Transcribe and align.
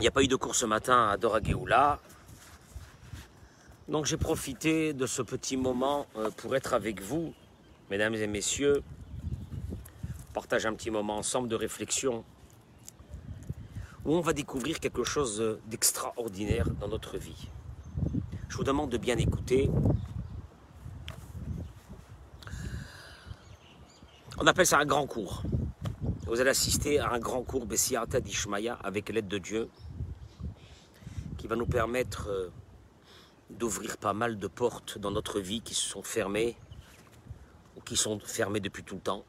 il 0.00 0.04
n'y 0.04 0.08
a 0.08 0.12
pas 0.12 0.22
eu 0.22 0.28
de 0.28 0.36
cours 0.36 0.54
ce 0.54 0.64
matin 0.64 1.10
à 1.10 1.18
Dora 1.18 1.42
Geoula. 1.42 2.00
Donc 3.86 4.06
j'ai 4.06 4.16
profité 4.16 4.94
de 4.94 5.04
ce 5.04 5.20
petit 5.20 5.58
moment 5.58 6.06
euh, 6.16 6.30
pour 6.38 6.56
être 6.56 6.72
avec 6.72 7.02
vous, 7.02 7.34
mesdames 7.90 8.14
et 8.14 8.26
messieurs. 8.26 8.82
On 10.30 10.32
partage 10.32 10.64
un 10.64 10.72
petit 10.72 10.90
moment 10.90 11.18
ensemble 11.18 11.48
de 11.48 11.54
réflexion 11.54 12.24
où 14.06 14.14
on 14.14 14.22
va 14.22 14.32
découvrir 14.32 14.80
quelque 14.80 15.04
chose 15.04 15.58
d'extraordinaire 15.66 16.70
dans 16.80 16.88
notre 16.88 17.18
vie. 17.18 17.48
Je 18.48 18.56
vous 18.56 18.64
demande 18.64 18.88
de 18.88 18.96
bien 18.96 19.18
écouter. 19.18 19.70
On 24.38 24.46
appelle 24.46 24.66
ça 24.66 24.78
un 24.78 24.86
grand 24.86 25.06
cours. 25.06 25.42
Vous 26.26 26.40
allez 26.40 26.50
assister 26.50 27.00
à 27.00 27.12
un 27.12 27.18
grand 27.18 27.42
cours 27.42 27.66
Bessiata 27.66 28.20
d'Ishmaïa 28.20 28.78
avec 28.82 29.10
l'aide 29.10 29.28
de 29.28 29.36
Dieu 29.36 29.68
qui 31.40 31.46
va 31.46 31.56
nous 31.56 31.64
permettre 31.64 32.28
euh, 32.28 32.52
d'ouvrir 33.48 33.96
pas 33.96 34.12
mal 34.12 34.38
de 34.38 34.46
portes 34.46 34.98
dans 34.98 35.10
notre 35.10 35.40
vie 35.40 35.62
qui 35.62 35.72
se 35.72 35.88
sont 35.88 36.02
fermées 36.02 36.54
ou 37.78 37.80
qui 37.80 37.96
sont 37.96 38.20
fermées 38.20 38.60
depuis 38.60 38.84
tout 38.84 38.96
le 38.96 39.00
temps, 39.00 39.24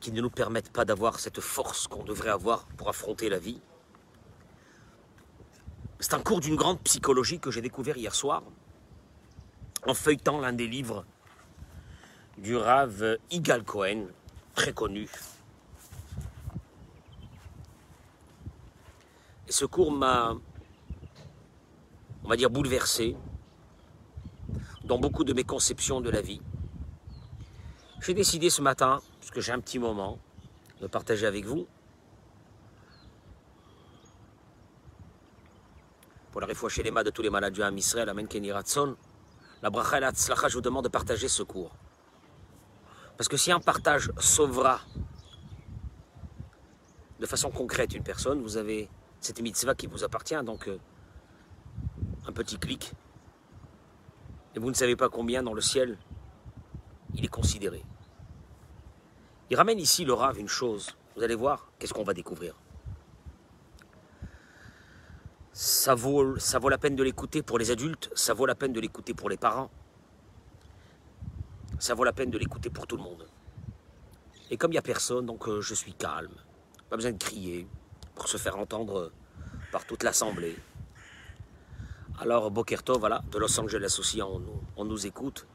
qui 0.00 0.10
ne 0.10 0.22
nous 0.22 0.30
permettent 0.30 0.72
pas 0.72 0.86
d'avoir 0.86 1.20
cette 1.20 1.40
force 1.40 1.86
qu'on 1.86 2.02
devrait 2.02 2.30
avoir 2.30 2.64
pour 2.78 2.88
affronter 2.88 3.28
la 3.28 3.38
vie. 3.38 3.60
C'est 5.98 6.14
un 6.14 6.20
cours 6.20 6.40
d'une 6.40 6.56
grande 6.56 6.80
psychologie 6.80 7.40
que 7.40 7.50
j'ai 7.50 7.60
découvert 7.60 7.98
hier 7.98 8.14
soir 8.14 8.42
en 9.86 9.92
feuilletant 9.92 10.40
l'un 10.40 10.54
des 10.54 10.66
livres 10.66 11.04
du 12.38 12.56
Rav 12.56 13.18
Igal 13.30 13.64
Cohen, 13.64 14.06
très 14.54 14.72
connu, 14.72 15.10
Et 19.50 19.52
ce 19.52 19.64
cours 19.64 19.90
m'a, 19.90 20.36
on 22.30 22.34
va 22.34 22.36
dire, 22.36 22.48
bouleversé 22.48 23.16
dans 24.84 25.00
beaucoup 25.00 25.24
de 25.24 25.32
mes 25.32 25.42
conceptions 25.42 26.00
de 26.00 26.10
la 26.10 26.20
vie. 26.20 26.40
J'ai 28.00 28.14
décidé 28.14 28.50
ce 28.50 28.62
matin, 28.62 29.00
puisque 29.18 29.40
j'ai 29.40 29.50
un 29.50 29.58
petit 29.58 29.80
moment, 29.80 30.16
de 30.80 30.86
partager 30.86 31.26
avec 31.26 31.44
vous. 31.44 31.66
Pour 36.30 36.40
la 36.40 36.46
chez 36.68 36.84
les 36.84 36.92
de 36.92 37.10
tous 37.10 37.22
les 37.22 37.30
malades 37.30 37.60
à 37.60 37.70
Israël, 37.72 38.08
Amen 38.08 38.28
Kenny 38.28 38.52
Ratson, 38.52 38.96
la 39.60 39.70
bracha 39.70 39.96
et 39.96 40.00
la 40.00 40.12
tzlacha, 40.12 40.46
je 40.46 40.54
vous 40.54 40.60
demande 40.60 40.84
de 40.84 40.88
partager 40.88 41.26
ce 41.26 41.42
cours. 41.42 41.72
Parce 43.16 43.26
que 43.26 43.36
si 43.36 43.50
un 43.50 43.58
partage 43.58 44.12
sauvera 44.20 44.82
de 47.18 47.26
façon 47.26 47.50
concrète 47.50 47.92
une 47.92 48.04
personne, 48.04 48.40
vous 48.40 48.56
avez 48.56 48.88
cette 49.18 49.40
mitzvah 49.40 49.74
qui 49.74 49.88
vous 49.88 50.04
appartient, 50.04 50.40
donc 50.44 50.68
euh, 50.68 50.78
un 52.26 52.32
petit 52.32 52.58
clic. 52.58 52.92
Et 54.54 54.58
vous 54.58 54.68
ne 54.68 54.74
savez 54.74 54.96
pas 54.96 55.08
combien 55.08 55.42
dans 55.42 55.54
le 55.54 55.60
ciel 55.60 55.98
il 57.14 57.24
est 57.24 57.28
considéré. 57.28 57.82
Il 59.50 59.56
ramène 59.56 59.78
ici 59.78 60.04
le 60.04 60.12
Rav 60.12 60.38
une 60.38 60.48
chose. 60.48 60.96
Vous 61.16 61.22
allez 61.22 61.34
voir, 61.34 61.70
qu'est-ce 61.78 61.92
qu'on 61.92 62.04
va 62.04 62.14
découvrir. 62.14 62.54
Ça 65.52 65.94
vaut, 65.94 66.38
ça 66.38 66.58
vaut 66.58 66.68
la 66.68 66.78
peine 66.78 66.94
de 66.94 67.02
l'écouter 67.02 67.42
pour 67.42 67.58
les 67.58 67.70
adultes, 67.70 68.10
ça 68.14 68.32
vaut 68.32 68.46
la 68.46 68.54
peine 68.54 68.72
de 68.72 68.80
l'écouter 68.80 69.12
pour 69.12 69.28
les 69.28 69.36
parents, 69.36 69.70
ça 71.78 71.94
vaut 71.94 72.04
la 72.04 72.12
peine 72.12 72.30
de 72.30 72.38
l'écouter 72.38 72.70
pour 72.70 72.86
tout 72.86 72.96
le 72.96 73.02
monde. 73.02 73.26
Et 74.50 74.56
comme 74.56 74.70
il 74.70 74.74
n'y 74.74 74.78
a 74.78 74.82
personne, 74.82 75.26
donc 75.26 75.48
euh, 75.48 75.60
je 75.60 75.74
suis 75.74 75.92
calme, 75.92 76.34
pas 76.88 76.96
besoin 76.96 77.12
de 77.12 77.18
crier, 77.18 77.66
pour 78.14 78.28
se 78.28 78.36
faire 78.36 78.56
entendre 78.56 79.12
par 79.72 79.84
toute 79.84 80.02
l'Assemblée. 80.02 80.56
Alors, 82.22 82.50
Bokerto, 82.50 82.98
voilà, 82.98 83.22
de 83.32 83.38
Los 83.38 83.58
Angeles 83.58 83.96
aussi, 83.98 84.20
on, 84.20 84.84
nous 84.84 85.06
écoute. 85.06 85.46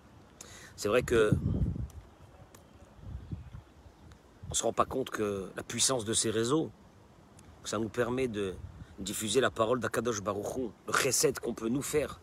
C'est 0.76 0.88
vrai 0.88 1.04
que 1.04 1.32
on 4.46 4.50
ne 4.50 4.56
se 4.56 4.64
rend 4.64 4.74
pas 4.74 4.86
compte 4.86 5.12
que 5.12 5.48
la 5.56 5.62
puissance 5.62 6.06
de 6.06 6.14
ces 6.14 6.32
réseaux, 6.32 6.72
ça 7.66 7.78
nous 7.78 7.90
permet 7.90 8.28
de 8.28 8.56
diffuser 8.98 9.42
la 9.42 9.52
parole 9.52 9.80
d'Akadosh 9.80 10.24
Baruchou, 10.24 10.72
le 10.88 10.92
recette 10.92 11.40
qu'on 11.40 11.54
peut 11.54 11.70
nous 11.70 11.84
faire 11.84 12.20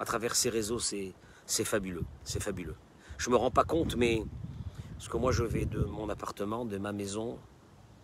à 0.00 0.04
travers 0.04 0.34
ces 0.34 0.50
réseaux, 0.50 0.80
c'est 0.80 1.14
fabuleux, 1.46 2.04
c'est 2.24 2.42
fabuleux. 2.42 2.74
Je 3.18 3.30
me 3.30 3.36
rends 3.36 3.52
pas 3.52 3.64
compte, 3.64 3.94
mais 3.94 4.24
parce 4.96 5.06
que 5.06 5.16
moi 5.16 5.30
je 5.30 5.44
vais 5.44 5.64
de 5.64 5.84
mon 5.84 6.08
appartement, 6.08 6.64
de 6.64 6.76
ma 6.78 6.90
maison, 6.90 7.38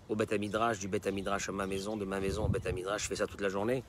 au 0.09 0.15
Beth 0.15 0.33
Midrash, 0.33 0.79
du 0.79 0.87
Beth 0.87 1.09
Midrash 1.09 1.49
à 1.49 1.53
ma 1.53 1.67
maison, 1.67 1.97
de 1.97 2.05
ma 2.05 2.21
maison 2.21 2.45
au 2.45 2.49
Beth 2.49 2.73
Midrash, 2.73 3.03
je 3.03 3.09
fais 3.09 3.17
ça 3.17 3.27
toute 3.27 3.41
la 3.41 3.49
journée. 3.49 3.83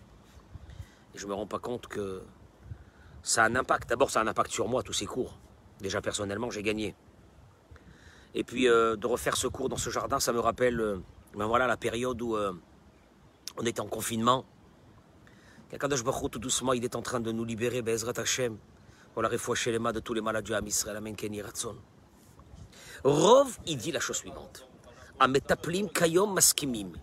Je 1.15 1.27
me 1.27 1.33
rends 1.33 1.47
pas 1.47 1.59
compte 1.59 1.87
que 1.87 2.23
ça 3.21 3.43
a 3.43 3.47
un 3.47 3.55
impact. 3.55 3.89
D'abord, 3.89 4.09
ça 4.09 4.19
a 4.19 4.23
un 4.23 4.27
impact 4.27 4.51
sur 4.51 4.67
moi, 4.67 4.83
tous 4.83 4.93
ces 4.93 5.05
cours. 5.05 5.37
Déjà, 5.79 6.01
personnellement, 6.01 6.49
j'ai 6.49 6.63
gagné. 6.63 6.95
Et 8.35 8.43
puis, 8.43 8.67
euh, 8.67 8.95
de 8.95 9.05
refaire 9.05 9.37
ce 9.37 9.47
cours 9.47 9.69
dans 9.69 9.77
ce 9.77 9.89
jardin, 9.89 10.19
ça 10.19 10.33
me 10.33 10.39
rappelle 10.39 10.79
euh, 10.79 10.97
ben 11.35 11.45
voilà, 11.45 11.67
la 11.67 11.77
période 11.77 12.21
où 12.21 12.35
euh, 12.35 12.53
on 13.57 13.65
était 13.65 13.81
en 13.81 13.87
confinement. 13.87 14.45
Kakadosh 15.69 16.03
Baruch 16.03 16.31
tout 16.31 16.39
doucement, 16.39 16.73
il 16.73 16.83
est 16.83 16.95
en 16.95 17.01
train 17.01 17.19
de 17.19 17.31
nous 17.31 17.45
libérer, 17.45 17.81
Bezrat 17.81 18.19
Hashem, 18.19 18.57
pour 19.13 19.21
la 19.21 19.29
chez 19.55 19.71
les 19.71 19.79
mains 19.79 19.91
de 19.91 19.99
tous 19.99 20.13
les 20.13 20.21
malades 20.21 20.43
du 20.43 20.53
Ham 20.53 20.65
Israël, 20.67 20.97
Amen 20.97 21.15
Kenny 21.15 21.41
Ratson. 21.41 21.75
Rov, 23.03 23.57
il 23.67 23.77
dit 23.77 23.91
la 23.91 23.99
chose 23.99 24.17
suivante. 24.17 24.67
Ametaplim 25.19 25.89
Kayom 25.89 26.33
Maskimim. 26.33 26.93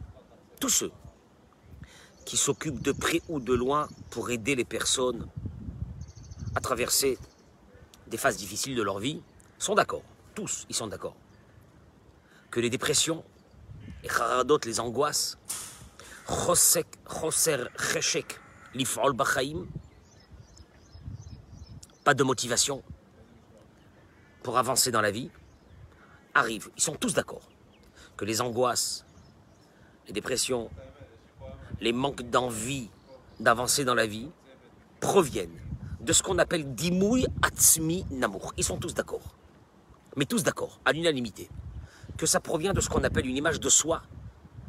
Tous 0.60 0.68
ceux 0.68 0.92
qui 2.24 2.36
s'occupent 2.36 2.82
de 2.82 2.92
près 2.92 3.22
ou 3.28 3.40
de 3.40 3.54
loin 3.54 3.88
pour 4.10 4.30
aider 4.30 4.54
les 4.54 4.64
personnes 4.64 5.28
à 6.54 6.60
traverser 6.60 7.18
des 8.08 8.16
phases 8.16 8.36
difficiles 8.36 8.74
de 8.74 8.82
leur 8.82 8.98
vie 8.98 9.22
sont 9.58 9.74
d'accord. 9.74 10.02
Tous, 10.34 10.66
ils 10.68 10.74
sont 10.74 10.86
d'accord. 10.86 11.16
Que 12.50 12.60
les 12.60 12.70
dépressions, 12.70 13.24
les 14.02 14.08
les 14.64 14.80
angoisses, 14.80 15.38
pas 22.04 22.14
de 22.14 22.22
motivation 22.24 22.82
pour 24.42 24.58
avancer 24.58 24.90
dans 24.90 25.00
la 25.00 25.10
vie, 25.10 25.30
arrivent. 26.34 26.70
Ils 26.76 26.82
sont 26.82 26.94
tous 26.94 27.14
d'accord 27.14 27.42
que 28.16 28.24
les 28.24 28.40
angoisses, 28.40 29.04
les 30.06 30.12
dépressions, 30.12 30.70
les 31.80 31.92
manques 31.92 32.22
d'envie 32.22 32.90
d'avancer 33.38 33.84
dans 33.84 33.94
la 33.94 34.06
vie 34.06 34.28
proviennent 35.00 35.58
de 36.00 36.12
ce 36.12 36.22
qu'on 36.22 36.38
appelle 36.38 36.74
dimouy 36.74 37.26
atzmi 37.42 38.06
namour. 38.10 38.52
Ils 38.56 38.64
sont 38.64 38.78
tous 38.78 38.94
d'accord. 38.94 39.34
Mais 40.16 40.24
tous 40.24 40.42
d'accord, 40.42 40.80
à 40.84 40.92
l'unanimité. 40.92 41.48
Que 42.16 42.26
ça 42.26 42.40
provient 42.40 42.72
de 42.72 42.80
ce 42.80 42.88
qu'on 42.88 43.04
appelle 43.04 43.26
une 43.26 43.36
image 43.36 43.60
de 43.60 43.68
soi. 43.68 44.02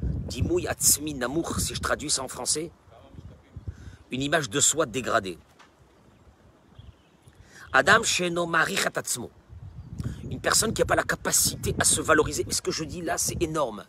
Dimouy 0.02 0.68
atzmi 0.68 1.14
namour, 1.14 1.60
si 1.60 1.76
je 1.76 1.82
traduis 1.82 2.10
ça 2.10 2.24
en 2.24 2.28
français. 2.28 2.72
Une 4.12 4.22
image 4.22 4.50
de 4.50 4.60
soi 4.60 4.86
dégradée. 4.86 5.38
Adam 7.74 8.04
sheno 8.04 8.46
une 10.30 10.40
personne 10.40 10.74
qui 10.74 10.82
n'a 10.82 10.86
pas 10.86 10.96
la 10.96 11.04
capacité 11.04 11.76
à 11.78 11.84
se 11.84 12.02
valoriser. 12.02 12.46
Mais 12.48 12.54
ce 12.54 12.62
que 12.62 12.72
je 12.72 12.84
dis 12.86 13.02
là, 13.02 13.18
c'est 13.18 13.42
énorme. 13.44 13.86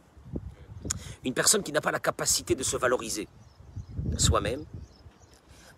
Une 1.24 1.34
personne 1.34 1.62
qui 1.62 1.72
n'a 1.72 1.80
pas 1.80 1.92
la 1.92 2.00
capacité 2.00 2.54
de 2.54 2.62
se 2.62 2.76
valoriser 2.76 3.28
soi-même, 4.18 4.64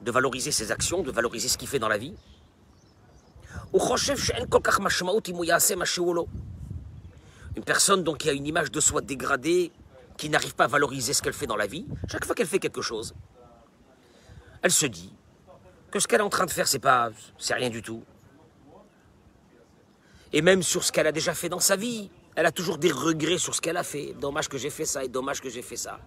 de 0.01 0.11
valoriser 0.11 0.53
ses 0.53 0.73
actions, 0.73 1.03
de 1.03 1.11
valoriser 1.11 1.49
ce 1.49 1.59
qu'il 1.59 1.69
fait 1.69 1.79
dans 1.79 1.89
la 1.89 1.99
vie. 1.99 2.15
Une 7.57 7.65
personne 7.65 8.03
donc 8.03 8.19
qui 8.19 8.29
a 8.29 8.33
une 8.33 8.47
image 8.47 8.71
de 8.71 8.81
soi 8.81 9.01
dégradée, 9.01 9.73
qui 10.17 10.29
n'arrive 10.29 10.55
pas 10.55 10.65
à 10.65 10.69
valoriser 10.69 11.13
ce 11.13 11.23
qu'elle 11.23 11.33
fait 11.33 11.47
dans 11.47 11.57
la 11.57 11.67
vie, 11.67 11.87
chaque 12.09 12.25
fois 12.25 12.35
qu'elle 12.35 12.47
fait 12.47 12.59
quelque 12.59 12.83
chose, 12.83 13.15
elle 14.63 14.71
se 14.71 14.87
dit 14.87 15.13
que 15.91 15.99
ce 15.99 16.09
qu'elle 16.09 16.21
est 16.21 16.25
en 16.25 16.31
train 16.31 16.47
de 16.47 16.51
faire, 16.51 16.67
c'est 16.67 16.79
pas, 16.79 17.11
c'est 17.39 17.55
rien 17.55 17.71
du 17.71 17.83
tout. 17.83 18.03
Et 20.33 20.43
même 20.43 20.63
sur 20.63 20.83
ce 20.83 20.91
qu'elle 20.91 21.07
a 21.07 21.13
déjà 21.13 21.35
fait 21.35 21.49
dans 21.49 21.61
sa 21.61 21.77
vie. 21.77 22.11
Elle 22.37 22.47
a 22.47 22.53
toujours 22.53 22.79
des 22.79 22.91
regrets 22.91 23.39
sur 23.39 23.55
ce 23.55 23.61
qu'elle 23.61 23.77
a 23.77 23.85
fait. 23.85 24.15
Dommage 24.21 24.49
que 24.49 24.59
j'ai 24.59 24.71
fait 24.71 24.85
ça 24.85 25.05
et 25.05 25.09
dommage 25.09 25.41
que 25.41 25.49
j'ai 25.49 25.63
fait 25.63 25.77
ça. 25.77 26.01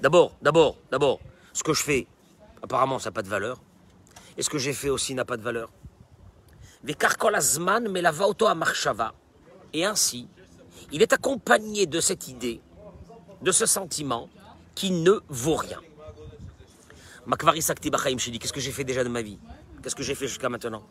D'abord, 0.00 0.34
d'abord, 0.42 0.76
d'abord, 0.90 1.20
ce 1.52 1.62
que 1.62 1.72
je 1.72 1.82
fais, 1.82 2.06
Apparemment, 2.62 2.98
ça 3.00 3.10
n'a 3.10 3.12
pas 3.12 3.22
de 3.22 3.28
valeur. 3.28 3.60
Et 4.36 4.42
ce 4.42 4.48
que 4.48 4.58
j'ai 4.58 4.72
fait 4.72 4.88
aussi 4.88 5.14
n'a 5.14 5.24
pas 5.24 5.36
de 5.36 5.42
valeur. 5.42 5.70
Melava 6.84 8.26
auto 8.26 8.46
à. 8.46 8.56
Et 9.72 9.84
ainsi, 9.84 10.28
il 10.92 11.02
est 11.02 11.12
accompagné 11.12 11.86
de 11.86 12.00
cette 12.00 12.28
idée, 12.28 12.60
de 13.40 13.52
ce 13.52 13.66
sentiment 13.66 14.28
qui 14.74 14.90
ne 14.90 15.20
vaut 15.28 15.56
rien. 15.56 15.80
Makvari 17.26 17.62
Sakti 17.62 17.90
Bachaim 17.90 18.16
qu'est-ce 18.16 18.52
que 18.52 18.60
j'ai 18.60 18.72
fait 18.72 18.84
déjà 18.84 19.04
de 19.04 19.08
ma 19.08 19.22
vie? 19.22 19.38
Qu'est-ce 19.82 19.94
que 19.94 20.02
j'ai 20.02 20.14
fait 20.14 20.28
jusqu'à 20.28 20.48
maintenant? 20.48 20.84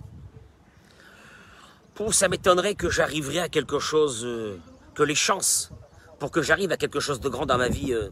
Ça 2.10 2.28
m'étonnerait 2.28 2.76
que 2.76 2.90
j'arriverais 2.90 3.40
à 3.40 3.50
quelque 3.50 3.80
chose, 3.80 4.26
euh, 4.26 4.58
que 4.96 5.04
les 5.04 5.16
chances 5.16 5.72
pour 6.20 6.32
que 6.32 6.42
j'arrive 6.42 6.72
à 6.72 6.78
quelque 6.78 7.00
chose 7.00 7.20
de 7.20 7.30
grand 7.30 7.46
dans 7.46 7.58
ma 7.58 7.70
vie, 7.70 7.94
euh, 7.94 8.10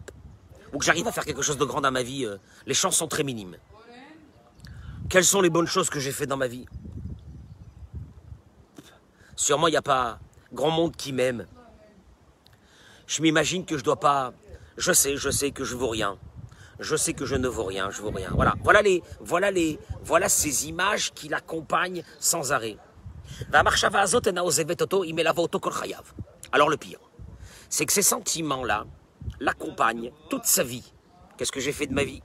ou 0.74 0.78
que 0.78 0.86
j'arrive 0.86 1.08
à 1.08 1.12
faire 1.12 1.26
quelque 1.26 1.42
chose 1.42 1.58
de 1.58 1.66
grand 1.66 1.82
dans 1.82 1.92
ma 1.92 2.04
vie, 2.04 2.26
euh, 2.26 2.38
les 2.66 2.74
chances 2.74 2.98
sont 2.98 3.08
très 3.08 3.24
minimes. 3.24 3.58
Quelles 5.10 5.26
sont 5.26 5.42
les 5.42 5.50
bonnes 5.50 5.68
choses 5.68 5.90
que 5.90 6.00
j'ai 6.00 6.12
fait 6.12 6.28
dans 6.28 6.38
ma 6.38 6.48
vie? 6.48 6.66
Sûrement, 9.36 9.68
il 9.68 9.72
n'y 9.72 9.78
a 9.78 9.82
pas 9.82 10.20
grand 10.54 10.72
monde 10.72 10.96
qui 10.96 11.12
m'aime. 11.12 11.46
Je 13.08 13.22
m'imagine 13.22 13.66
que 13.66 13.78
je 13.78 13.84
dois 13.84 14.00
pas. 14.00 14.34
Je 14.78 14.92
sais, 14.92 15.18
je 15.18 15.30
sais 15.30 15.52
que 15.52 15.64
je 15.64 15.76
vaux 15.76 15.90
rien. 15.90 16.18
Je 16.80 16.96
sais 16.96 17.14
que 17.14 17.26
je 17.26 17.36
ne 17.36 17.48
vaux 17.48 17.66
rien, 17.66 17.90
je 17.90 18.02
vaux 18.02 18.12
rien. 18.12 18.32
Voilà, 18.34 18.56
voilà 18.64 18.82
les, 18.82 19.04
voilà 19.20 19.52
les, 19.52 19.80
voilà 20.02 20.30
ces 20.30 20.68
images 20.68 21.12
qui 21.14 21.28
l'accompagnent 21.28 22.04
sans 22.20 22.52
arrêt. 22.54 22.78
Alors 26.52 26.70
le 26.70 26.78
pire, 26.78 27.00
c'est 27.70 27.86
que 27.86 27.94
ces 27.94 28.02
sentiments-là 28.02 28.86
l'accompagnent 29.40 30.12
toute 30.30 30.46
sa 30.46 30.64
vie. 30.64 30.94
Qu'est-ce 31.38 31.52
que 31.52 31.60
j'ai 31.60 31.72
fait 31.72 31.88
de 31.88 31.94
ma 31.94 32.04
vie? 32.04 32.22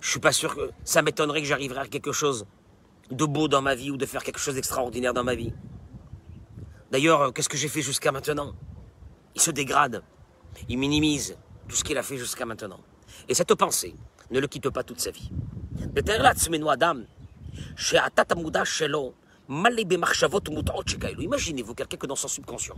Je 0.00 0.10
suis 0.10 0.20
pas 0.20 0.32
sûr 0.32 0.54
que 0.54 0.70
ça 0.84 1.02
m'étonnerait 1.02 1.42
que 1.42 1.46
j'arriverai 1.46 1.80
à 1.80 1.86
quelque 1.86 2.12
chose 2.12 2.46
de 3.10 3.24
beau 3.24 3.48
dans 3.48 3.62
ma 3.62 3.74
vie 3.74 3.90
ou 3.90 3.96
de 3.96 4.06
faire 4.06 4.22
quelque 4.22 4.38
chose 4.38 4.54
d'extraordinaire 4.54 5.14
dans 5.14 5.24
ma 5.24 5.34
vie. 5.34 5.52
D'ailleurs, 6.90 7.32
qu'est-ce 7.32 7.48
que 7.48 7.56
j'ai 7.56 7.68
fait 7.68 7.82
jusqu'à 7.82 8.12
maintenant? 8.12 8.54
Il 9.34 9.40
se 9.40 9.50
dégrade, 9.50 10.02
il 10.68 10.78
minimise 10.78 11.36
tout 11.68 11.76
ce 11.76 11.84
qu'il 11.84 11.98
a 11.98 12.02
fait 12.02 12.16
jusqu'à 12.16 12.46
maintenant. 12.46 12.80
Et 13.28 13.34
cette 13.34 13.54
pensée 13.54 13.94
ne 14.30 14.40
le 14.40 14.46
quitte 14.46 14.70
pas 14.70 14.82
toute 14.82 15.00
sa 15.00 15.10
vie. 15.10 15.30
Imaginez-vous 21.18 21.74
quelqu'un 21.74 21.96
que 21.96 22.06
dans 22.06 22.16
son 22.16 22.28
subconscient, 22.28 22.76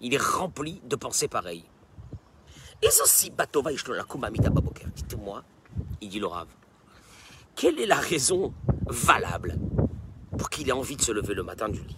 il 0.00 0.14
est 0.14 0.22
rempli 0.22 0.80
de 0.84 0.96
pensées 0.96 1.28
pareilles. 1.28 1.64
Dites-moi, 4.94 5.44
il 6.00 6.08
dit 6.08 6.18
le 6.18 6.28
quelle 7.54 7.78
est 7.78 7.86
la 7.86 7.96
raison 7.96 8.52
valable 8.86 9.58
pour 10.36 10.50
qu'il 10.50 10.68
ait 10.68 10.72
envie 10.72 10.96
de 10.96 11.02
se 11.02 11.12
lever 11.12 11.34
le 11.34 11.42
matin 11.42 11.68
du 11.68 11.80
lit? 11.80 11.96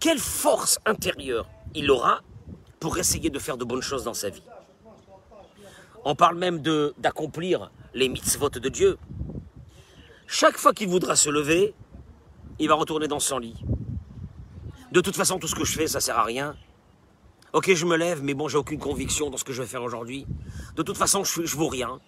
Quelle 0.00 0.18
force 0.18 0.78
intérieure 0.86 1.48
il 1.74 1.90
aura 1.90 2.20
pour 2.78 2.98
essayer 2.98 3.30
de 3.30 3.38
faire 3.38 3.56
de 3.56 3.64
bonnes 3.64 3.82
choses 3.82 4.04
dans 4.04 4.14
sa 4.14 4.30
vie? 4.30 4.44
On 6.04 6.14
parle 6.14 6.36
même 6.36 6.62
d'accomplir 6.98 7.70
les 7.94 8.08
mitzvot 8.08 8.50
de 8.50 8.68
Dieu. 8.68 8.98
Chaque 10.26 10.56
fois 10.56 10.72
qu'il 10.72 10.88
voudra 10.88 11.16
se 11.16 11.30
lever, 11.30 11.74
il 12.58 12.68
va 12.68 12.74
retourner 12.74 13.08
dans 13.08 13.20
son 13.20 13.38
lit. 13.38 13.56
De 14.92 15.00
toute 15.00 15.16
façon, 15.16 15.38
tout 15.38 15.48
ce 15.48 15.54
que 15.54 15.64
je 15.64 15.72
fais, 15.72 15.86
ça 15.86 16.00
sert 16.00 16.18
à 16.18 16.24
rien. 16.24 16.56
Ok, 17.52 17.72
je 17.72 17.86
me 17.86 17.96
lève, 17.96 18.22
mais 18.22 18.34
bon, 18.34 18.48
j'ai 18.48 18.58
aucune 18.58 18.78
conviction 18.78 19.30
dans 19.30 19.36
ce 19.36 19.44
que 19.44 19.52
je 19.52 19.62
vais 19.62 19.68
faire 19.68 19.82
aujourd'hui. 19.82 20.26
De 20.76 20.82
toute 20.82 20.96
façon, 20.96 21.24
je, 21.24 21.44
je 21.44 21.56
vaux 21.56 21.68
rien. 21.68 22.00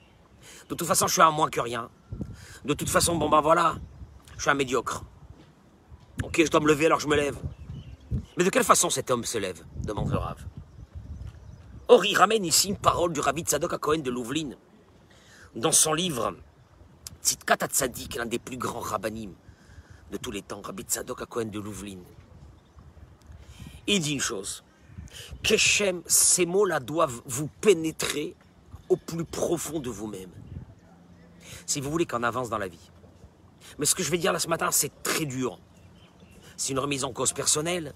De 0.69 0.75
toute 0.75 0.87
façon, 0.87 1.07
je 1.07 1.13
suis 1.13 1.23
à 1.23 1.31
moins 1.31 1.51
que 1.51 1.61
rien. 1.61 1.91
De 2.65 2.75
toute 2.75 2.91
façon, 2.91 3.17
bon 3.17 3.29
ben 3.29 3.41
voilà, 3.41 3.77
je 4.37 4.43
suis 4.43 4.51
un 4.51 4.55
médiocre. 4.55 5.03
Ok, 6.23 6.43
je 6.45 6.51
dois 6.51 6.61
me 6.61 6.69
lever, 6.69 6.87
alors 6.87 7.01
je 7.01 7.09
me 7.09 7.17
lève. 7.17 7.39
Mais 8.37 8.45
de 8.45 8.51
quelle 8.51 8.65
façon 8.65 8.91
cet 8.91 9.11
homme 9.11 9.25
se 9.25 9.39
lève 9.39 9.63
demande 9.85 10.11
le 10.11 10.19
Rav. 10.19 10.45
Or, 11.89 12.05
il 12.05 12.17
ramène 12.17 12.45
ici 12.45 12.69
une 12.69 12.77
parole 12.77 13.13
du 13.13 13.21
Rabbi 13.21 13.43
Tzadok 13.43 13.79
Cohen 13.79 13.99
de 13.99 14.11
Louveline. 14.11 14.57
Dans 15.55 15.73
son 15.73 15.95
livre 15.95 16.37
Tzitkat 17.23 17.67
Tzadik, 17.67 18.15
l'un 18.17 18.27
des 18.27 18.39
plus 18.39 18.57
grands 18.57 18.81
rabbinim 18.81 19.33
de 20.11 20.17
tous 20.17 20.31
les 20.31 20.43
temps, 20.43 20.61
Rabbi 20.61 20.83
Tzadok 20.83 21.25
Cohen 21.27 21.47
de 21.47 21.61
Louveline. 21.61 22.05
Il 23.87 24.01
dit 24.01 24.13
une 24.13 24.21
chose. 24.21 24.65
Keshem, 25.43 26.03
ces 26.07 26.47
mots-là 26.47 26.81
doivent 26.81 27.23
vous 27.27 27.49
pénétrer 27.61 28.37
au 28.89 28.97
plus 28.97 29.25
profond 29.25 29.81
de 29.81 29.91
vous-même 29.91 30.31
si 31.67 31.81
vous 31.81 31.91
voulez 31.91 32.07
qu'on 32.07 32.23
avance 32.23 32.51
dans 32.51 32.59
la 32.59 32.69
vie. 32.69 32.91
Mais 33.79 33.87
ce 33.87 33.95
que 33.95 34.03
je 34.03 34.11
vais 34.11 34.19
dire 34.19 34.33
là 34.33 34.39
ce 34.39 34.49
matin, 34.49 34.71
c'est 34.71 35.03
très 35.03 35.25
dur. 35.25 35.59
C'est 36.57 36.73
une 36.73 36.79
remise 36.79 37.05
en 37.05 37.13
cause 37.13 37.33
personnelle. 37.33 37.95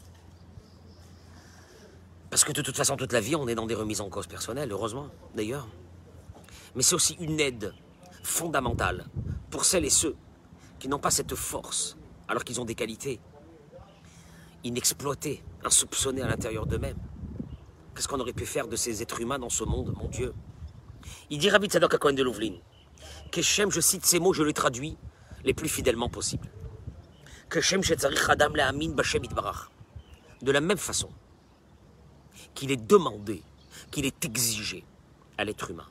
Parce 2.31 2.45
que 2.45 2.53
de 2.53 2.63
toute 2.63 2.77
façon, 2.77 2.97
toute 2.97 3.13
la 3.13 3.21
vie, 3.21 3.37
on 3.37 3.47
est 3.47 3.55
dans 3.55 3.67
des 3.67 3.75
remises 3.75 4.01
en 4.01 4.09
cause 4.09 4.27
personnelles, 4.27 4.71
heureusement 4.73 5.09
d'ailleurs. 5.35 5.69
Mais 6.75 6.83
c'est 6.83 6.95
aussi 6.95 7.15
une 7.21 7.41
aide 7.41 7.75
fondamentale 8.23 9.07
pour 9.51 9.65
celles 9.65 9.85
et 9.85 9.91
ceux 9.91 10.17
qui 10.79 10.89
n'ont 10.89 10.99
pas 10.99 11.11
cette 11.11 11.35
force, 11.35 11.97
alors 12.29 12.45
qu'ils 12.45 12.61
ont 12.61 12.65
des 12.65 12.75
qualités 12.75 13.21
inexploitées, 14.65 15.43
insoupçonnées 15.65 16.23
à 16.23 16.27
l'intérieur 16.27 16.67
d'eux-mêmes. 16.67 16.99
Qu'est-ce 17.95 18.09
qu'on 18.09 18.21
aurait 18.21 18.33
pu 18.33 18.47
faire 18.47 18.67
de 18.67 18.77
ces 18.77 19.03
êtres 19.03 19.21
humains 19.21 19.39
dans 19.39 19.51
ce 19.51 19.65
monde, 19.65 19.95
mon 19.97 20.09
Dieu? 20.09 20.35
Il 21.31 21.39
dit 21.39 21.51
Rabbi 21.51 21.69
Tzadok 21.69 21.99
Cohen 21.99 22.15
de 22.15 22.23
Louvline 22.23 22.59
Keshem, 23.31 23.71
je 23.71 23.81
cite 23.81 24.07
ces 24.07 24.19
mots, 24.19 24.33
je 24.33 24.43
les 24.43 24.55
traduis 24.55 24.97
les 25.45 25.53
plus 25.53 25.69
fidèlement 25.69 26.09
possible. 26.09 26.51
Keshem 27.51 27.83
De 30.43 30.51
la 30.53 30.61
même 30.61 30.79
façon 30.79 31.11
qu'il 32.55 32.71
est 32.71 32.83
demandé, 32.83 33.43
qu'il 33.91 34.07
est 34.07 34.25
exigé 34.25 34.85
à 35.37 35.45
l'être 35.45 35.71
humain 35.71 35.87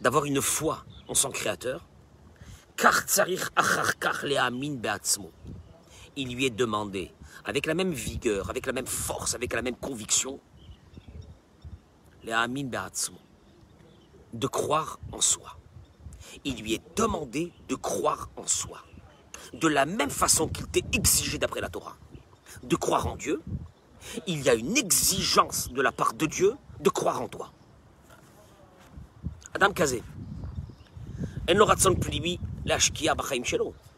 d'avoir 0.00 0.24
une 0.24 0.40
foi 0.40 0.84
en 1.08 1.14
son 1.14 1.30
Créateur, 1.30 1.84
il 6.16 6.34
lui 6.34 6.46
est 6.46 6.50
demandé, 6.50 7.12
avec 7.44 7.66
la 7.66 7.74
même 7.74 7.92
vigueur, 7.92 8.50
avec 8.50 8.66
la 8.66 8.72
même 8.72 8.86
force, 8.86 9.34
avec 9.34 9.52
la 9.52 9.62
même 9.62 9.76
conviction, 9.76 10.40
de 14.32 14.46
croire 14.46 14.98
en 15.12 15.20
soi 15.20 15.58
il 16.44 16.62
lui 16.62 16.74
est 16.74 16.96
demandé 16.96 17.52
de 17.68 17.74
croire 17.74 18.30
en 18.36 18.46
soi. 18.46 18.82
De 19.54 19.68
la 19.68 19.86
même 19.86 20.10
façon 20.10 20.48
qu'il 20.48 20.66
t'est 20.66 20.84
exigé 20.94 21.38
d'après 21.38 21.60
la 21.60 21.68
Torah 21.68 21.96
de 22.64 22.76
croire 22.76 23.06
en 23.06 23.14
Dieu, 23.14 23.40
il 24.26 24.42
y 24.42 24.48
a 24.48 24.54
une 24.54 24.76
exigence 24.76 25.70
de 25.70 25.80
la 25.80 25.92
part 25.92 26.14
de 26.14 26.26
Dieu 26.26 26.54
de 26.80 26.90
croire 26.90 27.22
en 27.22 27.28
toi. 27.28 27.52
Adam 29.54 29.72
Kazé, 29.72 30.02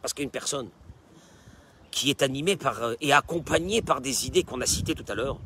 parce 0.01 0.15
qu'une 0.15 0.31
personne 0.31 0.69
qui 1.91 2.11
est 2.11 2.23
animée 2.23 2.57
par 2.57 2.83
euh, 2.83 2.95
et 3.01 3.13
accompagnée 3.13 3.83
par 3.83 4.01
des 4.01 4.27
idées 4.27 4.45
qu'on 4.45 4.61
a 4.61 4.67
citées 4.67 4.95
tout 4.95 5.05
à 5.09 5.15
l'heure, 5.15 5.39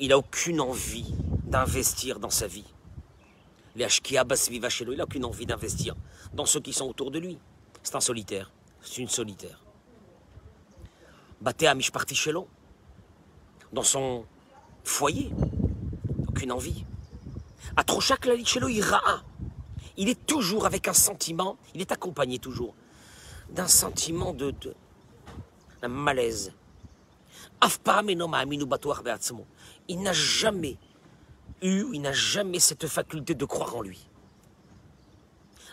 il 0.00 0.08
n'a 0.08 0.18
aucune 0.18 0.60
envie 0.60 1.14
d'investir 1.44 2.18
dans 2.18 2.30
sa 2.30 2.46
vie 2.46 2.64
les 3.76 3.86
il 4.92 4.96
n'a 4.96 5.04
aucune 5.04 5.24
envie 5.24 5.46
d'investir 5.46 5.94
dans 6.32 6.46
ceux 6.46 6.60
qui 6.60 6.72
sont 6.72 6.86
autour 6.86 7.10
de 7.10 7.18
lui. 7.18 7.38
C'est 7.82 7.94
un 7.94 8.00
solitaire. 8.00 8.50
C'est 8.80 9.02
une 9.02 9.08
solitaire. 9.08 9.60
Baté 11.40 11.70
chez 12.14 12.32
Dans 13.72 13.82
son 13.82 14.24
foyer. 14.82 15.30
Aucune 16.28 16.52
envie. 16.52 16.84
Atrochak 17.76 18.24
Lalichelo, 18.24 18.68
il 18.68 18.82
Il 19.96 20.08
est 20.08 20.26
toujours 20.26 20.66
avec 20.66 20.88
un 20.88 20.92
sentiment, 20.92 21.56
il 21.74 21.80
est 21.80 21.92
accompagné 21.92 22.38
toujours 22.38 22.74
d'un 23.50 23.68
sentiment 23.68 24.32
de, 24.32 24.50
de 24.50 24.74
malaise. 25.88 26.52
Il 29.88 30.02
n'a 30.02 30.12
jamais 30.12 30.76
eu, 31.62 31.84
il 31.92 32.00
n'a 32.00 32.12
jamais 32.12 32.58
cette 32.58 32.86
faculté 32.86 33.34
de 33.34 33.44
croire 33.44 33.76
en 33.76 33.82
lui. 33.82 34.06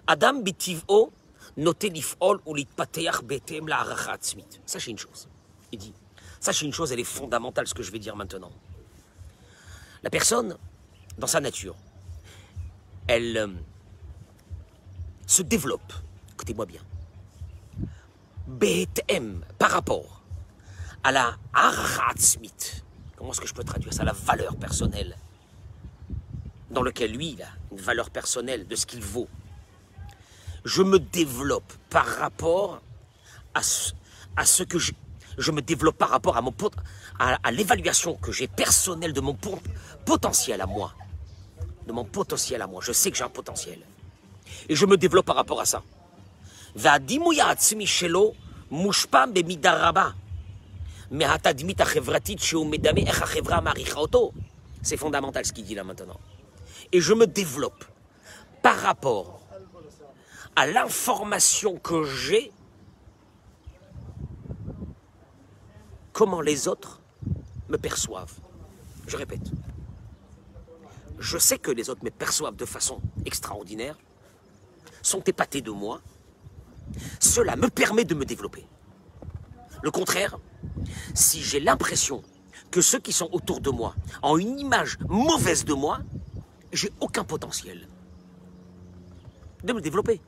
Adam 0.08 0.42
bitiv'o 0.42 1.12
noté 1.58 1.92
ou 2.46 2.56
betem 3.24 3.68
la 3.68 4.18
smith. 4.22 4.62
Sachez 4.66 4.92
une 4.92 4.98
chose. 4.98 5.28
Il 5.72 5.80
dit, 5.80 5.94
sachez 6.40 6.66
une 6.66 6.74
chose, 6.74 6.92
elle 6.92 7.00
est 7.00 7.04
fondamentale, 7.04 7.68
ce 7.68 7.74
que 7.74 7.84
je 7.84 7.92
vais 7.92 8.00
dire 8.00 8.16
maintenant. 8.16 8.52
La 10.04 10.10
personne, 10.10 10.58
dans 11.18 11.28
sa 11.28 11.40
nature, 11.40 11.76
elle 13.08 13.38
euh, 13.38 13.48
se 15.34 15.42
développe, 15.42 15.94
écoutez-moi 16.34 16.66
bien, 16.68 16.82
betem, 18.48 19.44
par 19.58 19.72
rapport 19.72 20.22
à 21.04 21.12
la 21.12 21.36
smith. 22.18 22.84
Comment 23.16 23.32
est-ce 23.32 23.42
que 23.42 23.48
je 23.48 23.54
peux 23.54 23.64
traduire 23.64 23.94
ça? 23.94 24.04
La 24.04 24.14
valeur 24.14 24.56
personnelle 24.56 25.18
dans 26.70 26.84
lequel 26.84 27.14
lui, 27.14 27.32
il 27.32 27.42
a 27.42 27.48
une 27.72 27.80
valeur 27.80 28.10
personnelle 28.12 28.68
de 28.68 28.76
ce 28.76 28.86
qu'il 28.86 29.02
vaut. 29.02 29.28
je 30.66 30.82
me 30.84 30.98
développe 31.00 31.74
par 31.90 32.06
rapport 32.06 32.82
à 33.56 33.62
ce, 33.64 34.64
que 34.64 34.78
je, 34.80 34.92
je 35.38 35.52
me 35.52 35.62
développe 35.62 35.98
par 35.98 36.10
rapport 36.10 36.38
à, 36.38 36.42
mon, 36.42 36.52
pot- 36.52 36.76
à, 37.20 37.52
l'évaluation 37.52 38.16
que 38.16 38.32
j'ai 38.32 38.48
personnelle 38.48 39.14
de 39.14 39.22
mon 39.22 39.34
po- 39.34 39.62
potentiel 40.06 40.62
à 40.62 40.66
moi. 40.68 40.94
De 41.88 41.92
mon 41.92 42.06
potentiel 42.06 42.62
à 42.62 42.68
moi. 42.68 42.82
Je 42.84 42.92
sais 42.94 43.12
que 43.12 43.18
j'ai 43.18 43.24
un 43.24 43.30
potentiel 43.30 43.80
et 44.70 44.76
je 44.76 44.86
me 44.86 44.98
développe 44.98 45.26
par 45.26 45.36
rapport 45.36 45.62
à 45.62 45.66
ça. 45.66 45.84
C'est 54.82 54.98
fondamental 54.98 55.46
ce 55.46 55.54
qu'il 55.54 55.66
dit 55.66 55.76
là 55.76 55.84
maintenant. 55.84 56.20
Et 56.92 57.00
je 57.00 57.14
me 57.14 57.28
développe 57.28 57.86
par 58.62 58.78
rapport 58.78 59.42
à 60.56 60.68
l'information 60.68 61.78
que 61.78 62.04
j'ai, 62.04 62.52
comment 66.12 66.42
les 66.42 66.68
autres 66.68 67.02
me 67.70 67.78
perçoivent. 67.78 68.34
Je 69.08 69.18
répète, 69.18 69.52
je 71.20 71.38
sais 71.38 71.58
que 71.58 71.72
les 71.72 71.90
autres 71.90 72.04
me 72.04 72.12
perçoivent 72.12 72.56
de 72.56 72.66
façon 72.66 73.02
extraordinaire, 73.26 73.98
sont 75.04 75.22
épatés 75.22 75.62
de 75.62 75.70
moi. 75.72 76.02
Cela 77.20 77.56
me 77.56 77.70
permet 77.70 78.06
de 78.06 78.16
me 78.16 78.26
développer. 78.26 78.66
Le 79.84 79.92
contraire, 79.92 80.40
si 81.14 81.44
j'ai 81.44 81.60
l'impression 81.60 82.24
que 82.72 82.82
ceux 82.82 83.00
qui 83.00 83.14
sont 83.14 83.30
autour 83.32 83.62
de 83.62 83.70
moi 83.70 83.96
ont 84.24 84.38
une 84.38 84.60
image 84.60 84.98
mauvaise 85.08 85.66
de 85.66 85.74
moi, 85.74 86.00
j'ai 86.72 86.92
aucun 87.00 87.24
potentiel 87.24 87.88
de 89.64 89.74
me 89.74 89.82
développer. 89.82 90.20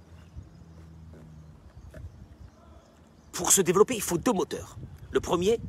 Pour 3.32 3.52
se 3.52 3.62
développer, 3.62 3.96
il 3.96 4.02
faut 4.02 4.18
deux 4.18 4.32
moteurs. 4.32 4.78
Le 5.12 5.20
premier, 5.20 5.60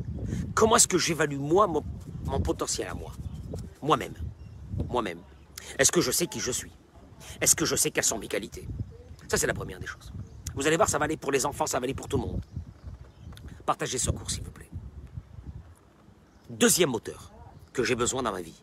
comment 0.55 0.77
est-ce 0.77 0.89
que 0.89 0.99
j'évalue 0.99 1.39
moi 1.39 1.67
mon, 1.67 2.41
potentiel 2.41 2.89
à 2.89 2.95
moi? 2.95 3.13
Moi-même. 3.83 4.15
Moi-même. 4.89 5.21
Est-ce 5.79 5.91
que 5.91 6.01
je 6.01 6.11
sais 6.11 6.27
qui 6.27 6.41
je 6.41 6.53
suis? 6.53 6.73
Est-ce 7.41 7.57
que 7.57 7.65
je 7.65 7.75
sais 7.75 7.91
quelles 7.91 8.05
sont 8.05 8.19
mes 8.19 8.29
qualités? 8.29 8.69
Ça, 9.29 9.37
c'est 9.37 9.47
la 9.47 9.55
première 9.55 9.81
des 9.81 9.87
choses. 9.87 10.13
Vous 10.55 10.67
allez 10.67 10.77
voir, 10.77 10.89
ça 10.89 10.99
va 10.99 11.05
aller 11.05 11.17
pour 11.17 11.33
les 11.33 11.45
enfants, 11.45 11.67
ça 11.67 11.79
va 11.79 11.85
aller 11.85 11.95
pour 11.95 12.09
tout 12.09 12.17
le 12.17 12.23
monde. 12.23 12.41
Partagez 13.65 13.99
ce 13.99 14.11
cours, 14.11 14.31
s'il 14.31 14.43
vous 14.43 14.51
plaît. 14.51 14.71
Deuxième 16.49 16.91
moteur 16.91 17.33
que 17.73 17.83
j'ai 17.83 17.95
besoin 17.95 18.23
dans 18.23 18.33
ma 18.33 18.41
vie. 18.41 18.63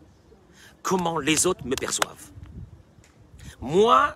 Comment 0.81 1.19
les 1.19 1.45
autres 1.45 1.65
me 1.65 1.75
perçoivent. 1.75 2.31
Moi, 3.61 4.15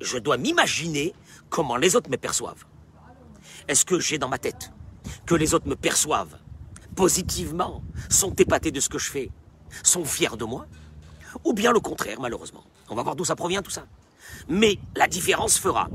je 0.00 0.18
dois 0.18 0.36
m'imaginer 0.36 1.14
comment 1.48 1.76
les 1.76 1.96
autres 1.96 2.10
me 2.10 2.16
perçoivent. 2.16 2.64
Est-ce 3.68 3.84
que 3.84 4.00
j'ai 4.00 4.18
dans 4.18 4.28
ma 4.28 4.38
tête 4.38 4.72
que 5.26 5.34
les 5.34 5.54
autres 5.54 5.68
me 5.68 5.76
perçoivent 5.76 6.38
positivement, 6.98 7.84
sont 8.10 8.34
épatés 8.34 8.72
de 8.72 8.80
ce 8.80 8.88
que 8.88 8.98
je 8.98 9.08
fais, 9.08 9.30
sont 9.84 10.04
fiers 10.04 10.36
de 10.36 10.44
moi 10.44 10.66
Ou 11.44 11.52
bien 11.52 11.72
le 11.72 11.78
contraire, 11.78 12.20
malheureusement. 12.20 12.64
On 12.88 12.96
va 12.96 13.04
voir 13.04 13.14
d'où 13.14 13.24
ça 13.24 13.36
provient 13.36 13.62
tout 13.62 13.70
ça. 13.70 13.86
Mais 14.48 14.78
la 14.96 15.06
différence 15.06 15.58
fera 15.58 15.88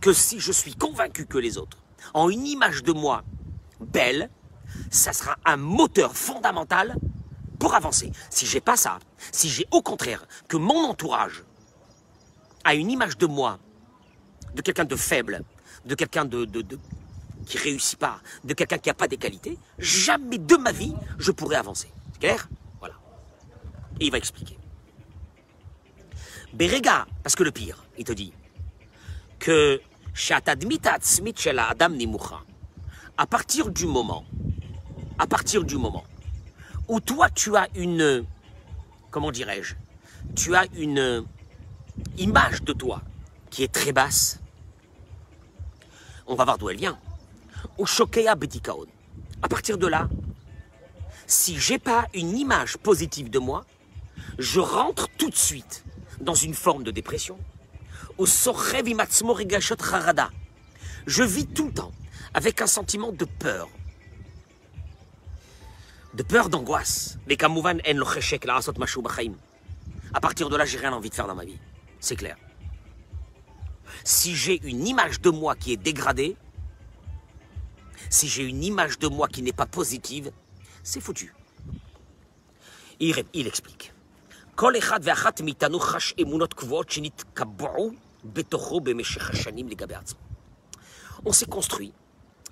que 0.00 0.12
si 0.12 0.40
je 0.40 0.52
suis 0.52 0.74
convaincu 0.74 1.26
que 1.26 1.38
les 1.38 1.58
autres 1.58 1.78
ont 2.14 2.30
une 2.30 2.46
image 2.46 2.82
de 2.82 2.92
moi 2.92 3.24
belle, 3.80 4.30
ça 4.90 5.12
sera 5.12 5.36
un 5.44 5.56
moteur 5.56 6.16
fondamental 6.16 6.96
pour 7.58 7.74
avancer. 7.74 8.10
Si 8.30 8.46
j'ai 8.46 8.60
pas 8.60 8.76
ça, 8.76 8.98
si 9.32 9.48
j'ai 9.48 9.66
au 9.70 9.82
contraire 9.82 10.26
que 10.48 10.56
mon 10.56 10.88
entourage 10.88 11.44
a 12.64 12.74
une 12.74 12.90
image 12.90 13.18
de 13.18 13.26
moi, 13.26 13.58
de 14.54 14.62
quelqu'un 14.62 14.84
de 14.84 14.96
faible, 14.96 15.42
de 15.84 15.94
quelqu'un 15.94 16.24
de, 16.24 16.44
de, 16.44 16.78
qui 17.46 17.58
réussit 17.58 17.98
pas, 17.98 18.20
de 18.44 18.54
quelqu'un 18.54 18.78
qui 18.78 18.88
n'a 18.88 18.94
pas 18.94 19.08
des 19.08 19.16
qualités, 19.16 19.58
jamais 19.78 20.38
de 20.38 20.56
ma 20.56 20.72
vie 20.72 20.94
je 21.18 21.32
pourrai 21.32 21.56
avancer. 21.56 21.92
C'est 22.12 22.20
clair? 22.20 22.48
Voilà. 22.78 22.94
Et 24.00 24.06
il 24.06 24.10
va 24.10 24.18
expliquer. 24.18 24.59
Berega, 26.52 27.06
parce 27.22 27.36
que 27.36 27.44
le 27.44 27.50
pire, 27.50 27.84
il 27.98 28.04
te 28.04 28.12
dit 28.12 28.32
que 29.38 29.80
Adam 30.30 30.68
à 33.16 33.26
partir 33.26 33.70
du 33.70 33.86
moment, 33.86 34.24
à 35.18 35.26
partir 35.26 35.64
du 35.64 35.76
moment 35.76 36.04
où 36.88 37.00
toi 37.00 37.30
tu 37.30 37.56
as 37.56 37.68
une, 37.76 38.24
comment 39.10 39.30
dirais-je, 39.30 39.74
tu 40.34 40.54
as 40.54 40.66
une 40.74 41.24
image 42.18 42.62
de 42.62 42.72
toi 42.72 43.02
qui 43.50 43.62
est 43.62 43.72
très 43.72 43.92
basse, 43.92 44.40
on 46.26 46.34
va 46.34 46.44
voir 46.44 46.58
d'où 46.58 46.70
elle 46.70 46.76
vient. 46.76 46.98
Au 47.78 47.86
Shokea 47.86 48.34
Betikaon. 48.34 48.86
À 49.42 49.48
partir 49.48 49.78
de 49.78 49.86
là, 49.86 50.08
si 51.26 51.58
j'ai 51.58 51.78
pas 51.78 52.06
une 52.14 52.36
image 52.36 52.76
positive 52.76 53.30
de 53.30 53.38
moi, 53.38 53.64
je 54.38 54.60
rentre 54.60 55.08
tout 55.16 55.30
de 55.30 55.36
suite 55.36 55.84
dans 56.20 56.34
une 56.34 56.54
forme 56.54 56.82
de 56.82 56.90
dépression. 56.90 57.38
Au. 58.18 58.26
Je 61.06 61.22
vis 61.22 61.46
tout 61.46 61.66
le 61.66 61.72
temps 61.72 61.92
avec 62.34 62.60
un 62.60 62.66
sentiment 62.66 63.12
de 63.12 63.24
peur. 63.24 63.68
De 66.14 66.22
peur, 66.22 66.48
d'angoisse. 66.48 67.18
Mais. 67.26 67.36
À 70.12 70.20
partir 70.20 70.48
de 70.48 70.56
là, 70.56 70.64
j'ai 70.64 70.78
rien 70.78 70.92
envie 70.92 71.10
de 71.10 71.14
faire 71.14 71.26
dans 71.26 71.34
ma 71.34 71.44
vie. 71.44 71.58
C'est 72.00 72.16
clair. 72.16 72.36
Si 74.04 74.34
j'ai 74.34 74.60
une 74.66 74.86
image 74.86 75.20
de 75.20 75.30
moi 75.30 75.54
qui 75.54 75.72
est 75.72 75.76
dégradée, 75.76 76.36
si 78.08 78.28
j'ai 78.28 78.44
une 78.44 78.64
image 78.64 78.98
de 78.98 79.08
moi 79.08 79.28
qui 79.28 79.42
n'est 79.42 79.52
pas 79.52 79.66
positive, 79.66 80.32
c'est 80.82 81.00
foutu. 81.00 81.34
Il 82.98 83.46
explique. 83.46 83.92
כל 84.59 84.77
אחד 84.77 84.99
ואחת 85.03 85.41
מאיתנו 85.41 85.79
חש 85.79 86.13
אמונות 86.21 86.53
קבועות 86.53 86.89
שנתקבעו 86.89 87.91
בתוכו 88.25 88.79
במשך 88.81 89.29
השנים 89.29 89.67
לגבי 89.69 89.95
עצמו. 89.95 90.19
On 91.25 91.31
s'est 91.31 91.49
construit, 91.49 91.91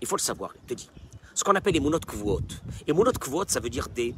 il 0.02 0.08
faut 0.08 0.16
le 0.16 0.22
savoir, 0.22 0.50
il 0.56 0.66
te 0.70 0.74
dit, 0.74 0.90
ce 1.36 1.44
qu'on 1.44 1.56
appelle 1.56 1.74
les 1.74 1.80
monotes 1.80 2.06
kvuot. 2.06 2.48
Et 2.88 2.94
monotes 2.94 3.20
kvuot, 3.20 3.46
ça 3.48 3.60
veut 3.60 3.70
dire 3.70 3.88
des, 3.90 4.16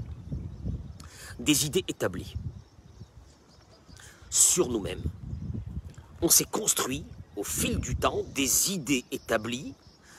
des 1.39 1.65
idées 1.65 1.83
établies 1.88 2.33
sur 4.29 4.69
nous-mêmes. 4.69 5.03
On 6.21 6.29
s'est 6.29 6.45
construit 6.59 7.03
au 7.35 7.43
fil 7.43 7.79
du 7.79 7.95
temps 7.95 8.21
des 8.33 8.71
idées 8.71 9.03
établies 9.12 9.74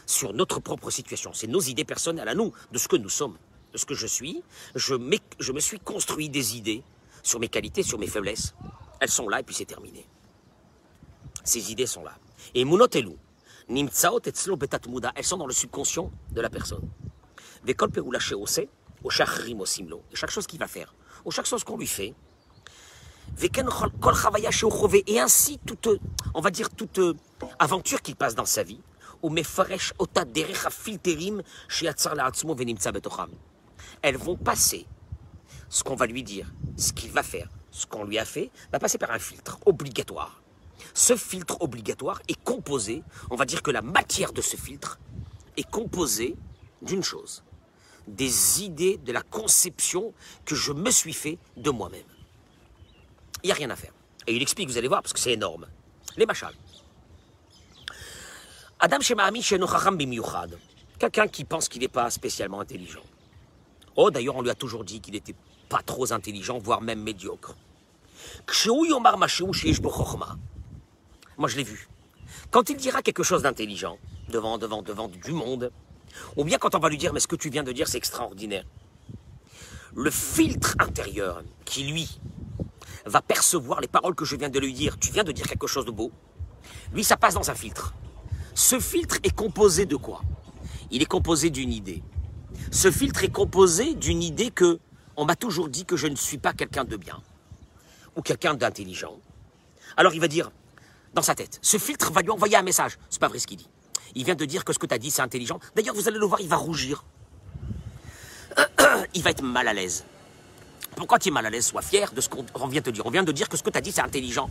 sur 0.07 0.33
notre 0.35 0.61
propre 0.61 0.91
situation. 0.91 1.33
C'est 1.33 1.47
nos 1.47 1.61
idées 1.61 1.85
personnelles 1.85 2.29
à 2.29 2.35
nous, 2.35 2.53
de 2.73 2.79
ce 2.79 2.89
que 2.89 2.97
nous 2.97 3.09
sommes, 3.09 3.37
de 3.73 3.79
ce 3.79 3.87
que 3.87 3.95
je 3.95 4.07
suis. 4.07 4.43
Je, 4.75 4.95
m'ai- 4.95 5.21
je 5.41 5.53
me 5.53 5.61
suis 5.61 5.81
construit 5.81 6.29
des 6.29 6.57
idées 6.57 6.83
sur 7.24 7.40
mes 7.40 7.50
qualités, 7.50 7.84
sur 7.84 8.00
mes 8.00 8.08
faiblesses. 8.08 8.54
Elles 9.00 9.10
sont 9.10 9.28
là 9.30 9.40
et 9.40 9.44
puis 9.44 9.56
c'est 9.56 9.66
terminé. 9.66 10.06
Ces 11.44 11.72
idées 11.72 11.88
sont 11.88 12.04
là. 12.04 12.14
Et 12.54 12.66
Munot 12.66 12.88
Elou, 12.94 13.18
Nimtsaot 13.70 14.22
etzlo 14.26 14.58
betat 14.58 14.82
muda, 14.88 15.12
elles 15.16 15.24
sont 15.24 15.38
dans 15.38 15.48
le 15.48 15.54
subconscient 15.54 16.12
de 16.32 16.42
la 16.42 16.50
personne. 16.50 16.88
Vekol 17.64 17.90
peoula 17.90 18.20
sheose, 18.20 18.62
au 19.04 19.10
osimlo. 19.60 20.04
Et 20.12 20.16
chaque 20.16 20.32
chose 20.32 20.48
qu'il 20.48 20.60
va 20.60 20.68
faire, 20.68 20.94
ou 21.26 21.32
chaque 21.32 21.46
chose 21.46 21.64
qu'on 21.64 21.78
lui 21.78 21.88
fait, 21.88 22.14
et 25.08 25.20
ainsi 25.20 25.60
toute, 25.66 25.88
on 26.34 26.42
va 26.42 26.52
dire 26.52 26.70
toute 26.70 27.00
euh, 27.00 27.14
aventure 27.60 28.02
qu'il 28.02 28.16
passe 28.16 28.36
dans 28.36 28.46
sa 28.46 28.64
vie, 28.64 28.82
ou. 29.22 29.34
Elles 34.02 34.18
vont 34.18 34.36
passer 34.36 34.88
ce 35.72 35.84
qu'on 35.84 35.96
va 35.96 36.06
lui 36.06 36.22
dire, 36.22 36.52
ce 36.76 36.92
qu'il 36.92 37.12
va 37.12 37.24
faire, 37.24 37.48
ce 37.72 37.86
qu'on 37.86 38.04
lui 38.04 38.20
a 38.20 38.26
fait, 38.26 38.52
va 38.74 38.78
passer 38.78 38.98
par 38.98 39.10
un 39.12 39.20
filtre 39.20 39.58
obligatoire. 39.66 40.42
Ce 40.94 41.16
filtre 41.16 41.62
obligatoire 41.62 42.22
est 42.28 42.40
composé, 42.44 43.04
on 43.30 43.38
va 43.38 43.46
dire 43.46 43.64
que 43.64 43.72
la 43.72 43.82
matière 43.82 44.34
de 44.34 44.42
ce 44.42 44.58
filtre 44.58 45.00
est 45.56 45.68
composée 45.70 46.36
d'une 46.82 47.04
chose, 47.04 47.44
des 48.06 48.64
idées, 48.64 48.98
de 48.98 49.14
la 49.14 49.22
conception 49.22 50.14
que 50.44 50.56
je 50.56 50.74
me 50.74 50.92
suis 50.92 51.14
fait 51.14 51.40
de 51.56 51.70
moi-même. 51.70 52.04
Il 53.42 53.48
n'y 53.48 53.52
a 53.54 53.56
rien 53.56 53.70
à 53.70 53.76
faire. 53.78 53.94
Et 54.28 54.36
il 54.36 54.42
explique, 54.42 54.68
vous 54.68 54.78
allez 54.78 54.90
voir, 54.90 55.02
parce 55.02 55.14
que 55.14 55.20
c'est 55.20 55.32
énorme. 55.32 55.68
Les 56.18 56.26
machals. 56.26 56.54
Adam 58.78 59.00
Shema'ami 59.00 59.42
Sheno 59.42 59.68
Chacham 59.68 59.96
Bimiyuchad. 59.96 60.60
Quelqu'un 61.00 61.28
qui 61.30 61.46
pense 61.46 61.70
qu'il 61.70 61.82
n'est 61.82 61.88
pas 61.88 62.10
spécialement 62.10 62.60
intelligent. 62.60 63.04
Oh, 63.96 64.12
d'ailleurs, 64.12 64.36
on 64.36 64.42
lui 64.42 64.50
a 64.50 64.56
toujours 64.56 64.84
dit 64.84 65.00
qu'il 65.00 65.14
n'était 65.14 65.36
pas 65.72 65.82
trop 65.82 66.12
intelligent, 66.12 66.60
voire 66.60 66.82
même 66.82 67.02
médiocre. 67.02 67.56
Moi, 71.38 71.48
je 71.48 71.56
l'ai 71.56 71.64
vu. 71.64 71.88
Quand 72.52 72.70
il 72.70 72.76
dira 72.76 73.02
quelque 73.02 73.24
chose 73.24 73.44
d'intelligent, 73.44 73.98
devant, 74.28 74.58
devant, 74.58 74.82
devant 74.82 75.08
du 75.08 75.32
monde, 75.32 75.72
ou 76.36 76.44
bien 76.44 76.58
quand 76.58 76.76
on 76.76 76.80
va 76.80 76.90
lui 76.90 76.98
dire, 76.98 77.14
mais 77.14 77.22
ce 77.22 77.28
que 77.28 77.38
tu 77.38 77.50
viens 77.50 77.64
de 77.64 77.72
dire, 77.72 77.88
c'est 77.88 77.98
extraordinaire. 77.98 78.66
Le 79.96 80.12
filtre 80.12 80.76
intérieur 80.80 81.42
qui, 81.64 81.86
lui, 81.86 82.20
va 83.06 83.22
percevoir 83.22 83.80
les 83.80 83.88
paroles 83.88 84.16
que 84.16 84.26
je 84.26 84.36
viens 84.36 84.50
de 84.50 84.60
lui 84.60 84.74
dire. 84.74 85.00
Tu 85.00 85.12
viens 85.12 85.24
de 85.24 85.32
dire 85.32 85.48
quelque 85.48 85.68
chose 85.68 85.86
de 85.86 85.92
beau. 85.92 86.12
Lui, 86.92 87.06
ça 87.06 87.16
passe 87.16 87.36
dans 87.36 87.50
un 87.50 87.56
filtre. 87.56 87.94
Ce 88.54 88.78
filtre 88.80 89.18
est 89.24 89.34
composé 89.34 89.86
de 89.86 89.96
quoi? 89.96 90.22
Il 90.92 91.02
est 91.02 91.12
composé 91.18 91.50
d'une 91.50 91.72
idée. 91.72 92.04
Ce 92.72 92.92
filtre 92.92 93.24
est 93.24 93.32
composé 93.32 93.96
d'une 93.96 94.22
idée 94.22 94.52
que 94.52 94.80
on 95.18 95.26
m'a 95.26 95.36
toujours 95.36 95.70
dit 95.70 95.86
que 95.86 95.98
je 95.98 96.08
ne 96.08 96.16
suis 96.16 96.38
pas 96.38 96.54
quelqu'un 96.54 96.84
de 96.84 96.96
bien 96.96 97.22
ou 98.16 98.22
quelqu'un 98.22 98.54
d'intelligent. 98.54 99.18
Alors 99.98 100.14
il 100.14 100.22
va 100.22 100.28
dire, 100.28 100.52
dans 101.14 101.22
sa 101.22 101.36
tête, 101.36 101.60
ce 101.62 101.78
filtre 101.78 102.12
va 102.12 102.22
lui 102.22 102.30
envoyer 102.30 102.56
un 102.56 102.62
message. 102.62 102.98
C'est 103.10 103.20
pas 103.20 103.28
vrai 103.28 103.40
ce 103.40 103.48
qu'il 103.48 103.58
dit. 103.58 103.70
Il 104.16 104.26
vient 104.26 104.36
de 104.36 104.46
dire 104.46 104.66
que 104.66 104.74
ce 104.74 104.80
que 104.80 104.86
tu 104.86 104.94
as 104.94 104.98
dit, 104.98 105.12
c'est 105.12 105.22
intelligent. 105.22 105.60
D'ailleurs, 105.76 105.96
vous 105.96 106.08
allez 106.08 106.18
le 106.18 106.26
voir, 106.26 106.42
il 106.42 106.48
va 106.48 106.58
rougir. 106.58 107.04
Il 109.14 109.24
va 109.24 109.30
être 109.30 109.42
mal 109.42 109.68
à 109.70 109.74
l'aise. 109.74 110.04
Pourquoi 110.98 111.20
tu 111.20 111.30
es 111.30 111.32
mal 111.32 111.46
à 111.46 111.50
l'aise 111.50 111.66
Sois 111.66 111.82
fier 111.82 112.12
de 112.12 112.20
ce 112.20 112.28
qu'on 112.28 112.68
vient 112.68 112.82
de 112.82 112.86
te 112.86 112.90
dire? 112.90 113.06
On 113.06 113.10
vient 113.10 113.24
de 113.24 113.32
dire 113.32 113.48
que 113.48 113.56
ce 113.56 113.64
que 113.64 113.70
tu 113.70 113.78
as 113.78 113.82
dit, 113.82 113.94
c'est 113.94 114.02
intelligent. 114.02 114.50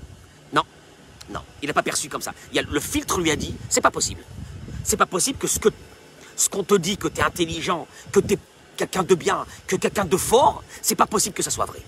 Non, 0.54 0.62
non, 1.28 1.40
il 1.62 1.66
n'a 1.68 1.74
pas 1.74 1.82
perçu 1.82 2.08
comme 2.08 2.22
ça. 2.22 2.32
Il 2.52 2.58
a, 2.58 2.62
le 2.62 2.80
filtre 2.80 3.20
lui 3.20 3.30
a 3.30 3.36
dit, 3.36 3.54
c'est 3.68 3.82
pas 3.82 3.90
possible. 3.90 4.22
C'est 4.82 4.96
pas 4.96 5.06
possible 5.06 5.38
que 5.38 5.46
ce 5.46 5.58
que 5.58 5.68
ce 6.36 6.48
qu'on 6.48 6.64
te 6.64 6.74
dit, 6.74 6.96
que 6.96 7.08
tu 7.08 7.20
es 7.20 7.22
intelligent, 7.22 7.86
que 8.12 8.20
tu 8.20 8.34
es 8.34 8.38
quelqu'un 8.80 9.02
de 9.02 9.14
bien, 9.14 9.44
que 9.66 9.76
quelqu'un 9.76 10.06
de 10.06 10.16
fort, 10.16 10.64
c'est 10.80 10.94
pas 10.94 11.06
possible 11.06 11.34
que 11.34 11.42
ça 11.42 11.50
soit 11.50 11.66
vrai. 11.66 11.82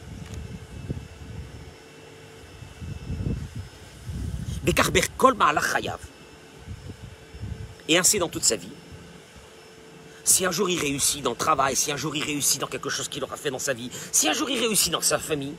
Et 7.88 7.98
ainsi 7.98 8.18
dans 8.18 8.28
toute 8.28 8.44
sa 8.44 8.56
vie. 8.56 8.68
Si 10.24 10.44
un 10.44 10.52
jour 10.52 10.68
il 10.70 10.78
réussit 10.78 11.22
dans 11.22 11.30
le 11.30 11.36
travail, 11.36 11.74
si 11.74 11.90
un 11.90 11.96
jour 11.96 12.14
il 12.14 12.22
réussit 12.22 12.60
dans 12.60 12.68
quelque 12.68 12.90
chose 12.90 13.08
qu'il 13.08 13.24
aura 13.24 13.36
fait 13.36 13.50
dans 13.50 13.58
sa 13.58 13.72
vie, 13.72 13.90
si 14.12 14.28
un 14.28 14.34
jour 14.34 14.48
il 14.50 14.60
réussit 14.60 14.92
dans 14.92 15.00
sa 15.00 15.18
famille, 15.18 15.54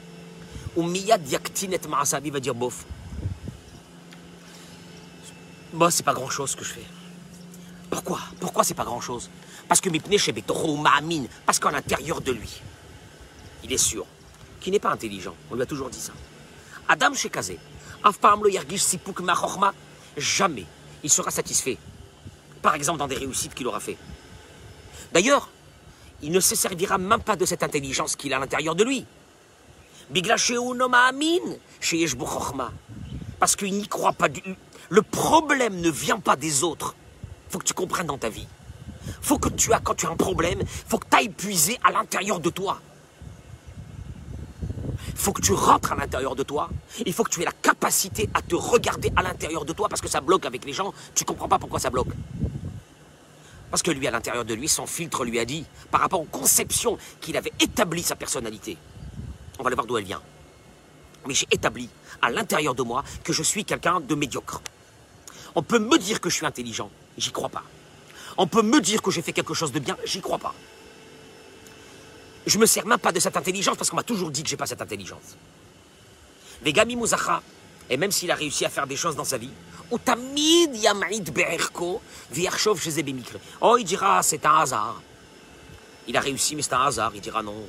ou 0.76 0.84
miyad 0.84 1.28
yaktinet 1.28 1.82
ma'asabi 1.90 2.30
va 2.30 2.40
dire 2.40 2.56
bof. 2.56 2.86
Bon, 5.74 5.90
c'est 5.90 6.04
pas 6.04 6.14
grand 6.14 6.30
chose 6.30 6.52
ce 6.52 6.56
que 6.56 6.64
je 6.64 6.74
fais. 6.74 6.86
Pourquoi? 7.90 8.20
Pourquoi 8.40 8.64
c'est 8.64 8.74
pas 8.76 8.86
grand 8.86 9.02
chose 9.02 9.30
Parce 9.74 9.82
que 9.82 9.90
ma'amin, 10.78 11.24
parce 11.48 11.58
qu'à 11.58 11.72
l'intérieur 11.72 12.22
de 12.22 12.32
lui, 12.32 12.62
il 13.64 13.74
est 13.74 13.80
sûr 13.80 14.06
qu'il 14.62 14.72
n'est 14.72 14.78
pas 14.78 14.92
intelligent. 14.92 15.34
On 15.50 15.56
lui 15.56 15.64
a 15.64 15.66
toujours 15.66 15.90
dit 15.90 16.00
ça. 16.00 16.14
Adam 16.88 17.16
Shekazé, 17.16 17.58
jamais 20.16 20.66
il 21.04 21.10
sera 21.10 21.32
satisfait. 21.32 21.80
Par 22.62 22.76
exemple, 22.76 23.00
dans 23.00 23.08
des 23.08 23.16
réussites 23.16 23.56
qu'il 23.56 23.66
aura 23.66 23.80
fait. 23.80 23.98
D'ailleurs, 25.12 25.50
il 26.22 26.32
ne 26.32 26.40
se 26.40 26.54
servira 26.54 27.00
même 27.00 27.24
pas 27.24 27.36
de 27.36 27.46
cette 27.46 27.64
intelligence 27.64 28.16
qu'il 28.16 28.32
a 28.34 28.38
à 28.38 28.40
l'intérieur 28.42 28.76
de 28.76 28.84
lui. 28.84 29.08
Parce 33.40 33.56
qu'il 33.56 33.74
n'y 33.74 33.88
croit 33.88 34.14
pas. 34.14 34.30
Du... 34.30 34.40
Le 34.90 35.02
problème 35.02 35.82
ne 35.82 35.90
vient 35.90 36.20
pas 36.20 36.36
des 36.36 36.64
autres. 36.64 36.94
faut 37.50 37.58
que 37.58 37.66
tu 37.66 37.74
comprennes 37.74 38.06
dans 38.06 38.20
ta 38.20 38.30
vie. 38.30 38.46
Faut 39.22 39.38
que 39.38 39.50
tu 39.50 39.74
as, 39.74 39.80
quand 39.80 39.96
tu 39.96 40.06
as 40.06 40.10
un 40.10 40.16
problème, 40.16 40.62
faut 40.88 40.98
que 40.98 41.08
tu 41.10 41.18
ailles 41.18 41.30
puiser 41.30 41.80
à 41.84 41.92
l'intérieur 41.92 42.40
de 42.40 42.50
toi. 42.50 42.80
Faut 45.16 45.32
que 45.32 45.42
tu 45.42 45.54
rentres 45.54 45.92
à 45.92 45.96
l'intérieur 45.96 46.36
de 46.36 46.44
toi. 46.44 46.70
Il 47.06 47.14
faut 47.14 47.24
que 47.24 47.30
tu 47.30 47.42
aies 47.42 47.46
la 47.46 47.52
capacité 47.52 48.30
à 48.34 48.42
te 48.42 48.56
regarder 48.56 49.12
à 49.16 49.24
l'intérieur 49.24 49.66
de 49.66 49.74
toi 49.74 49.90
parce 49.90 50.02
que 50.02 50.08
ça 50.08 50.22
bloque 50.22 50.46
avec 50.46 50.66
les 50.66 50.74
gens. 50.74 50.94
Tu 51.16 51.24
ne 51.24 51.28
comprends 51.28 51.48
pas 51.48 51.60
pourquoi 51.60 51.80
ça 51.80 51.90
bloque. 51.90 52.10
Parce 53.70 53.82
que 53.82 53.92
lui, 53.92 54.08
à 54.08 54.12
l'intérieur 54.12 54.46
de 54.46 54.54
lui, 54.54 54.68
son 54.68 54.86
filtre 54.86 55.26
lui 55.26 55.40
a 55.40 55.46
dit, 55.46 55.66
par 55.90 56.02
rapport 56.02 56.22
aux 56.22 56.26
conceptions 56.26 56.98
qu'il 57.22 57.36
avait 57.38 57.54
établi 57.60 58.04
sa 58.04 58.16
personnalité, 58.16 58.78
on 59.58 59.64
va 59.64 59.68
aller 59.68 59.76
voir 59.76 59.88
d'où 59.88 59.98
elle 59.98 60.04
vient. 60.04 60.22
Mais 61.28 61.34
j'ai 61.34 61.48
établi 61.52 61.90
à 62.22 62.30
l'intérieur 62.30 62.76
de 62.76 62.84
moi 62.84 63.04
que 63.24 63.34
je 63.34 63.42
suis 63.42 63.66
quelqu'un 63.66 64.00
de 64.00 64.16
médiocre. 64.16 64.62
On 65.56 65.64
peut 65.64 65.80
me 65.80 65.98
dire 65.98 66.22
que 66.22 66.30
je 66.30 66.36
suis 66.36 66.46
intelligent, 66.46 66.90
j'y 67.18 67.32
crois 67.32 67.50
pas. 67.50 67.64
On 68.38 68.48
peut 68.48 68.62
me 68.62 68.80
dire 68.82 69.02
que 69.02 69.12
j'ai 69.12 69.22
fait 69.22 69.34
quelque 69.34 69.54
chose 69.54 69.72
de 69.72 69.80
bien, 69.80 69.98
j'y 70.06 70.22
crois 70.22 70.40
pas. 70.40 70.54
Je 72.46 72.58
me 72.58 72.66
sers 72.66 72.86
même 72.86 73.00
pas 73.00 73.12
de 73.12 73.20
cette 73.20 73.38
intelligence 73.38 73.78
parce 73.78 73.90
qu'on 73.90 73.96
m'a 73.96 74.04
toujours 74.04 74.32
dit 74.32 74.44
que 74.44 74.50
j'ai 74.50 74.58
pas 74.58 74.66
cette 74.66 74.82
intelligence. 74.82 75.38
Vegami 76.64 76.96
Mouzacha, 76.96 77.42
et 77.90 77.98
même 77.98 78.12
s'il 78.12 78.32
a 78.32 78.36
réussi 78.36 78.66
à 78.66 78.70
faire 78.70 78.88
des 78.88 78.96
choses 78.96 79.16
dans 79.16 79.24
sa 79.24 79.38
vie, 79.38 79.52
Oh, 83.62 83.78
il 83.78 83.84
dira, 83.84 84.24
c'est 84.24 84.46
un 84.46 84.58
hasard. 84.58 85.02
Il 86.08 86.18
a 86.18 86.20
réussi, 86.20 86.56
mais 86.56 86.62
c'est 86.62 86.74
un 86.74 86.82
hasard. 86.82 87.12
Il 87.16 87.22
dira 87.22 87.44
non. 87.44 87.66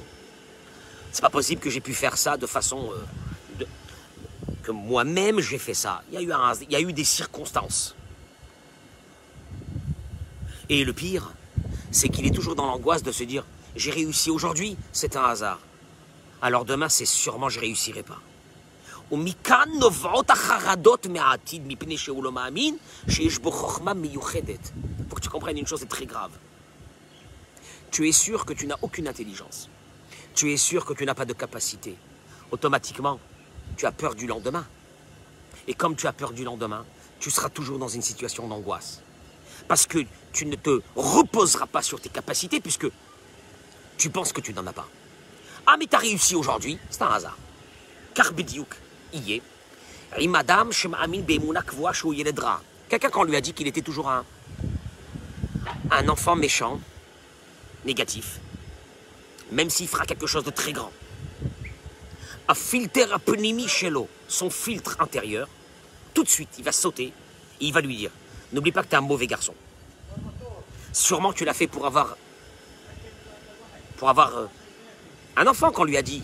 C'est 1.12 1.22
pas 1.22 1.31
possible 1.31 1.61
que 1.61 1.70
j'ai 1.70 1.81
pu 1.81 1.92
faire 1.94 2.16
ça 2.16 2.37
de 2.37 2.46
façon. 2.46 2.90
Euh, 2.92 3.64
que 4.62 4.72
moi-même 4.72 5.40
j'ai 5.40 5.59
fait 5.59 5.74
ça. 5.74 6.03
Il 6.11 6.14
y, 6.14 6.33
a 6.33 6.53
il 6.62 6.72
y 6.72 6.77
a 6.77 6.81
eu 6.81 6.92
des 6.92 7.05
circonstances. 7.05 7.94
Et 10.68 10.85
le 10.85 10.92
pire, 10.92 11.33
c'est 11.90 12.09
qu'il 12.09 12.27
est 12.27 12.35
toujours 12.35 12.55
dans 12.55 12.66
l'angoisse 12.66 13.03
de 13.03 13.12
se 13.12 13.24
dire 13.24 13.44
j'ai 13.77 13.90
réussi 13.90 14.31
aujourd'hui, 14.31 14.77
c'est 14.92 15.16
un 15.16 15.24
hasard. 15.24 15.61
Alors 16.40 16.64
demain, 16.64 16.88
c'est 16.88 17.07
sûrement 17.07 17.48
je 17.48 17.61
réussirai 17.61 18.03
pas. 18.03 18.20
Faut 19.11 19.16
que 25.16 25.20
tu 25.20 25.29
comprennes 25.29 25.59
une 25.59 25.66
chose, 25.66 25.81
c'est 25.81 25.88
très 25.88 26.07
grave. 26.07 26.31
Tu 27.90 28.09
es 28.09 28.12
sûr 28.12 28.44
que 28.44 28.53
tu 28.55 28.66
n'as 28.66 28.79
aucune 28.83 29.07
intelligence. 29.07 29.68
Tu 30.35 30.53
es 30.53 30.57
sûr 30.57 30.85
que 30.85 30.94
tu 30.94 31.05
n'as 31.05 31.14
pas 31.14 31.27
de 31.27 31.33
capacité. 31.33 31.96
Automatiquement, 32.50 33.20
tu 33.77 33.87
as 33.87 33.92
peur 33.92 34.14
du 34.14 34.27
lendemain. 34.27 34.66
Et 35.68 35.74
comme 35.74 35.94
tu 35.96 36.07
as 36.07 36.12
peur 36.12 36.33
du 36.33 36.44
lendemain, 36.44 36.85
tu 37.20 37.31
seras 37.31 37.50
toujours 37.50 37.79
dans 37.79 37.88
une 37.88 38.03
situation 38.03 38.48
d'angoisse. 38.48 39.00
Parce 39.68 39.87
que 39.87 39.98
tu 40.35 40.44
ne 40.44 40.57
te 40.57 40.81
reposeras 40.97 41.66
pas 41.66 41.81
sur 41.81 42.01
tes 42.01 42.11
capacités 42.11 42.61
puisque 42.61 42.88
tu 43.97 44.11
penses 44.11 44.33
que 44.33 44.42
tu 44.42 44.53
n'en 44.53 44.66
as 44.66 44.73
pas. 44.73 44.88
Ah, 45.66 45.77
mais 45.79 45.87
tu 45.87 45.94
as 45.94 46.01
réussi 46.01 46.35
aujourd'hui, 46.35 46.79
c'est 46.90 47.03
un 47.03 47.09
hasard. 47.09 47.38
Car 48.12 48.33
y 49.12 49.33
est. 49.33 49.42
Quelqu'un 52.88 53.11
qu'on 53.11 53.25
lui 53.25 53.37
a 53.37 53.40
dit 53.40 53.53
qu'il 53.55 53.66
était 53.66 53.81
toujours 53.81 54.11
un, 54.11 54.25
un 55.90 56.09
enfant 56.09 56.37
méchant, 56.37 56.81
négatif, 57.85 58.40
même 59.53 59.70
s'il 59.70 59.88
fera 59.88 60.05
quelque 60.05 60.27
chose 60.27 60.44
de 60.44 60.51
très 60.51 60.73
grand. 60.73 60.92
A 62.47 62.55
filter 62.55 63.07
l'eau, 63.88 64.09
son 64.29 64.51
filtre 64.51 64.97
intérieur, 65.01 65.49
tout 66.12 66.25
de 66.25 66.29
suite, 66.29 66.51
il 66.59 66.64
va 66.64 66.73
sauter 66.73 67.07
et 67.07 67.12
il 67.61 67.73
va 67.73 67.81
lui 67.81 67.97
dire 67.97 68.11
N'oublie 68.53 68.73
pas 68.73 68.83
que 68.83 68.88
tu 68.88 68.94
es 68.94 68.99
un 68.99 69.01
mauvais 69.01 69.27
garçon. 69.27 69.55
Sûrement 70.94 71.33
tu 71.33 71.44
l'as 71.44 71.54
fait 71.54 71.66
pour 71.66 71.85
avoir. 71.85 72.16
pour 73.96 74.09
avoir. 74.09 74.38
Euh, 74.38 74.46
un 75.37 75.46
enfant 75.48 75.72
qu'on 75.72 75.83
lui 75.85 75.96
a 75.96 76.02
dit 76.02 76.22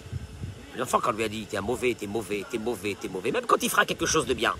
L'enfant, 0.76 1.00
quand 1.00 1.10
lui 1.10 1.24
a 1.24 1.28
dit 1.28 1.46
T'es 1.46 1.56
un 1.56 1.62
mauvais, 1.62 1.96
t'es 1.98 2.06
mauvais, 2.06 2.46
t'es 2.48 2.56
mauvais, 2.56 2.96
t'es 2.98 3.08
mauvais, 3.08 3.32
même 3.32 3.44
quand 3.46 3.60
il 3.62 3.68
fera 3.68 3.84
quelque 3.84 4.06
chose 4.06 4.26
de 4.26 4.34
bien, 4.34 4.54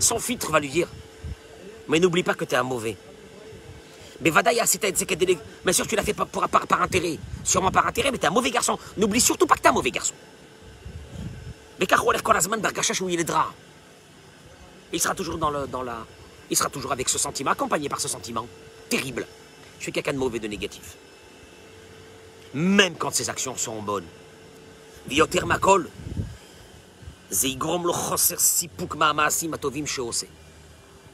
son 0.00 0.18
filtre 0.18 0.50
va 0.50 0.58
lui 0.58 0.68
dire 0.68 0.88
Mais 1.86 2.00
n'oublie 2.00 2.24
pas 2.24 2.34
que 2.34 2.44
t'es 2.44 2.56
un 2.56 2.64
mauvais. 2.64 2.96
Mais 4.20 4.30
Vadaya, 4.30 4.64
Bien 4.64 5.72
sûr, 5.72 5.86
tu 5.86 5.94
l'as 5.94 6.02
fait 6.02 6.14
par, 6.14 6.26
par, 6.26 6.82
intérêt. 6.82 7.18
Sûrement 7.44 7.70
par 7.70 7.86
intérêt, 7.86 8.10
mais 8.10 8.18
t'es 8.18 8.26
un 8.26 8.30
mauvais 8.30 8.50
garçon. 8.50 8.78
N'oublie 8.96 9.20
surtout 9.20 9.46
pas 9.46 9.54
que 9.54 9.60
t'es 9.60 9.68
un 9.68 9.72
mauvais 9.72 9.92
garçon. 9.92 10.14
Mais 11.78 11.86
il 14.92 15.00
sera 15.00 15.14
toujours 15.14 15.38
dans, 15.38 15.50
le, 15.50 15.68
dans 15.68 15.82
la. 15.82 16.04
Il 16.50 16.56
sera 16.56 16.70
toujours 16.70 16.92
avec 16.92 17.08
ce 17.08 17.18
sentiment, 17.18 17.50
accompagné 17.50 17.88
par 17.88 18.00
ce 18.00 18.08
sentiment 18.08 18.46
terrible. 18.88 19.26
Je 19.78 19.84
suis 19.84 19.92
quelqu'un 19.92 20.12
de 20.12 20.18
mauvais, 20.18 20.38
de 20.38 20.48
négatif. 20.48 20.96
Même 22.54 22.94
quand 22.96 23.12
ses 23.14 23.28
actions 23.28 23.56
sont 23.56 23.82
bonnes. 23.82 24.06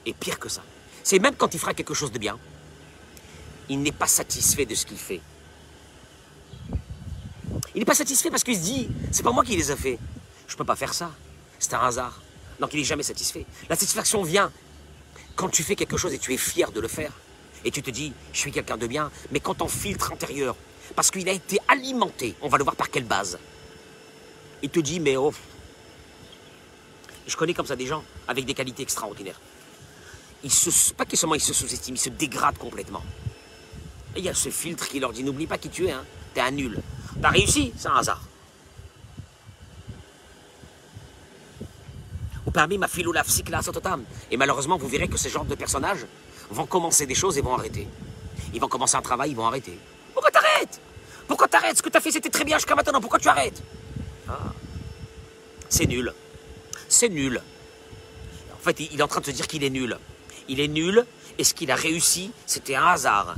Et 0.05 0.13
pire 0.15 0.39
que 0.39 0.49
ça, 0.49 0.63
c'est 1.03 1.19
même 1.19 1.35
quand 1.37 1.55
il 1.55 1.61
fera 1.61 1.75
quelque 1.75 1.95
chose 1.95 2.13
de 2.13 2.19
bien, 2.19 2.39
il 3.69 3.81
n'est 3.81 3.93
pas 3.93 4.07
satisfait 4.07 4.67
de 4.67 4.75
ce 4.75 4.85
qu'il 4.87 4.99
fait. 4.99 5.21
Il 7.75 7.79
n'est 7.79 7.85
pas 7.85 7.95
satisfait 7.95 8.31
parce 8.31 8.45
qu'il 8.45 8.57
se 8.57 8.63
dit, 8.63 8.89
c'est 9.11 9.23
pas 9.23 9.33
moi 9.33 9.45
qui 9.45 9.57
les 9.57 9.73
ai 9.73 9.77
fait. 9.77 9.99
Je 10.47 10.55
ne 10.55 10.59
peux 10.59 10.65
pas 10.65 10.77
faire 10.77 10.93
ça. 10.93 11.11
C'est 11.59 11.73
un 11.75 11.81
hasard. 11.81 12.21
Donc 12.61 12.75
il 12.75 12.79
n'est 12.79 12.85
jamais 12.85 13.03
satisfait. 13.03 13.47
La 13.69 13.77
satisfaction 13.77 14.23
vient 14.23 14.53
quand 15.37 15.49
tu 15.49 15.63
fais 15.63 15.77
quelque 15.77 15.97
chose 15.97 16.13
et 16.13 16.19
tu 16.19 16.33
es 16.33 16.37
fier 16.37 16.73
de 16.73 16.81
le 16.81 16.89
faire. 16.89 17.13
Et 17.65 17.71
tu 17.71 17.83
te 17.83 17.91
dis, 17.91 18.13
je 18.33 18.39
suis 18.39 18.53
quelqu'un 18.53 18.77
de 18.77 18.87
bien. 18.87 19.11
Mais 19.31 19.41
quand 19.41 19.55
ton 19.55 19.69
filtre 19.69 20.13
intérieur, 20.13 20.57
parce 20.97 21.11
qu'il 21.11 21.29
a 21.29 21.33
été 21.33 21.59
alimenté, 21.69 22.35
on 22.43 22.49
va 22.49 22.59
le 22.59 22.65
voir 22.65 22.77
par 22.77 22.91
quelle 22.91 23.05
base 23.05 23.39
il 24.63 24.71
te 24.71 24.81
dit, 24.81 25.01
mais 25.01 25.17
oh, 25.17 25.35
je 27.27 27.37
connais 27.37 27.55
comme 27.55 27.67
ça 27.67 27.77
des 27.77 27.87
gens 27.87 28.05
avec 28.29 28.45
des 28.45 28.55
qualités 28.55 28.83
extraordinaires. 28.83 29.41
Ils 30.45 30.53
se, 30.53 30.95
pas 30.95 31.05
que 31.05 31.17
seulement 31.17 31.35
ils 31.35 31.41
se 31.41 31.53
sous-estiment, 31.53 31.97
ils 31.97 32.01
se 32.01 32.09
dégradent 32.09 32.59
complètement. 32.59 33.03
Et 34.15 34.21
il 34.21 34.25
y 34.25 34.29
a 34.29 34.35
ce 34.35 34.51
filtre 34.51 34.89
qui 34.89 35.01
leur 35.01 35.13
dit, 35.13 35.25
n'oublie 35.25 35.47
pas 35.47 35.59
qui 35.59 35.69
tu 35.69 35.87
es, 35.87 35.93
hein. 35.93 36.05
t'es 36.35 36.41
un 36.41 36.51
nul. 36.51 36.81
T'as 37.21 37.31
réussi, 37.31 37.73
c'est 37.77 37.89
un 37.89 37.97
hasard. 37.97 38.23
Parmi 42.53 42.77
ma 42.79 42.89
filou 42.89 43.13
la 43.13 43.25
sototam. 43.63 44.05
Et 44.31 44.37
malheureusement, 44.37 44.77
vous 44.77 44.89
verrez 44.89 45.09
que 45.09 45.17
ces 45.17 45.31
genres 45.31 45.45
de 45.45 45.55
personnages 45.55 46.07
vont 46.51 46.67
commencer 46.67 47.07
des 47.07 47.15
choses 47.15 47.39
et 47.39 47.41
vont 47.41 47.55
arrêter. 47.55 47.89
Ils 48.53 48.61
vont 48.61 48.69
commencer 48.69 48.97
un 48.97 49.03
travail, 49.03 49.31
ils 49.31 49.37
vont 49.37 49.47
arrêter. 49.47 49.79
Pourquoi 50.13 50.31
t'arrêtes? 50.31 50.81
Pourquoi 51.27 51.49
t'arrêtes? 51.49 51.79
Ce 51.79 51.83
que 51.83 51.89
t'as 51.89 52.01
fait, 52.01 52.11
c'était 52.11 52.29
très 52.29 52.45
bien 52.45 52.59
jusqu'à 52.59 52.75
maintenant. 52.75 53.01
Pourquoi 53.01 53.19
tu 53.19 53.29
arrêtes? 53.29 53.63
Ah. 54.29 54.53
C'est 55.69 55.87
nul. 55.87 56.13
C'est 56.89 57.09
nul. 57.09 57.41
En 58.55 58.63
fait, 58.63 58.79
il 58.81 59.01
est 59.01 59.03
en 59.03 59.09
train 59.09 59.21
de 59.21 59.27
te 59.27 59.31
dire 59.31 59.47
qu'il 59.47 59.65
est 59.65 59.71
nul. 59.71 59.97
Il 60.49 60.61
est 60.61 60.69
nul, 60.69 61.07
et 61.39 61.45
ce 61.45 61.55
qu'il 61.55 61.71
a 61.71 61.75
réussi, 61.75 62.33
c'était 62.47 62.75
un 62.75 62.87
hasard. 62.87 63.37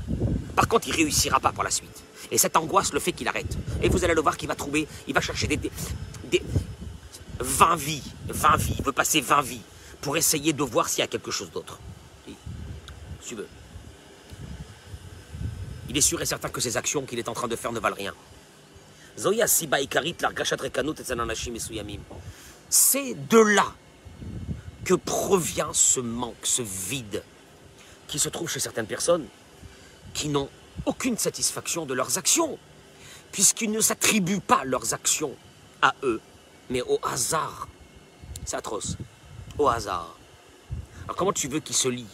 Par 0.56 0.66
contre, 0.66 0.88
il 0.88 0.94
réussira 0.94 1.38
pas 1.38 1.52
pour 1.52 1.62
la 1.62 1.70
suite. 1.70 2.02
Et 2.30 2.38
cette 2.38 2.56
angoisse 2.56 2.92
le 2.92 3.00
fait 3.00 3.12
qu'il 3.12 3.28
arrête. 3.28 3.56
Et 3.82 3.88
vous 3.88 4.04
allez 4.04 4.14
le 4.14 4.20
voir 4.20 4.36
qu'il 4.36 4.48
va 4.48 4.54
trouver, 4.54 4.88
il 5.06 5.14
va 5.14 5.20
chercher 5.20 5.46
des, 5.46 5.70
20 7.40 7.76
vies, 7.76 8.02
20 8.28 8.56
vies, 8.56 8.74
il 8.78 8.84
veut 8.84 8.92
passer 8.92 9.20
20 9.20 9.42
vies 9.42 9.60
pour 10.00 10.16
essayer 10.16 10.52
de 10.52 10.62
voir 10.62 10.88
s'il 10.88 11.00
y 11.00 11.02
a 11.02 11.06
quelque 11.06 11.30
chose 11.30 11.50
d'autre. 11.50 11.78
tu 13.26 13.34
veux. 13.34 13.48
Il 15.88 15.96
est 15.96 16.02
sûr 16.02 16.20
et 16.20 16.26
certain 16.26 16.48
que 16.48 16.60
ces 16.60 16.76
actions 16.76 17.06
qu'il 17.06 17.18
est 17.18 17.28
en 17.28 17.34
train 17.34 17.48
de 17.48 17.56
faire 17.56 17.72
ne 17.72 17.80
valent 17.80 17.96
rien. 17.96 18.14
C'est 22.70 23.14
de 23.28 23.38
là 23.38 23.72
que 24.84 24.94
provient 24.94 25.72
ce 25.72 26.00
manque, 26.00 26.34
ce 26.42 26.62
vide 26.62 27.22
qui 28.08 28.18
se 28.18 28.28
trouve 28.28 28.50
chez 28.50 28.60
certaines 28.60 28.86
personnes 28.86 29.26
qui 30.12 30.28
n'ont 30.28 30.48
aucune 30.86 31.16
satisfaction 31.16 31.86
de 31.86 31.94
leurs 31.94 32.18
actions, 32.18 32.58
puisqu'ils 33.32 33.70
ne 33.70 33.80
s'attribuent 33.80 34.40
pas 34.40 34.64
leurs 34.64 34.94
actions 34.94 35.34
à 35.82 35.94
eux, 36.02 36.20
mais 36.70 36.82
au 36.82 36.98
hasard. 37.02 37.68
C'est 38.44 38.56
atroce. 38.56 38.96
Au 39.58 39.68
hasard. 39.68 40.16
Alors 41.04 41.16
comment 41.16 41.32
tu 41.32 41.48
veux 41.48 41.60
qu'il 41.60 41.76
se 41.76 41.88
lie? 41.88 42.06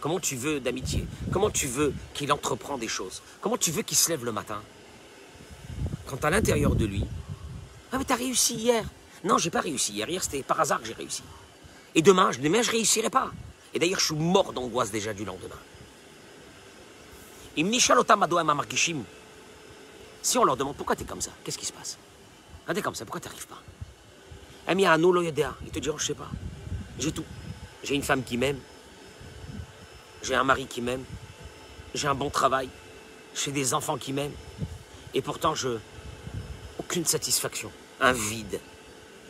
Comment 0.00 0.18
tu 0.18 0.36
veux 0.36 0.60
d'amitié? 0.60 1.06
Comment 1.32 1.50
tu 1.50 1.66
veux 1.66 1.94
qu'il 2.14 2.32
entreprend 2.32 2.76
des 2.76 2.88
choses? 2.88 3.22
Comment 3.40 3.56
tu 3.56 3.70
veux 3.70 3.82
qu'il 3.82 3.96
se 3.96 4.08
lève 4.10 4.24
le 4.24 4.32
matin? 4.32 4.60
Quand 6.06 6.24
à 6.24 6.30
l'intérieur 6.30 6.74
de 6.74 6.84
lui, 6.84 7.04
ah 7.92 7.98
mais 7.98 8.04
t'as 8.04 8.16
réussi 8.16 8.54
hier. 8.54 8.84
Non, 9.24 9.38
j'ai 9.38 9.50
pas 9.50 9.60
réussi 9.60 9.92
hier. 9.92 10.08
Hier 10.08 10.22
c'était 10.22 10.42
par 10.42 10.60
hasard 10.60 10.80
que 10.80 10.86
j'ai 10.86 10.94
réussi. 10.94 11.22
Et 11.94 12.02
demain, 12.02 12.30
demain 12.40 12.62
je 12.62 12.70
réussirai 12.70 13.10
pas. 13.10 13.30
Et 13.74 13.78
d'ailleurs, 13.78 14.00
je 14.00 14.06
suis 14.06 14.14
mort 14.14 14.52
d'angoisse 14.52 14.90
déjà 14.90 15.14
du 15.14 15.24
lendemain. 15.24 15.56
Si 20.22 20.38
on 20.38 20.44
leur 20.44 20.56
demande 20.56 20.76
pourquoi 20.76 20.96
tu 20.96 21.02
es 21.02 21.06
comme 21.06 21.20
ça, 21.20 21.30
qu'est-ce 21.44 21.58
qui 21.58 21.66
se 21.66 21.72
passe? 21.72 21.98
Ah, 22.66 22.74
T'es 22.74 22.82
comme 22.82 22.94
ça, 22.94 23.04
pourquoi 23.04 23.20
Ils 25.64 25.70
te 25.70 25.78
diront, 25.78 25.98
je 25.98 26.06
sais 26.06 26.14
pas. 26.14 26.30
J'ai 26.98 27.12
tout. 27.12 27.24
J'ai 27.82 27.94
une 27.94 28.02
femme 28.02 28.22
qui 28.22 28.36
m'aime. 28.36 28.58
J'ai 30.22 30.34
un 30.34 30.44
mari 30.44 30.66
qui 30.66 30.80
m'aime. 30.80 31.04
J'ai 31.94 32.08
un 32.08 32.14
bon 32.14 32.30
travail. 32.30 32.68
J'ai 33.34 33.50
des 33.50 33.74
enfants 33.74 33.96
qui 33.96 34.12
m'aiment. 34.12 34.34
Et 35.14 35.22
pourtant, 35.22 35.54
je. 35.54 35.78
Aucune 36.78 37.04
satisfaction. 37.04 37.70
Un 38.00 38.12
vide. 38.12 38.60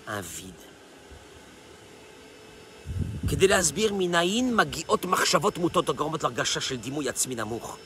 Un 0.07 0.21
vide. 0.21 0.55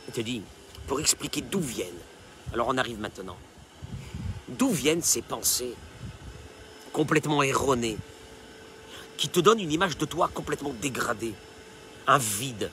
Il 0.09 0.15
te 0.15 0.21
dit, 0.21 0.43
pour 0.87 0.99
expliquer 0.99 1.41
d'où 1.43 1.61
viennent. 1.61 1.87
Alors 2.53 2.69
on 2.69 2.79
arrive 2.79 2.99
maintenant. 2.99 3.37
D'où 4.49 4.71
viennent 4.71 5.03
ces 5.03 5.23
pensées 5.23 5.75
complètement 6.97 7.43
erronées 7.43 7.99
qui 9.19 9.29
te 9.29 9.39
donnent 9.39 9.61
une 9.61 9.71
image 9.71 9.99
de 9.99 10.07
toi 10.07 10.31
complètement 10.33 10.73
dégradée, 10.81 11.35
un 12.07 12.17
vide, 12.17 12.71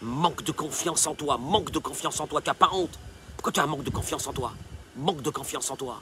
manque 0.00 0.42
de 0.44 0.52
confiance 0.52 1.06
en 1.06 1.14
toi, 1.14 1.36
manque 1.36 1.70
de 1.70 1.78
confiance 1.78 2.20
en 2.20 2.26
toi, 2.26 2.40
tu 2.40 2.48
n'as 2.48 2.54
pas 2.54 2.70
honte. 2.72 2.98
Pourquoi 3.36 3.52
tu 3.52 3.60
as 3.60 3.64
un 3.64 3.66
manque 3.66 3.84
de 3.84 3.90
confiance 3.90 4.26
en 4.26 4.32
toi? 4.32 4.54
Manque 4.96 5.20
de 5.20 5.28
confiance 5.28 5.70
en 5.70 5.76
toi. 5.76 6.00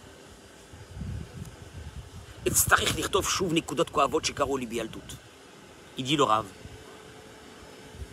Il 5.99 6.05
dit 6.05 6.17
le 6.17 6.23
Rave. 6.23 6.47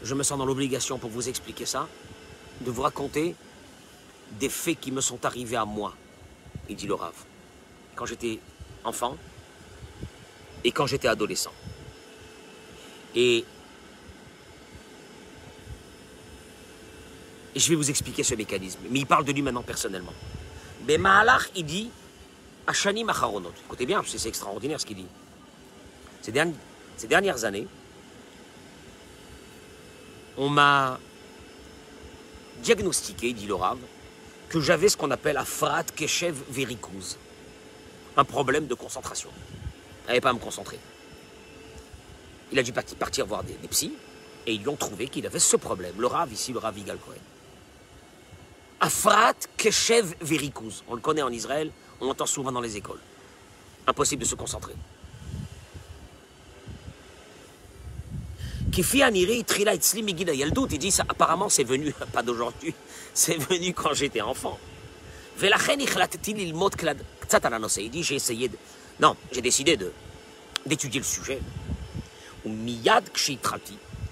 Je 0.01 0.15
me 0.15 0.23
sens 0.23 0.39
dans 0.39 0.45
l'obligation 0.45 0.97
pour 0.97 1.11
vous 1.11 1.29
expliquer 1.29 1.67
ça, 1.67 1.87
de 2.61 2.71
vous 2.71 2.81
raconter 2.81 3.35
des 4.39 4.49
faits 4.49 4.79
qui 4.79 4.91
me 4.91 5.01
sont 5.01 5.23
arrivés 5.23 5.57
à 5.57 5.65
moi. 5.65 5.93
Il 6.67 6.75
dit 6.75 6.87
le 6.87 6.95
Rave. 6.95 7.25
Quand 7.95 8.07
j'étais 8.07 8.39
enfant 8.83 9.17
et 10.63 10.71
quand 10.71 10.87
j'étais 10.87 11.07
adolescent. 11.07 11.53
Et, 13.15 13.43
je 17.55 17.69
vais 17.69 17.75
vous 17.75 17.89
expliquer 17.89 18.23
ce 18.23 18.35
mécanisme. 18.35 18.79
Mais 18.89 18.99
il 18.99 19.05
parle 19.05 19.25
de 19.25 19.31
lui 19.31 19.41
maintenant 19.41 19.63
personnellement. 19.63 20.13
Mais 20.87 20.97
Mahalach, 20.97 21.49
il 21.55 21.65
dit 21.65 21.89
Ashani 22.67 23.03
Macharonot. 23.03 23.51
Écoutez 23.65 23.85
bien, 23.85 24.01
c'est 24.05 24.29
extraordinaire 24.29 24.79
ce 24.79 24.85
qu'il 24.85 24.97
dit. 24.97 25.07
Ces 26.21 27.07
dernières 27.07 27.43
années, 27.43 27.67
on 30.37 30.49
m'a 30.49 30.99
diagnostiqué, 32.61 33.33
dit 33.33 33.47
le 33.47 33.55
que 34.49 34.59
j'avais 34.59 34.89
ce 34.89 34.97
qu'on 34.97 35.11
appelle 35.11 35.37
afrat 35.37 35.83
keshev 35.83 36.35
vericose, 36.49 37.17
un 38.17 38.23
problème 38.23 38.67
de 38.67 38.73
concentration. 38.73 39.29
Je 40.03 40.07
n'avais 40.07 40.21
pas 40.21 40.29
à 40.29 40.33
me 40.33 40.39
concentrer. 40.39 40.79
Il 42.51 42.59
a 42.59 42.63
dû 42.63 42.73
partir 42.73 43.25
voir 43.25 43.43
des, 43.43 43.53
psys, 43.69 43.93
et 44.45 44.53
ils 44.53 44.61
lui 44.61 44.69
ont 44.69 44.75
trouvé 44.75 45.07
qu'il 45.07 45.25
avait 45.25 45.39
ce 45.39 45.55
problème. 45.55 45.93
Le 45.97 46.07
Rav, 46.07 46.31
ici, 46.33 46.51
le 46.51 46.59
Rav 46.59 46.77
Igal. 46.77 46.97
Afrat 48.79 49.35
keshev 49.57 50.15
vericose. 50.21 50.83
On 50.87 50.95
le 50.95 51.01
connaît 51.01 51.21
en 51.21 51.31
Israël, 51.31 51.71
on 52.01 52.07
l'entend 52.07 52.25
souvent 52.25 52.51
dans 52.51 52.61
les 52.61 52.77
écoles. 52.77 52.99
Impossible 53.87 54.23
de 54.23 54.27
se 54.27 54.35
concentrer. 54.35 54.73
Il 60.71 60.79
dit, 60.79 60.91
ça, 60.91 61.03
apparemment, 61.07 61.49
c'est 61.49 61.63
venu, 61.63 61.93
pas 62.13 62.23
d'aujourd'hui, 62.23 62.73
c'est 63.13 63.37
venu 63.37 63.73
quand 63.73 63.93
j'étais 63.93 64.21
enfant. 64.21 64.57
Il 67.77 67.89
dit, 67.89 68.03
j'ai 68.03 68.15
essayé 68.15 68.49
de... 68.49 68.57
Non, 68.99 69.15
j'ai 69.31 69.41
décidé 69.41 69.77
d'étudier 70.65 70.99
le 70.99 71.05
sujet. 71.05 71.39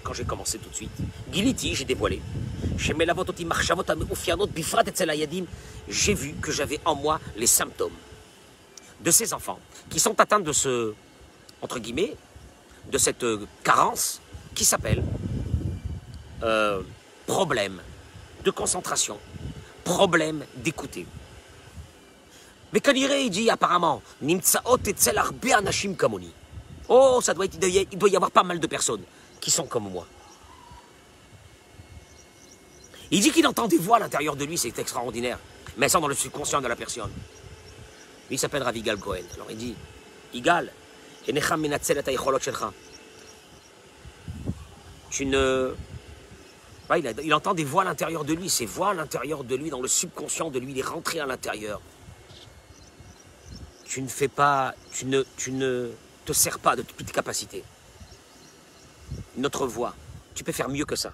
Quand 0.02 0.14
j'ai 0.14 0.24
commencé 0.24 0.58
tout 0.58 0.70
de 0.70 0.74
suite, 0.74 0.90
Giliti, 1.32 1.74
j'ai 1.74 1.84
dévoilé. 1.84 2.22
J'ai 5.88 6.14
vu 6.14 6.34
que 6.40 6.52
j'avais 6.52 6.80
en 6.84 6.94
moi 6.94 7.20
les 7.36 7.46
symptômes 7.46 7.92
de 9.00 9.10
ces 9.10 9.34
enfants 9.34 9.58
qui 9.88 10.00
sont 10.00 10.18
atteints 10.20 10.40
de 10.40 10.52
ce, 10.52 10.94
entre 11.62 11.78
guillemets, 11.78 12.16
de 12.90 12.98
cette 12.98 13.24
carence 13.62 14.20
qui 14.54 14.64
s'appelle 14.64 15.02
euh, 16.42 16.82
problème 17.26 17.80
de 18.44 18.50
concentration, 18.50 19.18
problème 19.84 20.44
d'écouter. 20.56 21.06
Mais 22.72 22.80
Kanire, 22.80 23.12
il 23.14 23.30
dit 23.30 23.50
apparemment, 23.50 24.02
Oh, 26.88 27.20
ça 27.22 27.34
doit 27.34 27.44
être, 27.44 27.58
il 27.62 27.98
doit 27.98 28.08
y 28.08 28.16
avoir 28.16 28.30
pas 28.30 28.42
mal 28.42 28.60
de 28.60 28.66
personnes 28.66 29.02
qui 29.40 29.50
sont 29.50 29.66
comme 29.66 29.90
moi. 29.90 30.06
Il 33.10 33.20
dit 33.20 33.32
qu'il 33.32 33.46
entend 33.46 33.66
des 33.66 33.78
voix 33.78 33.96
à 33.96 34.00
l'intérieur 34.00 34.36
de 34.36 34.44
lui, 34.44 34.56
c'est 34.56 34.78
extraordinaire. 34.78 35.38
Mais 35.76 35.88
ça 35.88 35.98
dans 35.98 36.08
le 36.08 36.14
subconscient 36.14 36.60
de 36.60 36.68
la 36.68 36.76
personne. 36.76 37.10
il 38.30 38.38
s'appelle 38.38 38.62
Ravigal 38.62 38.98
Cohen. 38.98 39.24
Alors 39.34 39.50
il 39.50 39.56
dit, 39.56 39.74
Igal, 40.34 40.70
tu 45.10 45.26
ne... 45.26 45.74
il, 47.22 47.34
entend 47.34 47.54
des 47.54 47.64
voix 47.64 47.82
à 47.82 47.84
l'intérieur 47.84 48.24
de 48.24 48.32
lui, 48.32 48.48
ces 48.48 48.66
voix 48.66 48.90
à 48.90 48.94
l'intérieur 48.94 49.44
de 49.44 49.54
lui, 49.56 49.70
dans 49.70 49.82
le 49.82 49.88
subconscient 49.88 50.50
de 50.50 50.58
lui, 50.58 50.72
il 50.72 50.78
est 50.78 50.86
rentré 50.86 51.20
à 51.20 51.26
l'intérieur. 51.26 51.80
Tu 53.90 54.00
ne 54.02 54.06
fais 54.06 54.28
pas, 54.28 54.72
tu 54.92 55.04
ne, 55.04 55.24
tu 55.36 55.50
ne 55.50 55.90
te 56.24 56.32
sers 56.32 56.60
pas 56.60 56.76
de 56.76 56.82
toutes 56.82 57.04
tes 57.04 57.12
capacités. 57.12 57.64
Notre 59.36 59.66
voix, 59.66 59.96
tu 60.32 60.44
peux 60.44 60.52
faire 60.52 60.68
mieux 60.68 60.84
que 60.84 60.94
ça. 60.94 61.12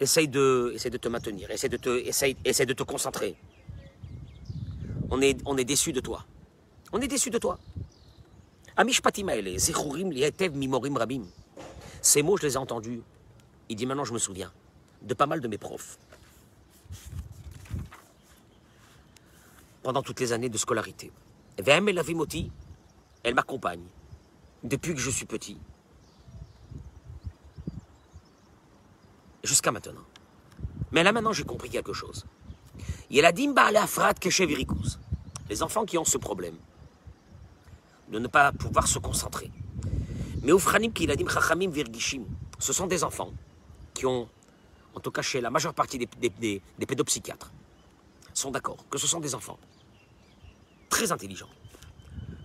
Essaye 0.00 0.26
de, 0.26 0.72
essaye 0.74 0.90
de 0.90 0.96
te 0.96 1.08
maintenir, 1.08 1.50
essaye 1.50 1.68
de 1.68 1.76
te, 1.76 1.90
essaye, 1.90 2.34
essaye 2.46 2.64
de 2.64 2.72
te 2.72 2.82
concentrer. 2.82 3.36
On 5.10 5.20
est, 5.20 5.38
on 5.44 5.58
est 5.58 5.66
déçu 5.66 5.92
de 5.92 6.00
toi. 6.00 6.24
On 6.92 7.00
est 7.02 7.08
déçu 7.08 7.28
de 7.28 7.36
toi. 7.36 7.58
Amishpatim 8.74 9.28
zechurim 9.58 10.10
lietev 10.10 10.56
mimorim 10.56 10.96
rabim. 10.96 11.26
Ces 12.00 12.22
mots, 12.22 12.38
je 12.38 12.46
les 12.46 12.54
ai 12.54 12.56
entendus. 12.56 13.02
Il 13.68 13.76
dit 13.76 13.84
maintenant, 13.84 14.06
je 14.06 14.14
me 14.14 14.18
souviens 14.18 14.50
de 15.02 15.12
pas 15.12 15.26
mal 15.26 15.42
de 15.42 15.48
mes 15.48 15.58
profs. 15.58 15.98
Pendant 19.86 20.02
toutes 20.02 20.18
les 20.18 20.32
années 20.32 20.48
de 20.48 20.58
scolarité. 20.58 21.12
Elle 21.58 23.34
m'accompagne. 23.34 23.84
depuis 24.64 24.94
que 24.94 25.00
je 25.00 25.10
suis 25.10 25.26
petit, 25.26 25.56
jusqu'à 29.44 29.70
maintenant. 29.70 30.02
Mais 30.90 31.04
là 31.04 31.12
maintenant, 31.12 31.32
j'ai 31.32 31.44
compris 31.44 31.70
quelque 31.70 31.92
chose. 31.92 32.26
Les 33.10 33.22
enfants 35.62 35.84
qui 35.84 35.98
ont 35.98 36.04
ce 36.04 36.18
problème 36.18 36.56
de 38.08 38.18
ne 38.18 38.26
pas 38.26 38.50
pouvoir 38.50 38.88
se 38.88 38.98
concentrer. 38.98 39.52
Mais 40.42 40.50
ufranim 40.50 40.92
kiladim 40.92 41.28
chachamim 41.28 41.70
virgishim. 41.70 42.24
Ce 42.58 42.72
sont 42.72 42.88
des 42.88 43.04
enfants 43.04 43.30
qui 43.94 44.04
ont, 44.04 44.28
en 44.96 45.00
tout 45.00 45.12
cas 45.12 45.22
chez 45.22 45.40
la 45.40 45.50
majeure 45.50 45.74
partie 45.74 45.98
des 45.98 46.60
pédopsychiatres, 46.88 47.52
sont 48.34 48.50
d'accord 48.50 48.84
que 48.90 48.98
ce 48.98 49.06
sont 49.06 49.20
des 49.20 49.36
enfants 49.36 49.60
très 50.88 51.12
intelligents, 51.12 51.50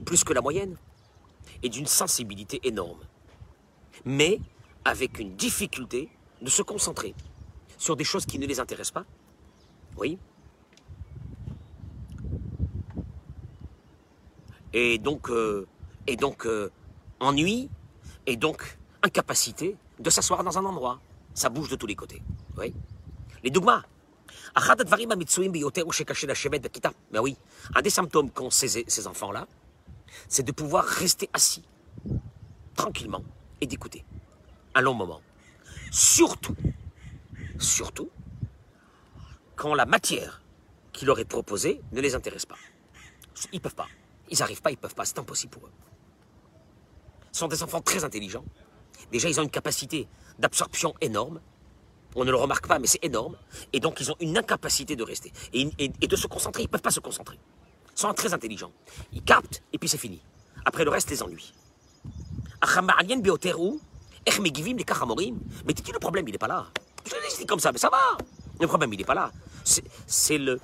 plus 0.05 0.23
que 0.23 0.33
la 0.33 0.41
moyenne, 0.41 0.75
et 1.63 1.69
d'une 1.69 1.85
sensibilité 1.85 2.59
énorme, 2.63 2.99
mais 4.05 4.39
avec 4.85 5.19
une 5.19 5.35
difficulté 5.35 6.09
de 6.41 6.49
se 6.49 6.61
concentrer 6.61 7.13
sur 7.77 7.95
des 7.95 8.03
choses 8.03 8.25
qui 8.25 8.39
ne 8.39 8.45
les 8.45 8.59
intéressent 8.59 9.03
pas. 9.03 9.05
Oui. 9.97 10.17
Et 14.73 14.97
donc, 14.97 15.29
euh, 15.29 15.67
et 16.07 16.15
donc 16.15 16.45
euh, 16.45 16.71
ennui, 17.19 17.69
et 18.25 18.37
donc 18.37 18.77
incapacité 19.03 19.75
de 19.99 20.09
s'asseoir 20.09 20.43
dans 20.43 20.57
un 20.57 20.65
endroit. 20.65 20.99
Ça 21.33 21.49
bouge 21.49 21.69
de 21.69 21.75
tous 21.75 21.87
les 21.87 21.95
côtés. 21.95 22.21
Oui. 22.57 22.73
Les 23.43 23.49
dogmas. 23.49 23.83
Mais 27.11 27.19
oui, 27.19 27.37
un 27.75 27.81
des 27.81 27.89
symptômes 27.89 28.31
qu'ont 28.31 28.49
ces, 28.49 28.83
ces 28.87 29.07
enfants-là, 29.07 29.47
c'est 30.27 30.43
de 30.43 30.51
pouvoir 30.51 30.85
rester 30.85 31.29
assis, 31.33 31.63
tranquillement, 32.75 33.23
et 33.61 33.67
d'écouter. 33.67 34.03
Un 34.75 34.81
long 34.81 34.93
moment. 34.93 35.21
Surtout, 35.91 36.55
surtout, 37.59 38.09
quand 39.55 39.73
la 39.75 39.85
matière 39.85 40.41
qui 40.91 41.05
leur 41.05 41.19
est 41.19 41.25
proposée 41.25 41.81
ne 41.91 42.01
les 42.01 42.15
intéresse 42.15 42.45
pas. 42.45 42.57
Ils 43.51 43.61
peuvent 43.61 43.75
pas. 43.75 43.87
Ils 44.29 44.39
n'arrivent 44.39 44.61
pas, 44.61 44.71
ils 44.71 44.77
peuvent 44.77 44.95
pas. 44.95 45.05
C'est 45.05 45.19
impossible 45.19 45.51
pour 45.51 45.65
eux. 45.67 45.71
Ce 47.31 47.39
sont 47.39 47.47
des 47.47 47.63
enfants 47.63 47.81
très 47.81 48.03
intelligents. 48.03 48.45
Déjà, 49.11 49.29
ils 49.29 49.39
ont 49.39 49.43
une 49.43 49.49
capacité 49.49 50.07
d'absorption 50.39 50.93
énorme. 51.01 51.41
On 52.15 52.25
ne 52.25 52.31
le 52.31 52.37
remarque 52.37 52.67
pas, 52.67 52.79
mais 52.79 52.87
c'est 52.87 53.03
énorme. 53.03 53.37
Et 53.73 53.79
donc, 53.79 53.99
ils 54.01 54.11
ont 54.11 54.15
une 54.19 54.37
incapacité 54.37 54.95
de 54.95 55.03
rester. 55.03 55.31
Et, 55.53 55.65
de 55.89 56.15
se 56.15 56.27
concentrer, 56.27 56.63
ils 56.63 56.65
ne 56.65 56.71
peuvent 56.71 56.81
pas 56.81 56.91
se 56.91 56.99
concentrer. 56.99 57.39
Ils 57.95 57.99
sont 57.99 58.13
très 58.13 58.33
intelligents. 58.33 58.71
Ils 59.13 59.23
captent, 59.23 59.63
et 59.71 59.77
puis 59.77 59.87
c'est 59.87 59.97
fini. 59.97 60.21
Après, 60.65 60.83
le 60.83 60.89
reste 60.89 61.09
les 61.09 61.23
ennuie. 61.23 61.53
Mais 65.65 65.73
dis 65.73 65.91
le 65.91 65.99
problème, 65.99 66.27
il 66.27 66.31
n'est 66.31 66.37
pas 66.37 66.47
là? 66.47 66.67
Je 67.05 67.11
l'ai 67.11 67.37
dit 67.37 67.45
comme 67.45 67.59
ça, 67.59 67.71
mais 67.71 67.79
ça 67.79 67.89
va. 67.89 68.17
Le 68.59 68.67
problème, 68.67 68.93
il 68.93 68.97
n'est 68.97 69.05
pas 69.05 69.15
là. 69.15 69.31
C'est 69.63 70.37
le, 70.37 70.59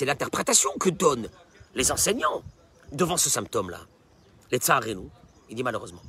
l'interprétation 0.00 0.70
que 0.80 0.90
donnent 0.90 1.28
les 1.74 1.92
enseignants 1.92 2.42
devant 2.92 3.16
ce 3.16 3.30
symptôme-là. 3.30 3.80
Les 4.50 4.58
nous, 4.94 5.10
il 5.50 5.56
dit 5.56 5.62
malheureusement. 5.62 6.02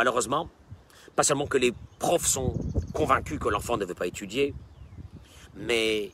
Malheureusement, 0.00 0.48
pas 1.14 1.22
seulement 1.22 1.46
que 1.46 1.58
les 1.58 1.74
profs 1.98 2.24
sont 2.24 2.54
convaincus 2.94 3.38
que 3.38 3.50
l'enfant 3.50 3.76
ne 3.76 3.84
veut 3.84 3.92
pas 3.94 4.06
étudier, 4.06 4.54
mais 5.54 6.10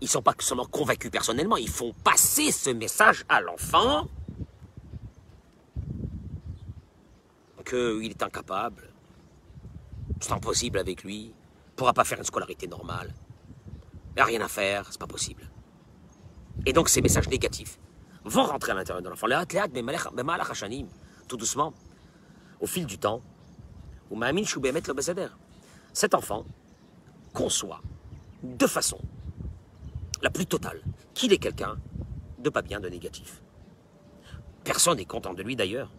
ils 0.00 0.04
ne 0.04 0.08
sont 0.08 0.22
pas 0.22 0.34
seulement 0.38 0.66
convaincus 0.66 1.10
personnellement, 1.10 1.56
ils 1.56 1.68
font 1.68 1.92
passer 2.04 2.52
ce 2.52 2.70
message 2.70 3.24
à 3.28 3.40
l'enfant 3.40 4.06
qu'il 7.68 8.08
est 8.08 8.22
incapable, 8.22 8.88
c'est 10.20 10.30
impossible 10.30 10.78
avec 10.78 11.02
lui, 11.02 11.34
ne 11.72 11.74
pourra 11.74 11.92
pas 11.92 12.04
faire 12.04 12.18
une 12.18 12.24
scolarité 12.24 12.68
normale, 12.68 13.12
il 14.14 14.20
a 14.20 14.26
rien 14.26 14.42
à 14.42 14.48
faire, 14.48 14.86
c'est 14.92 15.00
pas 15.00 15.08
possible. 15.08 15.50
Et 16.66 16.72
donc 16.72 16.88
ces 16.88 17.02
messages 17.02 17.28
négatifs 17.28 17.80
vont 18.24 18.44
rentrer 18.44 18.70
à 18.70 18.74
l'intérieur 18.76 19.02
de 19.02 19.08
l'enfant. 19.08 19.26
Tout 21.26 21.36
doucement, 21.36 21.72
au 22.64 22.66
fil 22.66 22.86
du 22.86 22.96
temps, 22.96 23.20
cet 25.92 26.14
enfant 26.14 26.46
conçoit 27.34 27.82
de 28.42 28.66
façon 28.66 28.98
la 30.22 30.30
plus 30.30 30.46
totale 30.46 30.80
qu'il 31.12 31.34
est 31.34 31.38
quelqu'un 31.38 31.76
de 32.38 32.48
pas 32.48 32.62
bien, 32.62 32.80
de 32.80 32.88
négatif. 32.88 33.42
Personne 34.64 34.96
n'est 34.96 35.04
content 35.04 35.34
de 35.34 35.42
lui 35.42 35.56
d'ailleurs. 35.56 35.90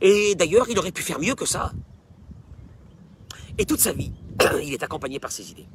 Et 0.00 0.34
d'ailleurs, 0.36 0.70
il 0.70 0.78
aurait 0.78 0.90
pu 0.90 1.02
faire 1.02 1.18
mieux 1.18 1.34
que 1.34 1.44
ça. 1.44 1.72
Et 3.58 3.66
toute 3.66 3.80
sa 3.80 3.92
vie, 3.92 4.12
il 4.62 4.72
est 4.72 4.82
accompagné 4.82 5.20
par 5.20 5.32
ses 5.32 5.50
idées. 5.50 5.68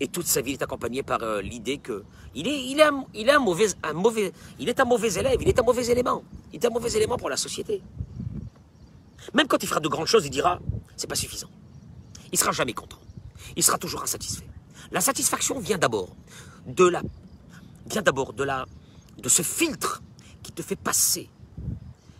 Et 0.00 0.08
toute 0.08 0.26
sa 0.26 0.40
vie, 0.40 0.52
est 0.52 0.62
accompagné 0.62 1.02
par 1.02 1.22
euh, 1.22 1.42
l'idée 1.42 1.78
que 1.78 2.04
il 2.34 2.46
est, 2.46 2.82
un, 2.82 3.38
mauvais, 3.40 3.66
il 4.58 4.68
est 4.68 4.80
un 4.80 4.84
mauvais 4.84 5.12
élève, 5.14 5.38
il 5.40 5.48
est 5.48 5.58
un 5.58 5.62
mauvais 5.62 5.86
élément. 5.86 6.22
Il 6.52 6.56
est 6.56 6.66
un 6.66 6.70
mauvais 6.70 6.92
élément 6.92 7.16
pour 7.16 7.28
la 7.28 7.36
société. 7.36 7.82
Même 9.34 9.48
quand 9.48 9.62
il 9.62 9.66
fera 9.66 9.80
de 9.80 9.88
grandes 9.88 10.06
choses, 10.06 10.24
il 10.24 10.30
dira, 10.30 10.60
c'est 10.96 11.08
pas 11.08 11.16
suffisant. 11.16 11.50
Il 12.30 12.38
sera 12.38 12.52
jamais 12.52 12.74
content. 12.74 12.98
Il 13.56 13.62
sera 13.62 13.78
toujours 13.78 14.02
insatisfait. 14.02 14.46
La 14.92 15.00
satisfaction 15.00 15.58
vient 15.58 15.78
d'abord 15.78 16.14
de 16.66 16.92
vient 17.86 18.02
d'abord 18.02 18.32
de 18.32 18.46
de 19.18 19.28
ce 19.28 19.42
filtre 19.42 20.02
qui 20.42 20.52
te 20.52 20.62
fait 20.62 20.76
passer 20.76 21.28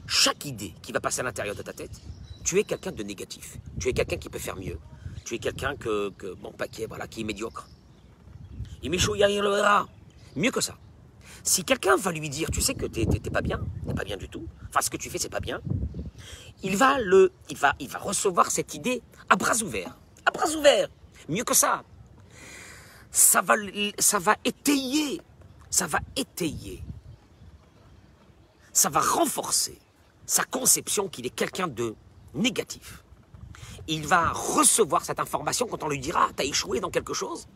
chaque 0.08 0.46
idée 0.46 0.72
qui 0.82 0.90
va 0.90 1.00
passer 1.00 1.20
à 1.20 1.22
l'intérieur 1.22 1.54
de 1.54 1.62
ta 1.62 1.74
tête, 1.74 2.00
tu 2.42 2.58
es 2.58 2.64
quelqu'un 2.64 2.92
de 2.92 3.02
négatif. 3.02 3.58
Tu 3.78 3.88
es 3.88 3.92
quelqu'un 3.92 4.16
qui 4.16 4.30
peut 4.30 4.38
faire 4.38 4.56
mieux. 4.56 4.78
Tu 5.28 5.34
es 5.34 5.38
quelqu'un 5.38 5.76
que, 5.76 6.08
que, 6.16 6.32
bon, 6.32 6.54
est, 6.78 6.86
voilà, 6.86 7.06
qui 7.06 7.20
est 7.20 7.24
médiocre. 7.24 7.68
Et 8.82 8.88
Michou 8.88 9.12
verra. 9.12 9.86
Mieux 10.34 10.50
que 10.50 10.62
ça. 10.62 10.74
Si 11.42 11.64
quelqu'un 11.64 11.96
va 11.96 12.12
lui 12.12 12.30
dire, 12.30 12.50
tu 12.50 12.62
sais 12.62 12.72
que 12.72 12.86
tu 12.86 13.06
n'es 13.06 13.20
pas 13.30 13.42
bien, 13.42 13.60
t'es 13.86 13.92
pas 13.92 14.04
bien 14.04 14.16
du 14.16 14.30
tout, 14.30 14.46
enfin 14.70 14.80
ce 14.80 14.88
que 14.88 14.96
tu 14.96 15.10
fais 15.10 15.18
c'est 15.18 15.28
pas 15.28 15.40
bien, 15.40 15.60
il 16.62 16.78
va 16.78 16.98
le, 16.98 17.30
il 17.50 17.58
va, 17.58 17.74
il 17.78 17.90
va 17.90 17.98
recevoir 17.98 18.50
cette 18.50 18.72
idée 18.72 19.02
à 19.28 19.36
bras 19.36 19.62
ouverts, 19.62 19.98
à 20.24 20.30
bras 20.30 20.48
ouverts. 20.56 20.88
Mieux 21.28 21.44
que 21.44 21.52
ça, 21.52 21.82
ça 23.10 23.42
va, 23.42 23.54
ça 23.98 24.18
va 24.18 24.34
étayer, 24.46 25.20
ça 25.68 25.86
va 25.86 26.00
étayer, 26.16 26.82
ça 28.72 28.88
va 28.88 29.00
renforcer 29.00 29.78
sa 30.24 30.44
conception 30.44 31.06
qu'il 31.08 31.26
est 31.26 31.36
quelqu'un 31.36 31.68
de 31.68 31.94
négatif. 32.32 33.04
Il 33.88 34.06
va 34.06 34.30
recevoir 34.30 35.04
cette 35.04 35.18
information 35.18 35.66
quand 35.66 35.82
on 35.82 35.88
lui 35.88 35.98
dira 35.98 36.28
T'as 36.36 36.44
échoué 36.44 36.80
dans 36.80 36.90
quelque 36.90 37.14
chose 37.14 37.48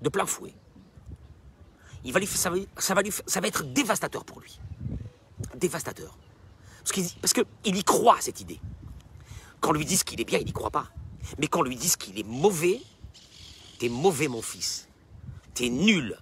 de 0.00 0.08
plein 0.08 0.26
fouet. 0.26 0.54
Il 2.04 2.12
va 2.12 2.20
lui, 2.20 2.26
ça, 2.26 2.50
va, 2.50 2.56
lui, 3.02 3.12
ça 3.26 3.40
va 3.40 3.48
être 3.48 3.64
dévastateur 3.64 4.24
pour 4.24 4.40
lui. 4.40 4.58
Dévastateur. 5.56 6.16
Parce 7.20 7.32
qu'il 7.32 7.44
il 7.64 7.76
y 7.76 7.84
croit, 7.84 8.18
cette 8.20 8.40
idée. 8.40 8.60
Quand 9.60 9.70
on 9.70 9.72
lui 9.72 9.84
dit 9.84 9.98
qu'il 9.98 10.20
est 10.20 10.24
bien, 10.24 10.38
il 10.38 10.46
n'y 10.46 10.52
croit 10.52 10.70
pas. 10.70 10.88
Mais 11.38 11.48
quand 11.48 11.60
on 11.60 11.64
lui 11.64 11.76
dit 11.76 11.92
qu'il 11.98 12.18
est 12.18 12.26
mauvais, 12.26 12.80
t'es 13.78 13.88
mauvais, 13.88 14.28
mon 14.28 14.40
fils. 14.40 14.88
T'es 15.54 15.68
nul. 15.68 16.16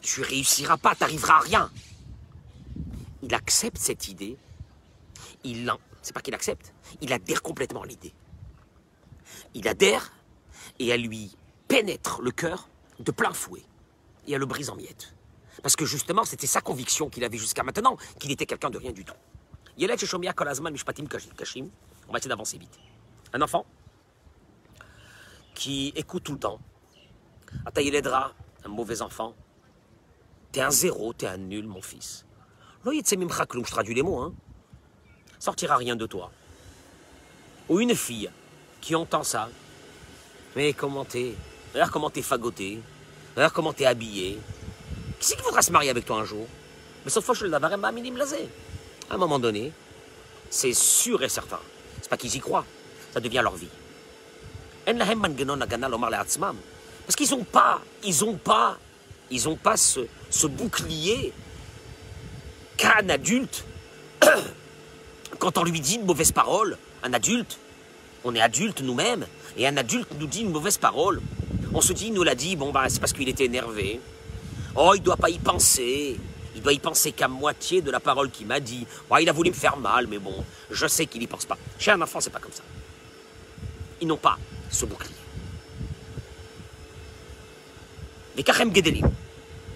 Tu 0.00 0.22
réussiras 0.22 0.76
pas, 0.76 0.94
t'arriveras 0.94 1.34
à 1.34 1.40
rien. 1.40 1.70
Il 3.22 3.34
accepte 3.34 3.78
cette 3.78 4.08
idée 4.08 4.38
il 5.44 5.70
c'est 6.02 6.12
pas 6.12 6.20
qu'il 6.20 6.34
accepte, 6.34 6.74
il 7.00 7.12
adhère 7.12 7.42
complètement 7.42 7.82
à 7.82 7.86
l'idée. 7.86 8.12
Il 9.54 9.68
adhère 9.68 10.12
et 10.78 10.88
elle 10.88 11.02
lui 11.02 11.36
pénètre 11.68 12.20
le 12.20 12.30
cœur 12.30 12.68
de 12.98 13.10
plein 13.10 13.32
fouet 13.32 13.62
et 14.26 14.32
elle 14.32 14.40
le 14.40 14.46
brise 14.46 14.70
en 14.70 14.76
miettes. 14.76 15.14
Parce 15.62 15.76
que 15.76 15.84
justement, 15.84 16.24
c'était 16.24 16.46
sa 16.46 16.60
conviction 16.60 17.08
qu'il 17.08 17.24
avait 17.24 17.38
jusqu'à 17.38 17.62
maintenant, 17.62 17.96
qu'il 18.18 18.30
était 18.32 18.46
quelqu'un 18.46 18.70
de 18.70 18.78
rien 18.78 18.92
du 18.92 19.04
tout. 19.04 19.14
On 19.78 19.86
va 22.12 22.18
essayer 22.18 22.28
d'avancer 22.28 22.58
vite. 22.58 22.78
Un 23.32 23.40
enfant 23.40 23.64
qui 25.54 25.92
écoute 25.96 26.24
tout 26.24 26.32
le 26.32 26.38
temps. 26.38 26.58
l'aidera, 27.76 28.34
un 28.64 28.68
mauvais 28.68 29.02
enfant. 29.02 29.34
T'es 30.52 30.60
un 30.60 30.70
zéro, 30.70 31.12
t'es 31.12 31.26
un 31.26 31.36
nul, 31.36 31.66
mon 31.66 31.82
fils. 31.82 32.26
Je 32.84 33.70
traduis 33.70 33.94
les 33.94 34.02
mots, 34.02 34.18
hein 34.20 34.34
sortira 35.44 35.76
rien 35.76 35.94
de 35.94 36.06
toi. 36.06 36.30
Ou 37.68 37.80
une 37.80 37.94
fille 37.94 38.30
qui 38.84 38.94
entend 38.94 39.22
ça. 39.22 39.48
Mais 40.54 40.74
comment 40.74 41.06
t'es? 41.06 41.32
Regarde 41.72 41.90
comment 41.90 42.10
t'es 42.10 42.20
fagoté. 42.20 42.80
Regarde 43.34 43.54
comment 43.54 43.72
t'es 43.72 43.86
habillé. 43.86 44.38
Qui 45.18 45.26
c'est 45.26 45.36
qui 45.36 45.42
voudra 45.42 45.62
se 45.62 45.72
marier 45.72 45.88
avec 45.88 46.04
toi 46.04 46.16
un 46.16 46.24
jour? 46.24 46.46
Mais 47.04 47.10
sauf 47.10 47.24
fois, 47.24 47.34
je 47.34 47.46
le 47.46 47.92
minime 47.92 48.14
blasé. 48.14 48.46
À 49.08 49.14
un 49.14 49.16
moment 49.16 49.38
donné, 49.38 49.72
c'est 50.50 50.74
sûr 50.74 51.22
et 51.22 51.30
certain. 51.30 51.60
C'est 52.02 52.10
pas 52.10 52.18
qu'ils 52.18 52.36
y 52.36 52.40
croient. 52.40 52.66
Ça 53.14 53.20
devient 53.20 53.40
leur 53.42 53.54
vie. 53.56 53.68
Parce 57.06 57.16
qu'ils 57.16 57.30
n'ont 57.30 57.44
pas, 57.44 57.80
ils 58.02 58.24
ont 58.24 58.36
pas 58.36 58.78
ils 59.30 59.44
n'ont 59.44 59.56
pas 59.56 59.78
ce, 59.78 60.00
ce 60.28 60.46
bouclier 60.46 61.32
qu'un 62.76 63.08
adulte, 63.08 63.64
quand 65.38 65.56
on 65.56 65.64
lui 65.64 65.80
dit 65.80 65.94
une 65.94 66.04
mauvaise 66.04 66.32
parole, 66.32 66.76
un 67.02 67.14
adulte, 67.14 67.58
on 68.24 68.34
est 68.34 68.40
adulte 68.40 68.80
nous-mêmes, 68.80 69.26
et 69.56 69.66
un 69.66 69.76
adulte 69.76 70.08
nous 70.18 70.26
dit 70.26 70.40
une 70.40 70.50
mauvaise 70.50 70.78
parole, 70.78 71.20
on 71.74 71.80
se 71.80 71.92
dit, 71.92 72.06
il 72.06 72.14
nous 72.14 72.22
l'a 72.22 72.34
dit, 72.34 72.56
bon, 72.56 72.72
bah, 72.72 72.84
c'est 72.88 73.00
parce 73.00 73.12
qu'il 73.12 73.28
était 73.28 73.44
énervé. 73.44 74.00
Oh, 74.76 74.92
il 74.94 75.00
ne 75.00 75.04
doit 75.04 75.16
pas 75.16 75.30
y 75.30 75.38
penser. 75.38 76.18
Il 76.54 76.62
doit 76.62 76.72
y 76.72 76.78
penser 76.78 77.12
qu'à 77.12 77.26
moitié 77.26 77.82
de 77.82 77.90
la 77.90 78.00
parole 78.00 78.30
qu'il 78.30 78.46
m'a 78.46 78.60
dit. 78.60 78.86
Oh, 79.10 79.16
il 79.20 79.28
a 79.28 79.32
voulu 79.32 79.50
me 79.50 79.54
faire 79.54 79.76
mal, 79.76 80.06
mais 80.06 80.18
bon, 80.18 80.44
je 80.70 80.86
sais 80.86 81.06
qu'il 81.06 81.20
n'y 81.20 81.26
pense 81.26 81.44
pas. 81.44 81.58
Chez 81.78 81.90
un 81.90 82.00
enfant, 82.00 82.20
c'est 82.20 82.30
pas 82.30 82.38
comme 82.38 82.52
ça. 82.52 82.62
Ils 84.00 84.06
n'ont 84.06 84.16
pas 84.16 84.38
ce 84.70 84.86
bouclier. 84.86 85.14
Gedelim, 88.36 89.10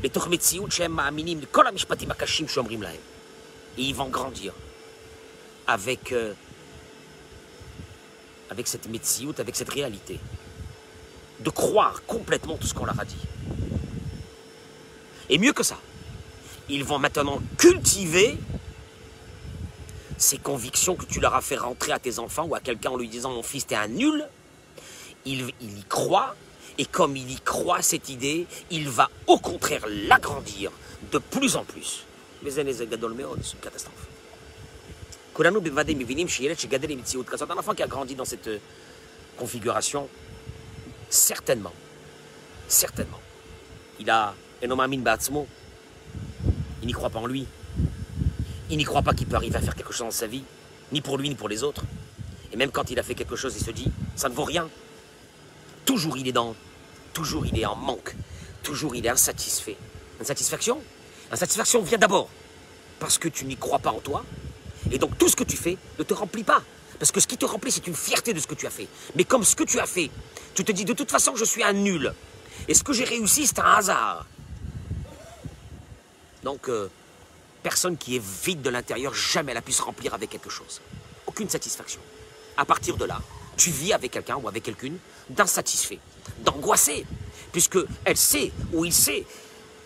les 0.03 0.11
tormetsiout 0.11 0.71
shem 0.71 0.93
ma'aminim, 0.93 1.41
kol 1.51 1.67
hamishpatim 1.67 2.11
akashim 2.11 2.49
shomrim 2.49 2.83
lahem. 2.83 3.01
Et 3.77 3.83
ils 3.83 3.95
vont 3.95 4.09
grandir 4.09 4.53
avec, 5.67 6.13
euh, 6.13 6.35
avec 8.51 8.67
cette 8.67 8.89
metsiout, 8.89 9.35
avec 9.39 9.57
cette 9.57 9.71
réalité 9.71 10.19
de 11.41 11.51
croire 11.51 12.03
complètement 12.07 12.57
tout 12.57 12.67
ce 12.67 12.75
qu'on 12.75 12.85
leur 12.85 12.99
a 12.99 13.05
dit. 13.05 13.17
Et 15.31 15.39
mieux 15.39 15.53
que 15.53 15.63
ça, 15.63 15.79
ils 16.69 16.85
vont 16.85 16.99
maintenant 16.99 17.41
cultiver 17.57 18.37
ces 20.17 20.39
convictions 20.39 20.97
que 20.97 21.05
tu 21.05 21.21
leur 21.21 21.35
as 21.35 21.41
fait 21.41 21.57
rentrer 21.57 21.93
à 21.93 21.99
tes 21.99 22.19
enfants 22.19 22.45
ou 22.45 22.55
à 22.55 22.61
quelqu'un 22.61 22.91
en 22.91 22.97
lui 22.97 23.09
disant 23.09 23.31
mon 23.31 23.43
fils 23.43 23.67
t'es 23.67 23.77
un 23.77 23.89
nul. 23.89 24.27
Il, 25.25 25.49
y 25.61 25.85
croit 25.89 26.35
et 26.79 26.87
comme 26.87 27.17
il 27.17 27.31
y 27.31 27.41
croit 27.41 27.83
cette 27.83 28.09
idée, 28.09 28.47
il 28.71 28.89
va 28.89 29.11
au 29.27 29.39
contraire 29.39 29.85
l'agrandir 29.87 30.71
de 31.13 31.19
plus 31.19 31.57
en 31.57 31.65
plus. 31.65 32.05
Mais 32.43 32.51
c'est 32.51 32.63
une 32.63 33.61
catastrophe 33.61 34.08
כולנו 35.38 35.62
בוודאי 35.62 35.96
מבינים 35.96 36.28
שילד 36.28 36.60
שגדל 36.60 36.90
עם 36.90 37.00
מציאות 37.00 37.30
כזאת, 37.30 37.52
un 37.52 37.58
enfant 37.58 37.74
qui 37.74 37.84
a 37.84 37.88
grandi 37.88 38.16
dans 38.16 38.26
cette 38.26 38.48
euh, 38.48 38.60
configuration, 39.38 40.08
certainement, 41.10 41.74
certainement, 42.68 43.20
il 44.00 44.10
a 44.10 44.34
un 44.64 44.70
homme 44.72 44.80
amin 44.80 45.00
batzmo, 45.00 45.48
il 46.82 46.88
n'y 46.88 46.94
croit 46.94 47.10
pas 47.10 47.20
en 47.20 47.26
lui, 47.26 47.46
il 48.70 48.78
n'y 48.78 48.84
croit 48.84 49.02
pas 49.02 49.14
qu'il 49.14 49.28
peut 49.28 49.36
arriver 49.36 49.56
à 49.56 49.62
faire 49.62 49.76
quelque 49.76 49.94
chose 49.94 50.08
dans 50.08 50.12
sa 50.12 50.28
vie, 50.28 50.44
ni 50.92 51.02
pour 51.02 51.18
lui 51.18 51.30
ni 51.30 51.36
pour 51.36 51.50
les 51.50 51.64
autres. 51.64 51.84
Et 52.52 52.56
même 52.56 52.72
quand 52.72 52.92
il 52.92 53.00
a 53.00 53.04
fait 53.04 53.16
quelque 53.16 53.36
chose, 53.36 53.56
il 53.58 53.66
se 53.66 53.72
dit, 53.72 53.92
ça 54.16 54.30
ne 54.30 54.34
vaut 54.34 54.44
rien. 54.44 54.70
Toujours 55.86 56.18
il 56.18 56.28
est 56.28 56.32
dans, 56.32 56.56
toujours 57.14 57.46
il 57.46 57.60
est 57.60 57.66
en 57.66 57.76
manque, 57.76 58.16
toujours 58.62 58.96
il 58.96 59.06
est 59.06 59.10
insatisfait. 59.10 59.78
Insatisfaction 60.22 60.82
Insatisfaction 61.32 61.82
vient 61.82 61.98
d'abord 61.98 62.30
parce 63.00 63.18
que 63.18 63.28
tu 63.28 63.46
n'y 63.46 63.58
crois 63.58 63.80
pas 63.80 63.92
en 63.92 64.00
toi, 64.00 64.24
et 64.91 64.99
donc 64.99 65.17
tout 65.19 65.29
ce 65.29 65.37
que 65.37 65.45
tu 65.45 65.57
fais 65.57 65.77
ne 65.99 66.05
te 66.05 66.15
remplit 66.15 66.45
pas. 66.45 66.63
Parce 66.99 67.13
que 67.13 67.21
ce 67.21 67.27
qui 67.27 67.37
te 67.37 67.45
remplit, 67.45 67.71
c'est 67.71 67.87
une 67.87 67.95
fierté 67.95 68.33
de 68.33 68.41
ce 68.41 68.47
que 68.47 68.55
tu 68.55 68.67
as 68.67 68.71
fait. 68.71 68.89
Mais 69.15 69.25
comme 69.25 69.45
ce 69.45 69.55
que 69.55 69.65
tu 69.65 69.79
as 69.79 69.87
fait, 69.87 70.11
tu 70.55 70.65
te 70.65 70.73
dis 70.73 70.85
de 70.85 70.93
toute 70.93 71.11
façon, 71.11 71.37
je 71.37 71.45
suis 71.45 71.63
un 71.63 71.73
nul. 71.73 72.13
Et 72.67 72.75
ce 72.75 72.83
que 72.83 72.93
j'ai 72.93 73.05
réussi, 73.05 73.47
c'est 73.47 73.61
un 73.61 73.73
hasard. 73.77 74.27
Donc, 76.43 76.69
euh, 76.69 76.89
personne 77.63 77.97
qui 77.97 78.17
est 78.17 78.23
vide 78.45 78.63
de 78.63 78.71
l'intérieur, 78.71 79.15
jamais 79.15 79.53
elle 79.53 79.59
a 79.59 79.63
pu 79.63 79.73
se 79.73 79.83
remplir 79.83 80.15
avec 80.15 80.31
quelque 80.31 80.51
chose. 80.51 80.81
Aucune 81.27 81.49
satisfaction. 81.49 82.01
À 82.57 82.65
partir 82.65 82.97
de 82.97 83.05
là, 83.05 83.21
tu 83.57 83.71
vis 83.71 83.93
avec 83.93 84.13
quelqu'un 84.13 84.37
ou 84.37 84.49
avec 84.49 84.63
quelqu'une 84.63 84.99
d'insatisfait, 85.31 85.99
d'angoissé, 86.41 87.07
puisque 87.53 87.79
elle 88.05 88.17
sait 88.17 88.53
ou 88.73 88.85
il 88.85 88.93
sait 88.93 89.25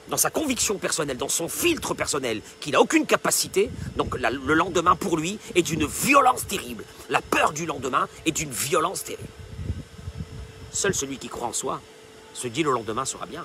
dans 0.08 0.16
sa 0.16 0.30
conviction 0.30 0.78
personnelle, 0.78 1.16
dans 1.16 1.28
son 1.28 1.48
filtre 1.48 1.94
personnel, 1.94 2.42
qu'il 2.60 2.72
n'a 2.72 2.80
aucune 2.80 3.06
capacité, 3.06 3.70
donc 3.96 4.14
le 4.16 4.54
lendemain 4.54 4.96
pour 4.96 5.16
lui 5.16 5.38
est 5.54 5.62
d'une 5.62 5.86
violence 5.86 6.46
terrible. 6.46 6.84
La 7.08 7.22
peur 7.22 7.52
du 7.52 7.66
lendemain 7.66 8.08
est 8.26 8.32
d'une 8.32 8.50
violence 8.50 9.04
terrible. 9.04 9.28
Seul 10.72 10.94
celui 10.94 11.18
qui 11.18 11.28
croit 11.28 11.48
en 11.48 11.52
soi 11.52 11.80
se 12.34 12.48
dit 12.48 12.62
le 12.62 12.72
lendemain 12.72 13.04
sera 13.04 13.26
bien. 13.26 13.44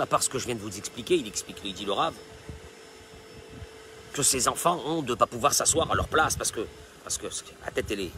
À 0.00 0.06
part 0.06 0.22
ce 0.22 0.28
que 0.28 0.38
je 0.38 0.46
viens 0.46 0.54
de 0.54 0.60
vous 0.60 0.76
expliquer, 0.76 1.16
il 1.16 1.26
explique, 1.26 1.58
il 1.64 1.74
dit 1.74 1.84
le 1.84 1.92
Rav, 1.92 2.14
que 4.12 4.22
ces 4.22 4.48
enfants 4.48 4.80
ont 4.84 5.02
de 5.02 5.10
ne 5.10 5.14
pas 5.14 5.26
pouvoir 5.26 5.54
s'asseoir 5.54 5.90
à 5.90 5.94
leur 5.94 6.08
place 6.08 6.36
parce 6.36 6.50
que, 6.50 6.66
parce 7.02 7.18
que 7.18 7.26
la 7.64 7.70
tête 7.70 7.90
elle 7.90 8.00
est. 8.00 8.10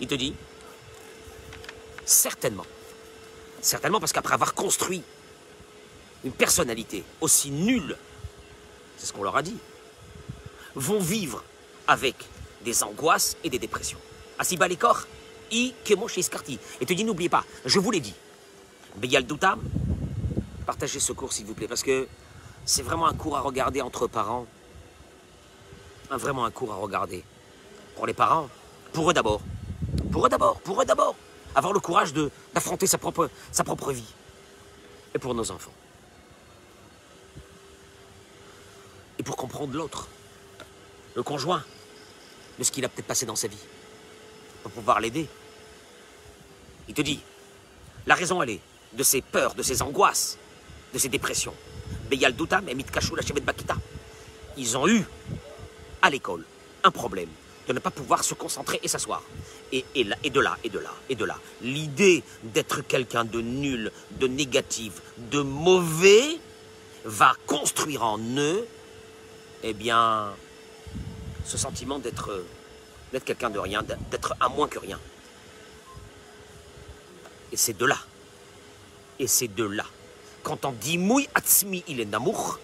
Il 0.00 0.06
te 0.06 0.14
dit, 0.14 0.34
certainement, 2.04 2.64
certainement 3.60 4.00
parce 4.00 4.12
qu'après 4.12 4.34
avoir 4.34 4.54
construit 4.54 5.02
une 6.24 6.32
personnalité 6.32 7.04
aussi 7.20 7.50
nulle, 7.50 7.96
c'est 8.96 9.06
ce 9.06 9.12
qu'on 9.12 9.22
leur 9.22 9.36
a 9.36 9.42
dit, 9.42 9.56
vont 10.74 11.00
vivre 11.00 11.44
avec 11.86 12.16
des 12.64 12.82
angoisses 12.82 13.36
et 13.44 13.50
des 13.50 13.58
dépressions. 13.58 13.98
Asiba 14.38 14.66
les 14.68 14.78
i 15.50 15.74
kemo 15.84 16.08
Iskarti. 16.08 16.58
Et 16.80 16.86
te 16.86 16.92
dit, 16.92 17.04
n'oubliez 17.04 17.28
pas, 17.28 17.44
je 17.64 17.78
vous 17.78 17.90
l'ai 17.90 18.00
dit, 18.00 18.14
Beyal 18.96 19.26
partagez 20.66 21.00
ce 21.00 21.12
cours 21.12 21.32
s'il 21.32 21.46
vous 21.46 21.54
plaît, 21.54 21.68
parce 21.68 21.82
que 21.82 22.08
c'est 22.64 22.82
vraiment 22.82 23.06
un 23.06 23.14
cours 23.14 23.36
à 23.36 23.40
regarder 23.40 23.80
entre 23.80 24.06
parents. 24.06 24.46
Vraiment 26.10 26.44
un 26.44 26.50
cours 26.50 26.72
à 26.72 26.76
regarder. 26.76 27.22
Pour 27.94 28.06
les 28.06 28.14
parents, 28.14 28.48
pour 28.92 29.10
eux 29.10 29.14
d'abord. 29.14 29.40
Pour 30.10 30.26
eux 30.26 30.28
d'abord, 30.28 30.60
pour 30.60 30.80
eux 30.80 30.84
d'abord. 30.84 31.14
Avoir 31.54 31.72
le 31.72 31.80
courage 31.80 32.12
d'affronter 32.54 32.86
sa 32.86 32.98
propre, 32.98 33.30
vie. 33.92 34.14
Et 35.14 35.18
pour 35.18 35.34
nos 35.34 35.50
enfants. 35.50 35.72
Et 39.18 39.22
pour 39.22 39.36
comprendre 39.36 39.74
l'autre, 39.76 40.08
le 41.14 41.22
conjoint, 41.22 41.64
de 42.58 42.64
ce 42.64 42.70
qu'il 42.70 42.84
a 42.84 42.88
peut-être 42.88 43.06
passé 43.06 43.26
dans 43.26 43.36
sa 43.36 43.48
vie. 43.48 43.56
Pour 44.62 44.72
pouvoir 44.72 45.00
l'aider. 45.00 45.26
Il 46.88 46.94
te 46.94 47.02
dit, 47.02 47.20
la 48.06 48.14
raison 48.14 48.42
elle 48.42 48.50
est 48.50 48.60
de 48.92 49.02
ses 49.02 49.20
peurs, 49.20 49.54
de 49.54 49.62
ses 49.62 49.82
angoisses, 49.82 50.38
de 50.94 50.98
ses 50.98 51.08
dépressions. 51.08 51.54
Beyal 52.08 52.34
Doutam 52.34 52.68
et 52.68 52.76
Chevet 53.00 53.40
Bakita. 53.40 53.76
Ils 54.56 54.76
ont 54.76 54.88
eu, 54.88 55.04
à 56.02 56.10
l'école, 56.10 56.44
un 56.84 56.90
problème 56.90 57.28
de 57.68 57.74
ne 57.74 57.78
pas 57.80 57.90
pouvoir 57.90 58.24
se 58.24 58.34
concentrer 58.34 58.80
et 58.82 58.88
s'asseoir. 58.88 59.22
Et, 59.72 59.84
de 59.94 60.40
là, 60.40 60.56
et 60.64 60.70
de 60.70 60.78
là, 60.78 60.92
et 61.10 61.14
de 61.14 61.24
là. 61.26 61.36
L'idée 61.60 62.24
d'être 62.42 62.80
quelqu'un 62.80 63.26
de 63.26 63.42
nul, 63.42 63.92
de 64.12 64.26
négatif, 64.26 64.94
de 65.18 65.40
mauvais, 65.40 66.38
va 67.04 67.34
construire 67.46 68.02
en 68.04 68.18
eux, 68.18 68.66
eh 69.62 69.74
bien, 69.74 70.30
ce 71.44 71.58
sentiment 71.58 71.98
d'être 71.98 72.44
d'être 73.12 73.24
quelqu'un 73.24 73.48
de 73.48 73.58
rien, 73.58 73.82
d'être 73.82 74.34
un 74.40 74.48
moins 74.48 74.68
que 74.68 74.78
rien. 74.78 74.98
Et 77.52 77.56
c'est 77.56 77.76
de 77.76 77.86
là, 77.86 77.98
et 79.18 79.26
c'est 79.26 79.48
de 79.48 79.64
là, 79.64 79.86
quand 80.42 80.64
on 80.66 80.72
dit 80.72 80.98
Mouy 80.98 81.26
Atzmi 81.34 81.84
il 81.88 82.00
est 82.00 82.04
Namour, 82.04 82.58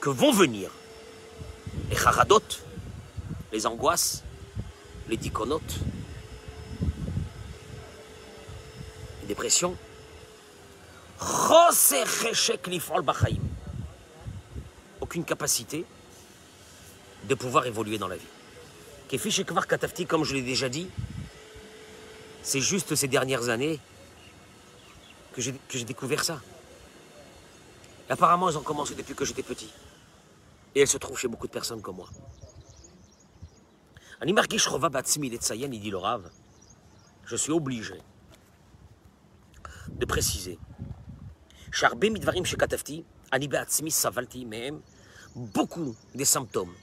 que 0.00 0.08
vont 0.08 0.32
venir 0.32 0.70
les 1.90 1.96
charadot, 1.96 2.42
les 3.52 3.66
angoisses, 3.66 4.22
les 5.08 5.16
dikonotes, 5.16 5.78
les 9.22 9.28
dépressions. 9.28 9.76
Aucune 15.00 15.24
capacité 15.24 15.84
de 17.28 17.34
pouvoir 17.34 17.66
évoluer 17.66 17.98
dans 17.98 18.08
la 18.08 18.16
vie. 18.16 18.26
Katafti, 19.68 20.06
comme 20.06 20.24
je 20.24 20.34
l'ai 20.34 20.42
déjà 20.42 20.68
dit, 20.68 20.88
c'est 22.42 22.60
juste 22.60 22.94
ces 22.94 23.08
dernières 23.08 23.50
années 23.50 23.78
que 25.32 25.40
j'ai 25.40 25.84
découvert 25.84 26.24
ça. 26.24 26.40
Apparemment, 28.08 28.48
elles 28.48 28.58
ont 28.58 28.62
commencé 28.62 28.94
depuis 28.94 29.14
que 29.14 29.24
j'étais 29.24 29.42
petit. 29.42 29.70
Et 30.74 30.80
elle 30.80 30.88
se 30.88 30.98
trouve 30.98 31.18
chez 31.18 31.28
beaucoup 31.28 31.46
de 31.46 31.52
personnes 31.52 31.82
comme 31.82 31.96
moi. 31.96 32.08
dit 35.78 35.92
Je 37.24 37.36
suis 37.36 37.52
obligé 37.52 37.94
de 39.88 40.06
préciser. 40.06 40.58
Beaucoup 45.34 45.96
des 46.14 46.24
symptômes 46.24 46.74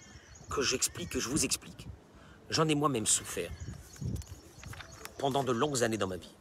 que 0.50 0.62
j'explique, 0.62 1.10
que 1.10 1.20
je 1.20 1.30
vous 1.30 1.46
explique, 1.46 1.88
j'en 2.50 2.68
ai 2.68 2.76
moi-même 2.76 3.06
souffert 3.06 3.52
pendant 5.20 5.44
de 5.44 5.52
longues 5.52 5.84
années 5.84 5.98
dans 5.98 6.08
ma 6.08 6.18
vie. 6.18 6.36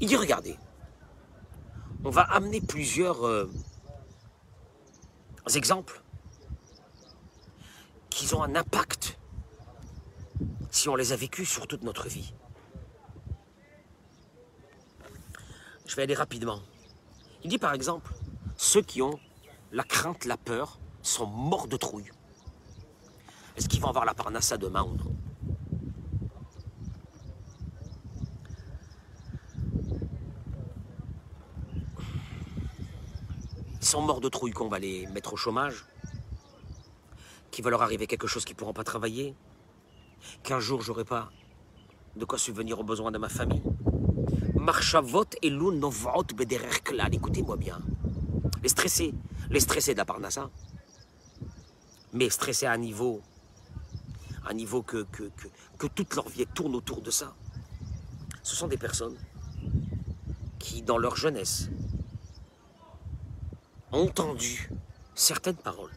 Il 0.00 0.08
dit, 0.08 0.16
regardez, 0.16 0.56
on 2.04 2.10
va 2.10 2.22
amener 2.22 2.60
plusieurs 2.60 3.26
euh, 3.26 3.50
exemples 5.56 6.02
qui 8.10 8.32
ont 8.34 8.42
un 8.42 8.54
impact 8.54 9.18
si 10.70 10.88
on 10.88 10.96
les 10.96 11.12
a 11.12 11.16
vécues 11.16 11.46
sur 11.46 11.66
toute 11.66 11.82
notre 11.82 12.08
vie. 12.08 12.34
Je 15.86 15.96
vais 15.96 16.02
aller 16.02 16.14
rapidement. 16.14 16.60
Il 17.42 17.50
dit 17.50 17.58
par 17.58 17.72
exemple, 17.72 18.12
ceux 18.56 18.82
qui 18.82 19.02
ont 19.02 19.18
la 19.72 19.84
crainte, 19.84 20.24
la 20.24 20.36
peur, 20.36 20.78
sont 21.02 21.26
morts 21.26 21.68
de 21.68 21.76
trouille. 21.76 22.10
Est-ce 23.56 23.68
qu'ils 23.68 23.80
vont 23.80 23.88
avoir 23.88 24.04
la 24.04 24.14
parnassa 24.14 24.56
demain 24.56 24.82
ou 24.82 24.94
non? 24.94 25.16
Sont 33.88 34.02
morts 34.02 34.20
de 34.20 34.28
trouille 34.28 34.52
qu'on 34.52 34.68
va 34.68 34.78
les 34.78 35.06
mettre 35.06 35.32
au 35.32 35.36
chômage, 35.36 35.86
qu'il 37.50 37.64
va 37.64 37.70
leur 37.70 37.80
arriver 37.80 38.06
quelque 38.06 38.26
chose 38.26 38.44
qu'ils 38.44 38.54
ne 38.54 38.58
pourront 38.58 38.74
pas 38.74 38.84
travailler, 38.84 39.34
qu'un 40.42 40.60
jour 40.60 40.82
j'aurai 40.82 41.06
pas 41.06 41.30
de 42.14 42.24
quoi 42.26 42.38
subvenir 42.38 42.78
aux 42.78 42.84
besoins 42.84 43.10
de 43.10 43.16
ma 43.16 43.30
famille. 43.30 43.62
Marchavot 44.56 45.24
et 45.40 45.50
novot 45.50 46.22
bederer 46.36 46.82
Écoutez-moi 47.12 47.56
bien. 47.56 47.78
Les 48.62 48.68
stressés, 48.68 49.14
les 49.48 49.60
stressés 49.60 49.94
de 49.94 49.98
la 49.98 50.04
parnassa, 50.04 50.50
mais 52.12 52.28
stressés 52.28 52.66
à 52.66 52.72
un 52.72 52.76
niveau, 52.76 53.22
à 54.44 54.50
un 54.50 54.54
niveau 54.54 54.82
que, 54.82 55.04
que, 55.04 55.30
que, 55.78 55.86
toute 55.86 56.14
leur 56.14 56.28
vie 56.28 56.46
tourne 56.46 56.74
autour 56.74 57.00
de 57.00 57.10
ça. 57.10 57.34
Ce 58.42 58.54
sont 58.54 58.68
des 58.68 58.76
personnes 58.76 59.16
qui, 60.58 60.82
dans 60.82 60.98
leur 60.98 61.16
jeunesse, 61.16 61.70
entendu 63.92 64.70
certaines 65.14 65.56
paroles. 65.56 65.92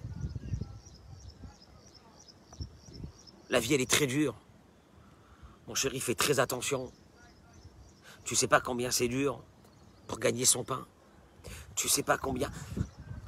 La 3.49 3.59
vie, 3.59 3.73
elle 3.73 3.81
est 3.81 3.89
très 3.89 4.07
dure. 4.07 4.35
Mon 5.67 5.75
chéri, 5.75 5.99
fais 5.99 6.15
très 6.15 6.39
attention. 6.39 6.91
Tu 8.23 8.35
sais 8.35 8.47
pas 8.47 8.61
combien 8.61 8.91
c'est 8.91 9.07
dur 9.07 9.43
pour 10.07 10.19
gagner 10.19 10.45
son 10.45 10.63
pain. 10.63 10.85
Tu 11.75 11.89
sais 11.89 12.03
pas 12.03 12.17
combien. 12.17 12.51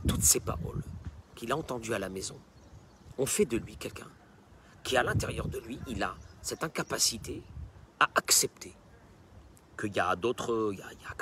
Toutes 0.07 0.24
ces 0.24 0.39
paroles 0.39 0.84
qu'il 1.36 1.51
a 1.51 1.57
entendues 1.57 1.93
à 1.93 1.99
la 1.99 2.09
maison 2.09 2.39
ont 3.18 3.26
fait 3.26 3.45
de 3.45 3.57
lui 3.57 3.78
quelqu'un 3.78 4.09
qui, 4.84 4.97
à 4.97 5.03
l'intérieur 5.03 5.47
de 5.47 5.59
lui, 5.59 5.80
il 5.88 6.03
a 6.03 6.16
cette 6.41 6.64
incapacité 6.64 7.41
à 7.99 8.09
accepter 8.16 8.74
qu'il 9.80 9.95
y 9.95 9.99
a 9.99 10.16
d'autres. 10.16 10.72
Il 10.74 10.80
y 10.80 10.82
a, 10.82 10.91
il 10.91 11.01
y 11.01 11.05
a 11.05 11.14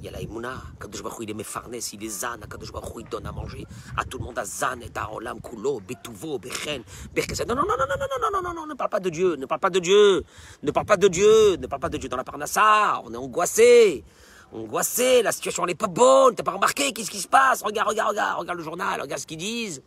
il 0.00 0.06
y 0.06 0.08
a 0.08 0.12
la 0.12 0.22
Emouna, 0.22 0.62
Kadosh 0.80 1.02
il 1.20 1.30
est 1.30 1.34
Mefarnes, 1.34 1.74
il 1.92 2.04
est 2.04 2.08
Zan, 2.08 2.38
Kadosh 2.50 2.72
Baruch 2.72 2.94
il 2.98 3.08
donne 3.08 3.26
à 3.26 3.32
manger 3.32 3.66
à 3.98 4.04
tout 4.04 4.18
le 4.18 4.24
monde, 4.24 4.38
à 4.38 4.44
Zan, 4.46 4.80
et 4.80 4.90
à 4.96 5.12
Olam, 5.12 5.40
Kulo, 5.42 5.80
Betuvo, 5.80 6.38
Bechen, 6.38 6.82
Berkesed. 7.14 7.46
Non, 7.46 7.54
non, 7.54 7.62
non, 7.62 7.76
non, 7.78 7.84
non, 7.86 7.96
non, 7.98 8.30
non, 8.30 8.30
non, 8.32 8.42
non, 8.42 8.54
non, 8.54 8.66
ne 8.66 8.74
parle 8.74 8.90
pas 8.90 9.00
de 9.00 9.10
Dieu, 9.10 9.36
ne 9.36 9.44
parle 9.44 9.60
pas 9.60 9.68
de 9.68 9.78
Dieu, 9.78 10.24
ne 10.62 10.70
parle 10.70 10.86
pas 10.86 10.96
de 10.96 11.08
Dieu, 11.08 11.56
ne 11.56 11.66
parle 11.66 11.80
pas 11.80 11.90
de 11.90 11.98
Dieu 11.98 12.08
dans 12.08 12.16
la 12.16 12.24
Parnassa, 12.24 13.02
on 13.04 13.12
est 13.12 13.16
angoissé, 13.18 14.02
angoissé, 14.52 15.22
la 15.22 15.32
situation 15.32 15.66
n'est 15.66 15.74
pas 15.74 15.86
bonne, 15.86 16.34
t'as 16.34 16.44
pas 16.44 16.52
remarqué, 16.52 16.92
qu'est-ce 16.92 17.10
qui 17.10 17.20
se 17.20 17.28
passe? 17.28 17.62
Regarde, 17.62 17.88
regarde, 17.88 18.10
regarde, 18.10 18.38
regarde 18.38 18.58
le 18.58 18.64
journal, 18.64 19.02
regarde 19.02 19.20
ce 19.20 19.26
qu'ils 19.26 19.36
disent, 19.36 19.82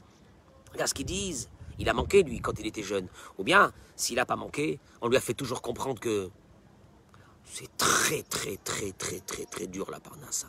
regarde 0.72 0.90
ce 0.90 0.94
qu'ils 0.94 1.08
disent. 1.08 1.50
Il 1.80 1.90
a 1.90 1.94
manqué, 1.94 2.22
lui, 2.22 2.40
quand 2.40 2.60
il 2.60 2.68
était 2.68 2.84
jeune. 2.84 3.08
Ou 3.40 3.44
bien, 3.44 3.72
s'il 3.96 4.18
n'a 4.18 4.28
pas 4.28 4.36
manqué, 4.36 4.80
on 5.02 5.08
lui 5.08 5.18
a 5.18 5.20
fait 5.20 5.34
toujours 5.34 5.64
comprendre 5.64 6.00
que 6.00 6.30
c'est 7.46 7.76
très, 7.78 8.24
très, 8.24 8.58
très, 8.58 8.92
très, 8.92 9.20
très, 9.20 9.46
très 9.46 9.68
dur, 9.68 9.90
la 9.92 10.00
Parnasse. 10.00 10.46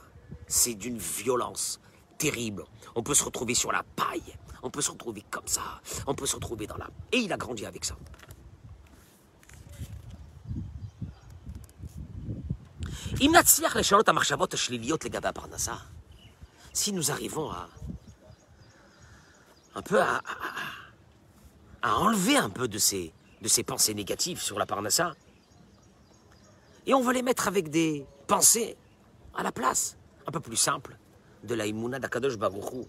C'est 0.46 0.74
d'une 0.74 0.98
violence 0.98 1.80
terrible. 2.18 2.64
On 2.94 3.02
peut 3.02 3.14
se 3.14 3.24
retrouver 3.24 3.54
sur 3.54 3.72
la 3.72 3.82
paille. 3.82 4.36
On 4.62 4.70
peut 4.70 4.80
se 4.80 4.90
retrouver 4.90 5.22
comme 5.30 5.46
ça. 5.46 5.80
On 6.06 6.14
peut 6.14 6.26
se 6.26 6.36
retrouver 6.36 6.66
dans 6.66 6.76
la... 6.76 6.88
Et 7.12 7.18
il 7.18 7.32
a 7.32 7.36
grandi 7.36 7.66
avec 7.66 7.84
ça. 7.84 7.96
Si 16.72 16.92
nous 16.92 17.10
arrivons 17.10 17.50
à 17.50 17.68
un 19.74 19.82
peu 19.82 20.00
à, 20.00 20.22
à, 21.82 21.96
enlever 21.96 22.36
un 22.36 22.50
peu 22.50 22.68
de 22.68 22.78
ces, 22.78 23.12
de 23.42 23.48
ces 23.48 23.62
pensées 23.62 23.94
négatives 23.94 24.40
sur 24.40 24.58
la 24.58 24.66
parnassa, 24.66 25.14
et 26.86 26.94
on 26.94 27.00
va 27.00 27.12
les 27.12 27.22
mettre 27.22 27.48
avec 27.48 27.68
des 27.68 28.06
pensées 28.26 28.76
à 29.34 29.42
la 29.42 29.52
place, 29.52 29.96
un 30.26 30.30
peu 30.30 30.40
plus 30.40 30.56
simples, 30.56 30.96
de 31.42 31.54
la 31.54 31.66
Imuna 31.66 31.98
d'Akadosh 31.98 32.36
Baruch 32.36 32.72
Hu. 32.72 32.84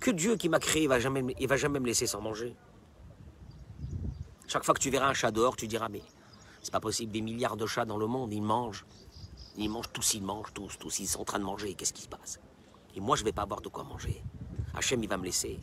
Que 0.00 0.10
Dieu 0.10 0.36
qui 0.36 0.48
m'a 0.48 0.58
créé, 0.58 0.84
il 0.84 0.88
va 0.88 0.98
jamais, 0.98 1.22
va 1.46 1.56
jamais 1.56 1.80
me 1.80 1.86
laisser 1.86 2.06
sans 2.06 2.20
manger. 2.20 2.56
Chaque 4.48 4.64
fois 4.64 4.74
que 4.74 4.80
tu 4.80 4.90
verras 4.90 5.08
un 5.08 5.14
chat 5.14 5.30
dehors, 5.30 5.56
tu 5.56 5.66
diras, 5.66 5.88
mais 5.88 6.02
c'est 6.62 6.72
pas 6.72 6.80
possible, 6.80 7.12
des 7.12 7.20
milliards 7.20 7.56
de 7.56 7.66
chats 7.66 7.84
dans 7.84 7.98
le 7.98 8.06
monde, 8.06 8.32
ils 8.32 8.42
mangent. 8.42 8.84
Ils 9.56 9.68
mangent 9.68 9.92
tous, 9.92 10.14
ils 10.14 10.22
mangent 10.22 10.52
tous, 10.54 10.78
tous, 10.78 11.00
ils 11.00 11.06
sont 11.06 11.20
en 11.20 11.24
train 11.24 11.38
de 11.38 11.44
manger, 11.44 11.74
qu'est-ce 11.74 11.92
qui 11.92 12.02
se 12.02 12.08
passe? 12.08 12.40
Et 12.96 13.00
moi, 13.00 13.16
je 13.16 13.24
vais 13.24 13.32
pas 13.32 13.42
avoir 13.42 13.60
de 13.60 13.68
quoi 13.68 13.84
manger. 13.84 14.22
Hachem, 14.74 15.02
il 15.02 15.08
va 15.08 15.16
me 15.16 15.24
laisser. 15.24 15.58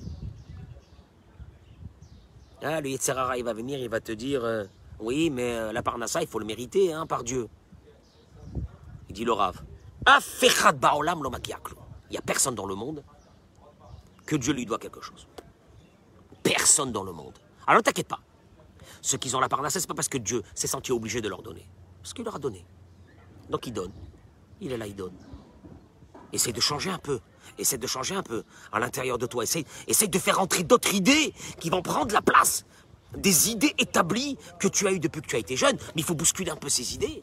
Ah, 2.62 2.82
le 2.82 2.90
Yetzerara, 2.90 3.38
il 3.38 3.44
va 3.44 3.54
venir, 3.54 3.80
il 3.80 3.90
va 3.90 4.00
te 4.00 4.12
dire, 4.12 4.44
euh, 4.44 4.66
oui, 5.00 5.30
mais 5.30 5.56
euh, 5.56 5.72
la 5.72 5.84
parnassa, 5.84 6.22
il 6.22 6.28
faut 6.28 6.40
le 6.40 6.46
mériter, 6.46 6.92
hein, 6.94 7.06
par 7.06 7.24
Dieu. 7.24 7.48
Il 9.10 9.14
dit 9.14 9.26
le 9.26 9.32
Rav, 9.32 9.62
Af 10.06 10.42
echad 10.44 10.80
ba'olam 10.80 11.22
lo 11.22 11.30
makia 11.30 11.60
klum. 11.64 11.80
il 12.10 12.14
n'y 12.14 12.18
a 12.18 12.22
personne 12.22 12.56
dans 12.56 12.66
le 12.66 12.76
monde 12.76 13.04
que 14.26 14.36
Dieu 14.36 14.54
lui 14.54 14.66
doit 14.66 14.80
quelque 14.80 15.02
chose. 15.02 15.28
Personne 16.44 16.92
dans 16.92 17.04
le 17.04 17.12
monde. 17.12 17.34
Alors 17.66 17.84
t'inquiète 17.84 18.08
pas. 18.08 18.20
Ceux 19.02 19.18
qui 19.18 19.34
ont 19.36 19.40
la 19.40 19.50
parnassa, 19.50 19.80
c'est 19.80 19.88
pas 19.88 19.94
parce 19.94 20.08
que 20.08 20.18
Dieu 20.18 20.44
s'est 20.56 20.68
senti 20.68 20.92
obligé 20.92 21.22
de 21.22 21.30
leur 21.30 21.42
donner. 21.42 21.68
Parce 22.02 22.14
qu'il 22.14 22.26
leur 22.26 22.36
a 22.36 22.40
donné. 22.40 22.66
Donc 23.50 23.68
il 23.68 23.74
donne. 23.74 23.92
Il 24.62 24.72
est 24.72 24.78
là, 24.78 24.88
il 24.88 24.96
donne. 24.96 25.16
Essaye 26.34 26.54
de 26.54 26.62
changer 26.62 26.90
un 26.90 26.98
peu. 26.98 27.20
Essaye 27.58 27.80
de 27.80 27.88
changer 27.88 28.16
un 28.16 28.24
peu 28.24 28.44
à 28.72 28.80
l'intérieur 28.80 29.18
de 29.18 29.26
toi. 29.26 29.44
Essaye, 29.44 29.66
essaye 29.88 30.10
de 30.10 30.20
faire 30.20 30.40
entrer 30.40 30.64
d'autres 30.64 30.94
idées 30.94 31.34
qui 31.60 31.70
vont 31.70 31.82
prendre 31.82 32.14
la 32.14 32.22
place 32.22 32.66
des 33.22 33.50
idées 33.50 33.74
établies 33.78 34.38
que 34.60 34.68
tu 34.68 34.88
as 34.88 34.92
eues 34.92 35.00
depuis 35.00 35.22
que 35.22 35.28
tu 35.28 35.36
as 35.36 35.40
été 35.40 35.56
jeune. 35.56 35.76
Mais 35.96 36.02
il 36.02 36.04
faut 36.04 36.16
bousculer 36.16 36.52
un 36.52 36.56
peu 36.56 36.70
ces 36.70 36.96
idées. 36.96 37.22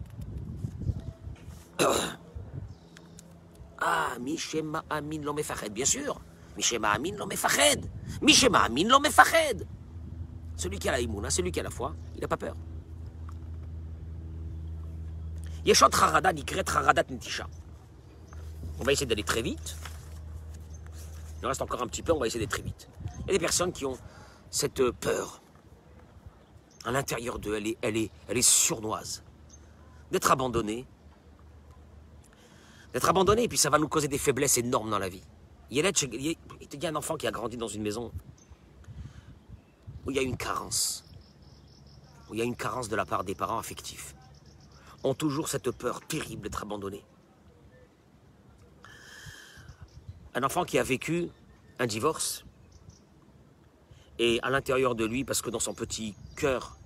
Ah, 3.87 4.17
Mishema 4.19 4.83
Amin 4.89 5.21
lo 5.21 5.35
mefached, 5.35 5.71
bien 5.71 5.85
sûr. 5.85 6.19
Mishema 6.57 6.93
Amin 6.93 7.17
lo 7.19 7.27
mefached. 7.27 7.85
Mishema 8.23 8.61
Amin 8.61 8.89
lo 8.89 8.99
mefached. 8.99 9.67
Celui 10.57 10.79
qui 10.79 10.89
a 10.89 10.93
la 10.93 11.01
imouna, 11.01 11.29
celui 11.29 11.53
qui 11.53 11.61
a 11.61 11.65
la 11.65 11.71
foi, 11.71 11.95
il 12.15 12.21
n'a 12.23 12.29
pas 12.29 12.39
peur. 12.39 12.57
Yeshot 15.67 15.89
Harada 15.93 16.33
Nikret 16.33 16.65
Haradat 16.67 17.05
Nitisha. 17.11 17.47
On 18.79 18.85
va 18.85 18.93
essayer 18.93 19.07
d'aller 19.07 19.23
très 19.23 19.43
vite. 19.43 19.77
Il 21.43 21.47
reste 21.47 21.61
encore 21.61 21.83
un 21.83 21.87
petit 21.87 22.03
peu, 22.03 22.13
on 22.13 22.19
va 22.19 22.27
essayer 22.27 22.41
d'aller 22.41 22.51
très 22.51 22.63
vite. 22.63 22.89
Il 23.21 23.27
y 23.27 23.31
a 23.31 23.33
des 23.35 23.39
personnes 23.39 23.73
qui 23.73 23.85
ont 23.85 23.99
cette 24.51 24.81
euh, 24.81 24.93
peur. 24.93 25.43
À 26.85 26.93
l'intérieur 26.93 27.39
d'eux, 27.39 27.55
elle 27.57 27.67
est, 27.67 27.79
elle, 27.81 28.09
elle 28.29 28.37
est 28.37 28.43
surnoise. 28.43 29.23
D'être 30.11 30.31
abandonné. 30.31 30.87
D'être 32.93 33.09
abandonné, 33.09 33.45
et 33.45 33.49
puis 33.49 33.59
ça 33.59 33.71
va 33.71 33.79
nous 33.79 33.89
causer 33.89 34.09
des 34.09 34.19
faiblesses 34.19 34.59
énormes 34.59 34.91
dans 34.91 34.99
la 34.99 35.09
vie. 35.09 35.23
Il 35.71 35.79
y 35.79 36.87
a, 36.87 36.89
un 36.89 36.95
enfant 36.95 37.17
qui 37.17 37.27
a 37.27 37.31
grandi 37.31 37.57
dans 37.57 37.69
une 37.69 37.83
maison 37.83 38.13
où 40.07 40.11
il 40.11 40.17
y 40.17 40.21
a 40.21 40.23
une 40.23 40.37
carence. 40.37 41.05
Où 42.29 42.35
il 42.35 42.39
y 42.39 42.43
a 42.43 42.45
une 42.45 42.57
carence 42.57 42.89
de 42.89 42.97
la 42.97 43.07
part 43.07 43.25
des 43.25 43.35
parents 43.35 43.59
affectifs. 43.59 44.15
Ont 45.03 45.15
toujours 45.15 45.49
cette 45.49 45.71
peur 45.71 46.01
terrible 46.03 46.43
d'être 46.43 46.63
abandonnés. 46.63 47.05
Un 50.35 50.43
enfant 50.43 50.65
qui 50.65 50.79
a 50.79 50.83
vécu 50.83 51.31
un 51.79 51.87
divorce, 51.87 52.45
et 54.19 54.41
à 54.43 54.51
l'intérieur 54.51 54.95
de 54.95 55.05
lui, 55.05 55.25
parce 55.25 55.43
que 55.43 55.51
dans 55.51 55.61
son 55.61 55.75
petit 55.75 56.15
cœur, 56.37 56.77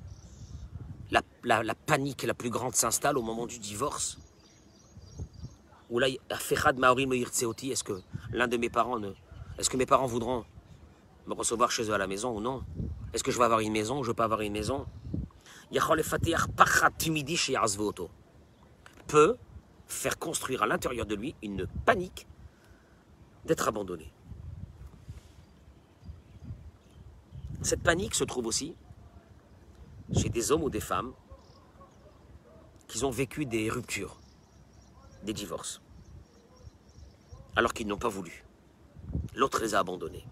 la, 1.11 1.75
panique 1.75 2.23
la 2.25 2.35
plus 2.35 2.51
grande 2.51 2.75
s'installe 2.75 3.17
au 3.17 3.23
moment 3.23 3.47
du 3.47 3.59
divorce, 3.59 4.19
où 5.91 5.99
là, 5.99 6.09
est-ce 6.09 7.85
que 7.85 8.01
l'un 8.31 8.49
de 8.49 8.57
mes 8.57 8.69
parents 8.69 8.99
ne. 8.99 9.13
Est-ce 9.59 9.71
que 9.71 9.77
mes 9.77 9.87
parents 9.87 10.07
voudront 10.07 10.45
me 11.27 11.35
recevoir 11.35 11.71
chez 11.71 11.85
eux 11.85 11.95
à 11.95 11.99
la 11.99 12.07
maison 12.07 12.37
ou 12.37 12.41
non? 12.41 12.63
Est-ce 13.13 13.25
que 13.25 13.31
je 13.31 13.39
vais 13.39 13.45
avoir 13.45 13.61
une 13.61 13.73
maison 13.73 13.99
ou 13.99 14.05
je 14.05 14.11
vais 14.11 14.15
pas 14.15 14.25
avoir 14.25 14.43
une 14.43 14.53
maison? 14.53 14.87
Peut 19.07 19.37
faire 19.87 20.19
construire 20.19 20.63
à 20.63 20.67
l'intérieur 20.67 21.07
de 21.07 21.15
lui 21.15 21.35
une 21.43 21.67
panique 21.87 22.27
d'être 23.47 23.67
abandonné. 23.67 24.13
Cette 27.63 27.83
panique 27.83 28.15
se 28.15 28.25
trouve 28.25 28.47
aussi 28.47 28.77
chez 30.15 30.29
des 30.29 30.53
hommes 30.53 30.63
ou 30.63 30.71
des 30.71 30.81
femmes 30.81 31.13
qui 32.87 33.05
ont 33.05 33.11
vécu 33.11 33.45
des 33.45 33.69
ruptures, 33.69 34.19
des 35.25 35.33
divorces, 35.33 35.83
alors 37.57 37.75
qu'ils 37.75 37.87
n'ont 37.87 37.99
pas 37.99 38.09
voulu. 38.09 38.45
L'autre 39.35 39.61
les 39.61 39.75
a 39.75 39.81
abandonnés. 39.81 40.25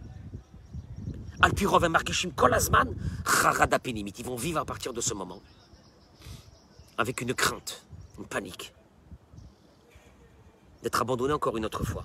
Alpirov 1.42 1.84
et 1.84 1.88
Markishim 1.88 2.30
Kolazman, 2.30 2.94
Penimit. 3.82 4.14
Ils 4.18 4.24
vont 4.24 4.36
vivre 4.36 4.58
à 4.58 4.64
partir 4.64 4.92
de 4.92 5.00
ce 5.00 5.12
moment 5.12 5.42
avec 6.98 7.20
une 7.20 7.34
crainte, 7.34 7.84
une 8.18 8.26
panique 8.26 8.72
d'être 10.82 11.02
abandonné 11.02 11.32
encore 11.34 11.56
une 11.56 11.64
autre 11.64 11.84
fois, 11.84 12.04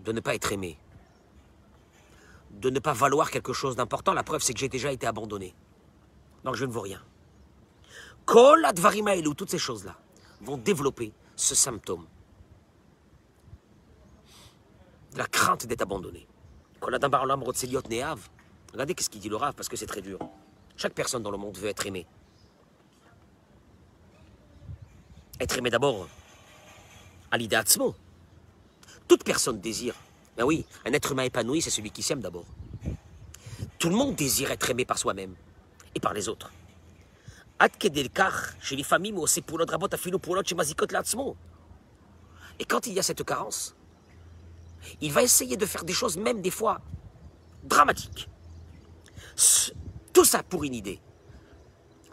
de 0.00 0.12
ne 0.12 0.20
pas 0.20 0.34
être 0.34 0.52
aimé, 0.52 0.78
de 2.60 2.70
ne 2.70 2.78
pas 2.78 2.92
valoir 2.92 3.30
quelque 3.30 3.52
chose 3.52 3.76
d'important. 3.76 4.12
La 4.12 4.22
preuve, 4.22 4.42
c'est 4.42 4.52
que 4.52 4.60
j'ai 4.60 4.68
déjà 4.68 4.92
été 4.92 5.06
abandonné. 5.06 5.54
Donc 6.44 6.56
je 6.56 6.64
ne 6.64 6.72
vaux 6.72 6.80
rien. 6.80 7.02
Kol 8.24 8.66
ou 9.26 9.34
toutes 9.34 9.50
ces 9.50 9.58
choses-là 9.58 9.96
vont 10.40 10.58
développer 10.58 11.12
ce 11.34 11.54
symptôme. 11.54 12.06
La 15.16 15.26
crainte 15.26 15.66
d'être 15.66 15.82
abandonné. 15.82 16.26
Regardez 16.80 17.08
ce 18.98 19.08
qu'il 19.08 19.20
dit 19.20 19.28
le 19.28 19.36
Rav, 19.36 19.54
parce 19.54 19.68
que 19.68 19.76
c'est 19.76 19.86
très 19.86 20.02
dur. 20.02 20.18
Chaque 20.76 20.94
personne 20.94 21.22
dans 21.22 21.30
le 21.30 21.38
monde 21.38 21.56
veut 21.56 21.68
être 21.68 21.86
aimée. 21.86 22.06
Être 25.40 25.58
aimé 25.58 25.70
d'abord 25.70 26.08
à 27.30 27.38
l'idée 27.38 27.56
Toute 29.06 29.24
personne 29.24 29.60
désire. 29.60 29.94
Ben 30.38 30.44
oui, 30.44 30.64
un 30.86 30.92
être 30.92 31.10
humain 31.10 31.24
épanoui, 31.24 31.60
c'est 31.60 31.68
celui 31.68 31.90
qui 31.90 32.04
s'aime 32.04 32.20
d'abord. 32.20 32.46
Tout 33.80 33.88
le 33.88 33.96
monde 33.96 34.14
désire 34.14 34.52
être 34.52 34.70
aimé 34.70 34.84
par 34.84 34.96
soi-même 34.96 35.34
et 35.96 36.00
par 36.00 36.14
les 36.14 36.28
autres. 36.28 36.52
Et 37.60 37.68
quand 42.64 42.86
il 42.86 42.92
y 42.92 43.00
a 43.00 43.02
cette 43.02 43.24
carence, 43.24 43.74
il 45.00 45.12
va 45.12 45.24
essayer 45.24 45.56
de 45.56 45.66
faire 45.66 45.82
des 45.82 45.92
choses, 45.92 46.16
même 46.16 46.40
des 46.40 46.52
fois 46.52 46.80
dramatiques. 47.64 48.28
Tout 50.12 50.24
ça 50.24 50.44
pour 50.44 50.62
une 50.62 50.74
idée 50.74 51.00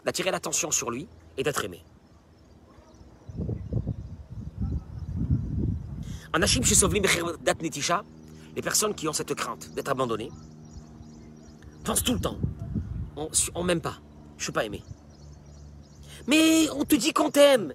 d'attirer 0.04 0.32
l'attention 0.32 0.72
sur 0.72 0.90
lui 0.90 1.06
et 1.36 1.44
d'être 1.44 1.64
aimé. 1.64 1.84
Les 8.54 8.62
personnes 8.62 8.94
qui 8.94 9.08
ont 9.08 9.12
cette 9.12 9.34
crainte 9.34 9.74
d'être 9.74 9.88
abandonnées, 9.90 10.30
pensent 11.84 12.02
tout 12.02 12.14
le 12.14 12.20
temps 12.20 12.38
on, 13.16 13.30
on 13.54 13.62
m'aime 13.64 13.80
pas, 13.80 13.98
je 14.36 14.44
suis 14.44 14.52
pas 14.52 14.64
aimé. 14.64 14.82
Mais 16.26 16.68
on 16.70 16.84
te 16.84 16.94
dit 16.94 17.12
qu'on 17.12 17.30
t'aime. 17.30 17.72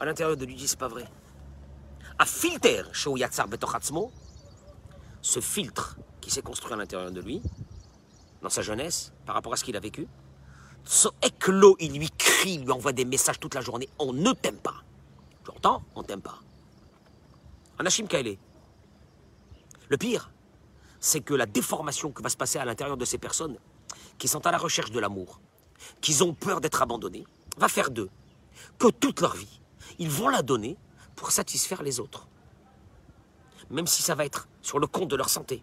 À 0.00 0.04
l'intérieur 0.04 0.36
de 0.36 0.44
lui 0.44 0.54
dit 0.54 0.68
c'est 0.68 0.78
pas 0.78 0.88
vrai. 0.88 1.04
À 2.18 2.26
filter 2.26 2.82
ce 5.22 5.40
filtre 5.40 5.96
qui 6.20 6.30
s'est 6.30 6.42
construit 6.42 6.74
à 6.74 6.76
l'intérieur 6.76 7.10
de 7.10 7.20
lui, 7.20 7.42
dans 8.42 8.50
sa 8.50 8.62
jeunesse, 8.62 9.12
par 9.24 9.34
rapport 9.34 9.52
à 9.52 9.56
ce 9.56 9.64
qu'il 9.64 9.76
a 9.76 9.80
vécu, 9.80 10.06
éclos, 11.22 11.76
il 11.80 11.98
lui 11.98 12.10
crie, 12.10 12.54
il 12.54 12.64
lui 12.64 12.72
envoie 12.72 12.92
des 12.92 13.04
messages 13.04 13.40
toute 13.40 13.54
la 13.54 13.62
journée. 13.62 13.88
On 13.98 14.12
ne 14.12 14.32
t'aime 14.32 14.58
pas. 14.58 14.84
J'entends, 15.44 15.82
on 15.94 16.02
t'aime 16.02 16.22
pas. 16.22 16.40
Anachim 17.78 18.06
Kaele. 18.06 18.38
Le 19.88 19.96
pire, 19.96 20.30
c'est 21.00 21.20
que 21.20 21.34
la 21.34 21.46
déformation 21.46 22.12
qui 22.12 22.22
va 22.22 22.28
se 22.28 22.36
passer 22.36 22.58
à 22.58 22.64
l'intérieur 22.64 22.96
de 22.96 23.04
ces 23.04 23.18
personnes, 23.18 23.58
qui 24.18 24.28
sont 24.28 24.46
à 24.46 24.50
la 24.50 24.58
recherche 24.58 24.90
de 24.90 25.00
l'amour, 25.00 25.40
qui 26.00 26.22
ont 26.22 26.34
peur 26.34 26.60
d'être 26.60 26.80
abandonnés, 26.80 27.26
va 27.58 27.68
faire 27.68 27.90
d'eux 27.90 28.10
que 28.78 28.88
toute 28.88 29.20
leur 29.20 29.34
vie, 29.34 29.60
ils 29.98 30.10
vont 30.10 30.28
la 30.28 30.42
donner 30.42 30.76
pour 31.16 31.30
satisfaire 31.30 31.82
les 31.82 32.00
autres. 32.00 32.26
Même 33.70 33.86
si 33.86 34.02
ça 34.02 34.14
va 34.14 34.24
être 34.24 34.48
sur 34.62 34.78
le 34.78 34.86
compte 34.86 35.08
de 35.08 35.16
leur 35.16 35.28
santé, 35.28 35.62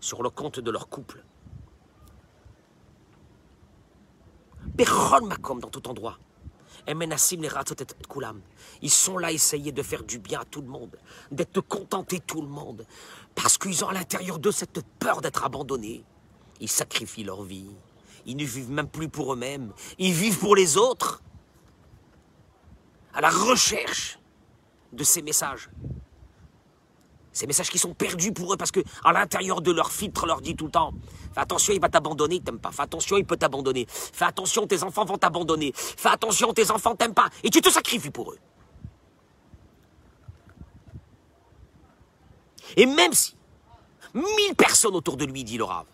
sur 0.00 0.22
le 0.22 0.30
compte 0.30 0.60
de 0.60 0.70
leur 0.70 0.88
couple. 0.88 1.24
Makom 5.22 5.60
dans 5.60 5.70
tout 5.70 5.88
endroit. 5.88 6.18
Ils 8.82 8.90
sont 8.90 9.18
là 9.18 9.28
à 9.28 9.32
essayer 9.32 9.72
de 9.72 9.82
faire 9.82 10.02
du 10.02 10.18
bien 10.18 10.40
à 10.40 10.44
tout 10.44 10.60
le 10.60 10.68
monde, 10.68 10.98
d'être 11.30 11.60
contentés 11.60 12.20
tout 12.20 12.42
le 12.42 12.48
monde, 12.48 12.86
parce 13.34 13.58
qu'ils 13.58 13.84
ont 13.84 13.88
à 13.88 13.94
l'intérieur 13.94 14.38
d'eux 14.38 14.52
cette 14.52 14.84
peur 14.98 15.20
d'être 15.20 15.44
abandonnés. 15.44 16.04
Ils 16.60 16.68
sacrifient 16.68 17.24
leur 17.24 17.42
vie. 17.42 17.70
Ils 18.26 18.36
ne 18.36 18.44
vivent 18.44 18.70
même 18.70 18.88
plus 18.88 19.08
pour 19.08 19.32
eux-mêmes. 19.32 19.72
Ils 19.98 20.12
vivent 20.12 20.38
pour 20.38 20.56
les 20.56 20.76
autres. 20.76 21.22
À 23.12 23.20
la 23.20 23.30
recherche 23.30 24.18
de 24.92 25.04
ces 25.04 25.22
messages. 25.22 25.70
Ces 27.34 27.48
messages 27.48 27.68
qui 27.68 27.78
sont 27.78 27.92
perdus 27.92 28.32
pour 28.32 28.54
eux 28.54 28.56
parce 28.56 28.70
que 28.70 28.80
à 29.04 29.12
l'intérieur 29.12 29.60
de 29.60 29.72
leur 29.72 29.90
filtre 29.90 30.24
leur 30.24 30.40
dit 30.40 30.54
tout 30.54 30.66
le 30.66 30.70
temps 30.70 30.92
Fais 31.34 31.40
attention, 31.40 31.74
il 31.74 31.80
va 31.80 31.88
t'abandonner, 31.88 32.36
il 32.36 32.42
t'aime 32.42 32.60
pas. 32.60 32.70
Fais 32.70 32.82
attention, 32.82 33.16
il 33.16 33.26
peut 33.26 33.36
t'abandonner. 33.36 33.86
Fais 33.88 34.24
attention, 34.24 34.68
tes 34.68 34.84
enfants 34.84 35.04
vont 35.04 35.18
t'abandonner. 35.18 35.72
Fais 35.74 36.10
attention, 36.10 36.52
tes 36.54 36.70
enfants 36.70 36.94
t'aiment 36.94 37.12
pas. 37.12 37.28
Et 37.42 37.50
tu 37.50 37.60
te 37.60 37.68
sacrifies 37.68 38.10
pour 38.10 38.32
eux. 38.32 38.38
Et 42.76 42.86
même 42.86 43.12
si 43.12 43.36
mille 44.14 44.54
personnes 44.56 44.94
autour 44.94 45.16
de 45.16 45.24
lui, 45.24 45.42
dit 45.42 45.58
le 45.58 45.64
Rave, 45.64 45.86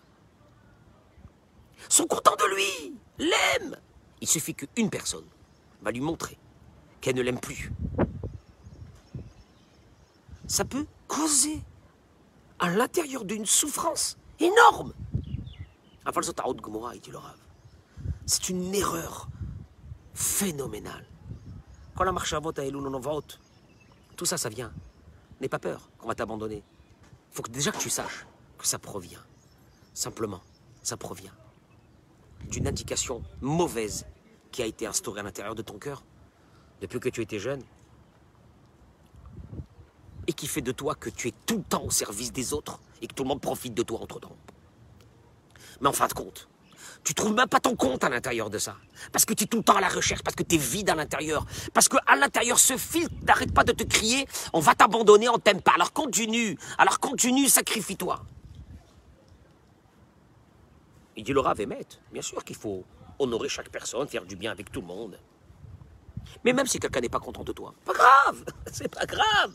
sont 1.89 2.05
contents 2.05 2.35
de 2.35 2.55
lui, 2.55 2.93
l'aiment, 3.17 3.77
il 4.21 4.27
suffit 4.27 4.53
qu'une 4.53 4.91
personne 4.91 5.25
va 5.81 5.91
lui 5.91 6.01
montrer 6.01 6.37
qu'elle 7.01 7.15
ne 7.15 7.21
l'aime 7.23 7.39
plus. 7.39 7.71
Ça 10.47 10.65
peut 10.65 10.85
causer 11.11 11.61
à 12.59 12.69
l'intérieur 12.69 13.25
d'une 13.25 13.45
souffrance 13.45 14.17
énorme. 14.39 14.93
C'est 18.25 18.49
une 18.49 18.73
erreur 18.73 19.27
phénoménale. 20.13 21.05
Quand 21.95 22.05
la 22.05 22.13
marche 22.13 22.33
vote, 22.33 23.39
tout 24.15 24.25
ça, 24.25 24.37
ça 24.37 24.47
vient. 24.47 24.71
N'aie 25.41 25.49
pas 25.49 25.59
peur 25.59 25.89
qu'on 25.97 26.07
va 26.07 26.15
t'abandonner. 26.15 26.63
Il 27.31 27.35
faut 27.35 27.41
que 27.41 27.51
déjà 27.51 27.71
que 27.71 27.77
tu 27.77 27.89
saches 27.89 28.25
que 28.57 28.65
ça 28.65 28.79
provient. 28.79 29.23
Simplement, 29.93 30.41
ça 30.81 30.95
provient 30.95 31.33
d'une 32.49 32.67
indication 32.67 33.21
mauvaise 33.41 34.05
qui 34.51 34.63
a 34.63 34.65
été 34.65 34.87
instaurée 34.87 35.19
à 35.19 35.23
l'intérieur 35.23 35.55
de 35.55 35.61
ton 35.61 35.77
cœur 35.77 36.03
depuis 36.79 36.99
que 36.99 37.09
tu 37.09 37.21
étais 37.21 37.39
jeune 37.39 37.63
et 40.27 40.33
qui 40.33 40.47
fait 40.47 40.61
de 40.61 40.71
toi 40.71 40.95
que 40.95 41.09
tu 41.09 41.27
es 41.27 41.33
tout 41.45 41.57
le 41.57 41.63
temps 41.63 41.83
au 41.83 41.91
service 41.91 42.31
des 42.31 42.53
autres 42.53 42.79
et 43.01 43.07
que 43.07 43.13
tout 43.13 43.23
le 43.23 43.29
monde 43.29 43.41
profite 43.41 43.73
de 43.73 43.83
toi 43.83 43.99
entre-temps. 44.01 44.35
Mais 45.81 45.87
en 45.87 45.93
fin 45.93 46.07
de 46.07 46.13
compte, 46.13 46.47
tu 47.03 47.13
trouves 47.15 47.33
même 47.33 47.47
pas 47.47 47.59
ton 47.59 47.75
compte 47.75 48.03
à 48.03 48.09
l'intérieur 48.09 48.49
de 48.49 48.59
ça. 48.59 48.75
Parce 49.11 49.25
que 49.25 49.33
tu 49.33 49.45
es 49.45 49.47
tout 49.47 49.57
le 49.57 49.63
temps 49.63 49.75
à 49.75 49.81
la 49.81 49.89
recherche, 49.89 50.21
parce 50.21 50.35
que 50.35 50.43
tu 50.43 50.55
es 50.55 50.57
vide 50.57 50.89
à 50.89 50.95
l'intérieur. 50.95 51.45
Parce 51.73 51.87
que 51.87 51.97
à 52.05 52.15
l'intérieur, 52.15 52.59
ce 52.59 52.77
filtre 52.77 53.13
n'arrête 53.23 53.53
pas 53.53 53.63
de 53.63 53.71
te 53.71 53.83
crier, 53.83 54.27
on 54.53 54.59
va 54.59 54.75
t'abandonner, 54.75 55.27
on 55.29 55.39
t'aime 55.39 55.61
pas. 55.61 55.73
Alors 55.73 55.93
continue, 55.93 56.57
alors 56.77 56.99
continue, 56.99 57.49
sacrifie-toi. 57.49 58.23
Il 61.17 61.23
dit 61.23 61.33
le 61.33 61.39
Rav 61.39 61.59
bien 62.11 62.21
sûr 62.21 62.43
qu'il 62.43 62.55
faut 62.55 62.83
honorer 63.19 63.49
chaque 63.49 63.69
personne, 63.69 64.07
faire 64.07 64.25
du 64.25 64.35
bien 64.35 64.51
avec 64.51 64.71
tout 64.71 64.81
le 64.81 64.87
monde. 64.87 65.19
Mais 66.43 66.53
même 66.53 66.67
si 66.67 66.79
quelqu'un 66.79 67.01
n'est 67.01 67.09
pas 67.09 67.19
content 67.19 67.43
de 67.43 67.51
toi, 67.51 67.73
pas 67.85 67.93
grave, 67.93 68.43
c'est 68.71 68.87
pas 68.87 69.05
grave. 69.05 69.53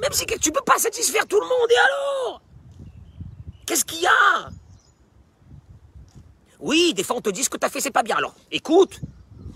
Même 0.00 0.12
si 0.12 0.26
tu 0.26 0.52
peux 0.52 0.62
pas 0.64 0.78
satisfaire 0.78 1.26
tout 1.26 1.40
le 1.40 1.46
monde, 1.46 1.70
et 1.70 1.78
alors? 1.78 2.42
Qu'est-ce 3.66 3.84
qu'il 3.84 4.00
y 4.00 4.06
a? 4.06 4.48
Oui, 6.60 6.94
des 6.94 7.02
fois 7.02 7.16
on 7.16 7.20
te 7.20 7.30
dit 7.30 7.44
ce 7.44 7.50
que 7.50 7.56
tu 7.56 7.66
as 7.66 7.70
fait, 7.70 7.80
c'est 7.80 7.90
pas 7.90 8.02
bien. 8.02 8.16
Alors, 8.16 8.34
écoute, 8.50 9.00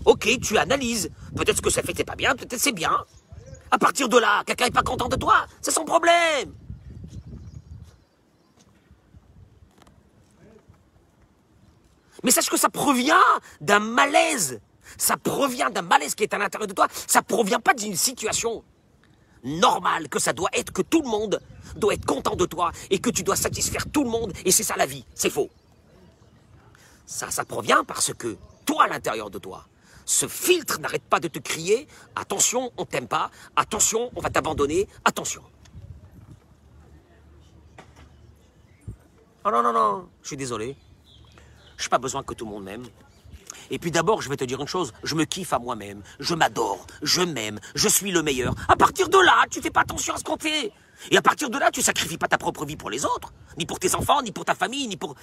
ok, 0.05 0.39
tu 0.41 0.57
analyses. 0.57 1.09
Peut-être 1.35 1.57
ce 1.57 1.61
que 1.61 1.69
ça 1.69 1.81
fait, 1.81 1.93
c'est 1.95 2.03
pas 2.03 2.15
bien, 2.15 2.35
peut-être 2.35 2.59
c'est 2.59 2.71
bien. 2.71 3.05
À 3.71 3.77
partir 3.77 4.09
de 4.09 4.17
là, 4.17 4.43
quelqu'un 4.45 4.65
n'est 4.65 4.71
pas 4.71 4.83
content 4.83 5.07
de 5.07 5.15
toi, 5.15 5.45
c'est 5.61 5.71
son 5.71 5.85
problème. 5.85 6.53
Mais 12.23 12.31
sache 12.31 12.49
que 12.49 12.57
ça 12.57 12.69
provient 12.69 13.15
d'un 13.61 13.79
malaise. 13.79 14.61
Ça 14.97 15.17
provient 15.17 15.69
d'un 15.69 15.81
malaise 15.81 16.13
qui 16.13 16.23
est 16.23 16.33
à 16.33 16.37
l'intérieur 16.37 16.67
de 16.67 16.73
toi. 16.73 16.87
Ça 17.07 17.21
provient 17.21 17.59
pas 17.59 17.73
d'une 17.73 17.95
situation 17.95 18.63
normal, 19.43 20.09
que 20.09 20.19
ça 20.19 20.33
doit 20.33 20.49
être 20.53 20.71
que 20.71 20.81
tout 20.81 21.01
le 21.01 21.07
monde 21.07 21.39
doit 21.75 21.93
être 21.93 22.05
content 22.05 22.35
de 22.35 22.45
toi 22.45 22.71
et 22.89 22.99
que 22.99 23.09
tu 23.09 23.23
dois 23.23 23.35
satisfaire 23.35 23.89
tout 23.91 24.03
le 24.03 24.09
monde 24.09 24.33
et 24.45 24.51
c'est 24.51 24.63
ça 24.63 24.75
la 24.77 24.85
vie. 24.85 25.05
C'est 25.13 25.29
faux. 25.29 25.49
Ça, 27.05 27.29
ça 27.29 27.43
provient 27.43 27.83
parce 27.83 28.13
que 28.13 28.37
toi, 28.65 28.83
à 28.85 28.87
l'intérieur 28.87 29.29
de 29.29 29.39
toi, 29.39 29.65
ce 30.05 30.27
filtre 30.27 30.79
n'arrête 30.79 31.03
pas 31.03 31.19
de 31.19 31.27
te 31.27 31.39
crier 31.39 31.87
attention, 32.15 32.71
on 32.77 32.85
t'aime 32.85 33.07
pas, 33.07 33.31
attention, 33.55 34.11
on 34.15 34.21
va 34.21 34.29
t'abandonner, 34.29 34.87
attention. 35.05 35.43
Oh 39.43 39.49
non, 39.49 39.63
non, 39.63 39.73
non, 39.73 40.09
je 40.21 40.27
suis 40.27 40.37
désolé. 40.37 40.75
Je 41.77 41.85
n'ai 41.85 41.89
pas 41.89 41.97
besoin 41.97 42.23
que 42.23 42.35
tout 42.35 42.45
le 42.45 42.51
monde 42.51 42.63
m'aime. 42.63 42.85
Et 43.71 43.79
puis 43.79 43.89
d'abord, 43.89 44.21
je 44.21 44.29
vais 44.29 44.35
te 44.35 44.43
dire 44.43 44.61
une 44.61 44.67
chose, 44.67 44.93
je 45.01 45.15
me 45.15 45.23
kiffe 45.23 45.53
à 45.53 45.59
moi-même, 45.59 46.03
je 46.19 46.35
m'adore, 46.35 46.85
je 47.01 47.21
m'aime, 47.21 47.59
je 47.73 47.87
suis 47.87 48.11
le 48.11 48.21
meilleur. 48.21 48.53
À 48.67 48.75
partir 48.75 49.07
de 49.07 49.17
là, 49.17 49.45
tu 49.49 49.61
fais 49.61 49.71
pas 49.71 49.81
attention 49.81 50.13
à 50.13 50.17
ce 50.17 50.23
qu'on 50.23 50.37
fait. 50.37 50.73
Et 51.09 51.17
à 51.17 51.21
partir 51.21 51.49
de 51.49 51.57
là, 51.57 51.71
tu 51.71 51.81
sacrifies 51.81 52.17
pas 52.17 52.27
ta 52.27 52.37
propre 52.37 52.65
vie 52.65 52.75
pour 52.75 52.89
les 52.89 53.05
autres, 53.05 53.33
ni 53.57 53.65
pour 53.65 53.79
tes 53.79 53.95
enfants, 53.95 54.21
ni 54.21 54.31
pour 54.31 54.45
ta 54.45 54.53
famille, 54.55 54.87
ni 54.87 54.97
pour... 54.97 55.15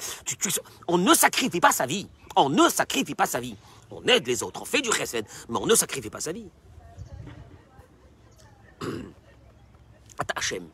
On 0.88 0.96
ne 0.98 1.14
sacrifie 1.14 1.60
pas 1.60 1.72
sa 1.72 1.86
vie. 1.86 2.08
On 2.34 2.48
ne 2.48 2.68
sacrifie 2.68 3.14
pas 3.14 3.26
sa 3.26 3.38
vie. 3.38 3.56
On 3.90 4.02
aide 4.04 4.26
les 4.26 4.42
autres, 4.42 4.62
on 4.62 4.64
fait 4.64 4.80
du 4.80 4.90
chesed, 4.90 5.26
mais 5.48 5.58
on 5.58 5.66
ne 5.66 5.74
sacrifie 5.74 6.10
pas 6.10 6.20
sa 6.20 6.32
vie. 6.32 6.48
Hachem, 10.36 10.68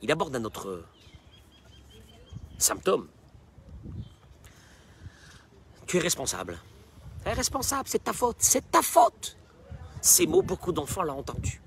il 0.00 0.10
aborde 0.10 0.34
un 0.36 0.44
autre 0.44 0.84
symptôme. 2.58 3.08
Tu 5.92 5.98
es 5.98 6.00
responsable. 6.00 6.58
Es 7.26 7.34
responsable, 7.34 7.86
c'est 7.86 8.02
ta 8.02 8.14
faute, 8.14 8.36
c'est 8.38 8.70
ta 8.70 8.80
faute. 8.80 9.36
Ces 10.00 10.26
mots, 10.26 10.40
beaucoup 10.40 10.72
d'enfants 10.72 11.02
l'ont 11.02 11.18
entendu. 11.18 11.60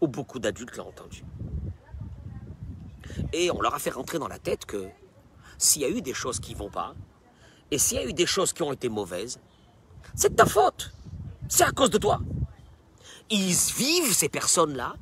Ou 0.00 0.08
beaucoup 0.08 0.40
d'adultes 0.40 0.76
l'ont 0.76 0.88
entendu. 0.88 1.22
Et 3.32 3.48
on 3.52 3.60
leur 3.60 3.76
a 3.76 3.78
fait 3.78 3.90
rentrer 3.90 4.18
dans 4.18 4.26
la 4.26 4.40
tête 4.40 4.66
que 4.66 4.88
s'il 5.56 5.82
y 5.82 5.84
a 5.84 5.88
eu 5.88 6.02
des 6.02 6.14
choses 6.14 6.40
qui 6.40 6.54
ne 6.54 6.58
vont 6.58 6.68
pas, 6.68 6.96
et 7.70 7.78
s'il 7.78 7.98
y 7.98 8.00
a 8.00 8.04
eu 8.04 8.12
des 8.12 8.26
choses 8.26 8.52
qui 8.52 8.64
ont 8.64 8.72
été 8.72 8.88
mauvaises, 8.88 9.38
c'est 10.16 10.34
ta 10.34 10.44
faute. 10.44 10.92
C'est 11.48 11.62
à 11.62 11.70
cause 11.70 11.90
de 11.90 11.98
toi. 11.98 12.20
Ils 13.30 13.54
vivent, 13.76 14.12
ces 14.12 14.30
personnes-là, 14.30 14.96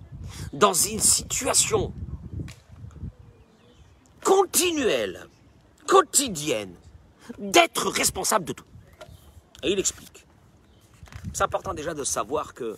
dans 0.53 0.75
une 0.75 1.01
situation 1.01 1.95
continuelle, 4.23 5.27
quotidienne, 5.87 6.75
d'être 7.39 7.89
responsable 7.91 8.45
de 8.45 8.53
tout. 8.53 8.65
Et 9.63 9.73
il 9.73 9.79
explique. 9.79 10.27
C'est 11.33 11.45
important 11.45 11.75
déjà 11.75 11.95
de 11.95 12.05
savoir 12.05 12.55
que, 12.55 12.77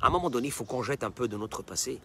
à 0.00 0.06
un 0.06 0.10
moment 0.10 0.30
donné, 0.30 0.48
il 0.48 0.52
faut 0.52 0.64
qu'on 0.64 0.82
jette 0.82 1.04
un 1.04 1.10
peu 1.10 1.28
de 1.28 1.36
notre 1.36 1.62
passé. 1.62 2.00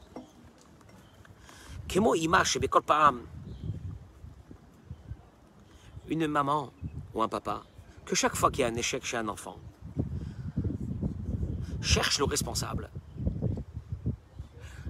Une 6.09 6.28
maman 6.28 6.72
ou 7.13 7.22
un 7.22 7.28
papa, 7.28 7.63
que 8.05 8.15
chaque 8.15 8.36
fois 8.36 8.51
qu'il 8.51 8.61
y 8.61 8.63
a 8.63 8.68
un 8.68 8.76
échec 8.76 9.03
chez 9.03 9.18
un 9.18 9.28
enfant, 9.28 9.57
cherche 11.82 12.20
le 12.20 12.26
responsable. 12.26 12.89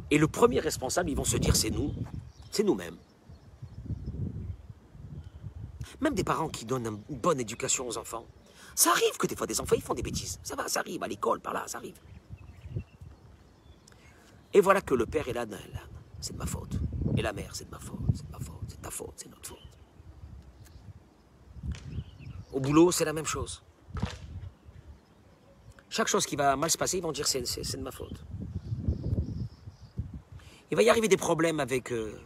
Et 0.09 0.17
le 0.17 0.27
premier 0.27 0.59
responsable, 0.59 1.09
ils 1.09 1.15
vont 1.15 1.25
se 1.25 1.37
dire, 1.37 1.55
c'est 1.55 1.69
nous, 1.69 1.93
c'est 2.51 2.63
nous-mêmes. 2.63 2.97
Même 6.01 6.13
des 6.13 6.23
parents 6.23 6.49
qui 6.49 6.65
donnent 6.65 7.01
une 7.09 7.17
bonne 7.17 7.39
éducation 7.39 7.87
aux 7.87 7.97
enfants, 7.97 8.25
ça 8.75 8.91
arrive 8.91 9.17
que 9.17 9.25
des 9.25 9.35
fois 9.35 9.47
des 9.47 9.59
enfants 9.59 9.75
ils 9.75 9.81
font 9.81 9.95
des 9.95 10.03
bêtises. 10.03 10.39
Ça 10.43 10.55
va, 10.55 10.67
ça 10.67 10.81
arrive 10.81 11.01
à 11.03 11.07
l'école, 11.07 11.39
par 11.39 11.53
là, 11.53 11.63
ça 11.67 11.79
arrive. 11.79 11.99
Et 14.53 14.61
voilà 14.61 14.81
que 14.81 14.93
le 14.93 15.05
père 15.05 15.27
est 15.27 15.33
là, 15.33 15.45
c'est 16.21 16.33
de 16.33 16.37
ma 16.37 16.45
faute. 16.45 16.79
Et 17.15 17.21
la 17.21 17.33
mère, 17.33 17.55
c'est 17.55 17.65
de 17.65 17.71
ma 17.71 17.79
faute, 17.79 17.97
c'est 18.13 18.25
de 18.25 18.31
ma 18.31 18.39
faute, 18.39 18.63
c'est 18.67 18.81
ta 18.81 18.91
faute, 18.91 19.13
c'est 19.15 19.29
notre 19.29 19.49
faute. 19.49 19.57
Au 22.53 22.59
boulot, 22.59 22.91
c'est 22.91 23.05
la 23.05 23.13
même 23.13 23.25
chose. 23.25 23.63
Chaque 25.89 26.07
chose 26.07 26.25
qui 26.25 26.35
va 26.35 26.55
mal 26.55 26.69
se 26.69 26.77
passer, 26.77 26.97
ils 26.97 27.03
vont 27.03 27.11
dire 27.11 27.27
c'est, 27.27 27.41
de 27.41 27.81
ma 27.81 27.91
faute. 27.91 28.23
Il 30.69 30.75
va 30.75 30.83
y 30.83 30.89
arriver 30.89 31.07
des 31.07 31.17
problèmes 31.17 31.59
avec 31.59 31.91
euh, 31.91 32.19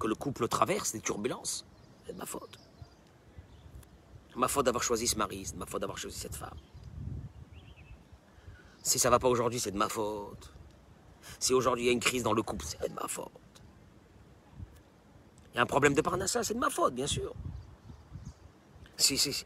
que 0.00 0.08
le 0.08 0.14
couple 0.14 0.48
traverse, 0.48 0.92
des 0.92 1.00
turbulences, 1.00 1.64
c'est 2.06 2.12
de 2.12 2.18
ma 2.18 2.26
faute 2.26 2.63
ma 4.36 4.48
faute 4.48 4.66
d'avoir 4.66 4.82
choisi 4.82 5.06
ce 5.06 5.16
mari, 5.16 5.46
ma 5.56 5.66
faute 5.66 5.80
d'avoir 5.80 5.98
choisi 5.98 6.18
cette 6.18 6.36
femme. 6.36 6.58
Si 8.82 8.98
ça 8.98 9.10
va 9.10 9.18
pas 9.18 9.28
aujourd'hui, 9.28 9.60
c'est 9.60 9.70
de 9.70 9.78
ma 9.78 9.88
faute. 9.88 10.52
Si 11.38 11.54
aujourd'hui 11.54 11.84
il 11.84 11.86
y 11.86 11.90
a 11.90 11.92
une 11.92 12.00
crise 12.00 12.22
dans 12.22 12.32
le 12.32 12.42
couple, 12.42 12.64
c'est 12.66 12.88
de 12.88 12.94
ma 12.94 13.08
faute. 13.08 13.30
Il 15.52 15.56
y 15.56 15.58
a 15.58 15.62
un 15.62 15.66
problème 15.66 15.94
de 15.94 16.02
Parnassa, 16.02 16.42
c'est 16.42 16.54
de 16.54 16.58
ma 16.58 16.70
faute, 16.70 16.94
bien 16.94 17.06
sûr. 17.06 17.34
Si, 18.96 19.16
si, 19.16 19.44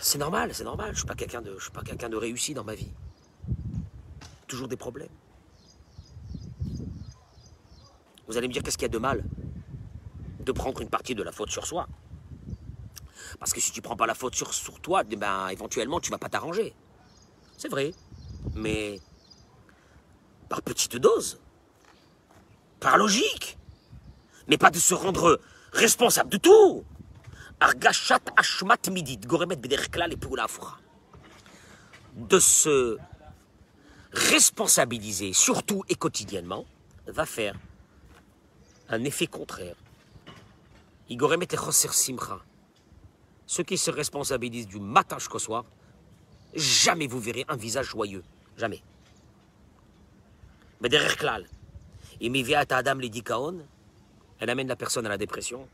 c'est 0.00 0.18
normal, 0.18 0.54
c'est 0.54 0.64
normal. 0.64 0.94
Je 0.94 1.00
suis 1.00 1.08
je 1.08 1.62
suis 1.62 1.70
pas 1.72 1.82
quelqu'un 1.82 2.08
de 2.08 2.16
réussi 2.16 2.54
dans 2.54 2.64
ma 2.64 2.74
vie. 2.74 2.92
Toujours 4.46 4.68
des 4.68 4.76
problèmes. 4.76 5.10
Vous 8.28 8.36
allez 8.36 8.48
me 8.48 8.52
dire 8.52 8.62
qu'est-ce 8.62 8.78
qu'il 8.78 8.84
y 8.84 8.90
a 8.90 8.92
de 8.92 8.98
mal 8.98 9.24
de 10.40 10.52
prendre 10.52 10.80
une 10.80 10.88
partie 10.88 11.14
de 11.14 11.22
la 11.22 11.32
faute 11.32 11.50
sur 11.50 11.66
soi? 11.66 11.88
Parce 13.38 13.52
que 13.52 13.60
si 13.60 13.70
tu 13.72 13.82
prends 13.82 13.96
pas 13.96 14.06
la 14.06 14.14
faute 14.14 14.34
sur, 14.34 14.80
toi, 14.80 15.02
eh 15.10 15.16
ben, 15.16 15.48
éventuellement, 15.48 16.00
tu 16.00 16.10
vas 16.10 16.18
pas 16.18 16.28
t'arranger. 16.28 16.74
C'est 17.56 17.68
vrai. 17.68 17.92
Mais 18.54 19.00
par 20.48 20.62
petite 20.62 20.96
dose. 20.96 21.40
Par 22.80 22.98
logique. 22.98 23.58
Mais 24.48 24.58
pas 24.58 24.70
de 24.70 24.78
se 24.78 24.94
rendre 24.94 25.40
responsable 25.72 26.30
de 26.30 26.38
tout. 26.38 26.84
Argachat 27.60 28.20
ashmat 28.36 28.88
midit, 28.90 29.18
goremet 29.18 29.56
De 29.56 29.76
se 32.38 32.98
responsabiliser, 34.12 35.32
surtout 35.32 35.82
et 35.88 35.94
quotidiennement, 35.94 36.66
va 37.06 37.26
faire 37.26 37.56
un 38.88 39.04
effet 39.04 39.26
contraire. 39.26 39.76
Igoremet 41.08 41.48
simcha 41.70 42.40
ceux 43.46 43.62
qui 43.62 43.78
se 43.78 43.90
responsabilisent 43.90 44.66
du 44.66 44.80
matin 44.80 45.18
jusqu'au 45.18 45.38
soir, 45.38 45.64
jamais 46.54 47.06
vous 47.06 47.20
verrez 47.20 47.44
un 47.48 47.56
visage 47.56 47.86
joyeux. 47.86 48.22
Jamais. 48.56 48.82
Mais 50.80 50.88
derrière 50.88 51.16
Klal, 51.16 51.46
et 52.20 52.54
à 52.54 52.64
Adam 52.70 52.98
elle 54.38 54.50
amène 54.50 54.68
la 54.68 54.76
personne 54.76 55.06
à 55.06 55.08
la 55.08 55.18
dépression. 55.18 55.68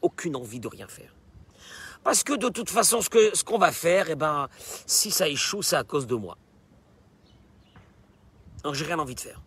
Aucune 0.00 0.36
envie 0.36 0.60
de 0.60 0.68
rien 0.68 0.88
faire. 0.88 1.14
Parce 2.02 2.24
que 2.24 2.32
de 2.32 2.48
toute 2.48 2.70
façon, 2.70 3.00
ce 3.00 3.08
qu'on 3.08 3.34
ce 3.34 3.44
qu'on 3.44 3.58
va 3.58 3.70
faire, 3.70 4.10
eh 4.10 4.16
ben, 4.16 4.48
si 4.86 5.10
ça 5.10 5.28
échoue, 5.28 5.62
c'est 5.62 5.76
à 5.76 5.84
cause 5.84 6.06
de 6.06 6.16
moi. 6.16 6.36
Donc 8.64 8.74
j'ai 8.74 8.84
rien 8.84 8.98
envie 8.98 9.14
de 9.14 9.20
faire. 9.20 9.40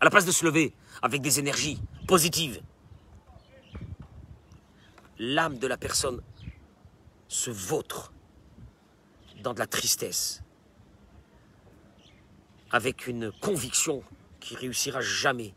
À 0.00 0.04
la 0.04 0.10
place 0.10 0.26
de 0.26 0.32
se 0.32 0.44
lever 0.44 0.74
avec 1.00 1.22
des 1.22 1.38
énergies 1.38 1.80
positives, 2.06 2.60
l'âme 5.24 5.58
de 5.58 5.66
la 5.66 5.76
personne 5.76 6.20
se 7.28 7.50
vautre 7.50 8.12
dans 9.42 9.54
de 9.54 9.58
la 9.58 9.66
tristesse, 9.66 10.42
avec 12.70 13.06
une 13.06 13.32
conviction 13.40 14.02
qui 14.40 14.54
réussira 14.54 15.00
jamais. 15.00 15.54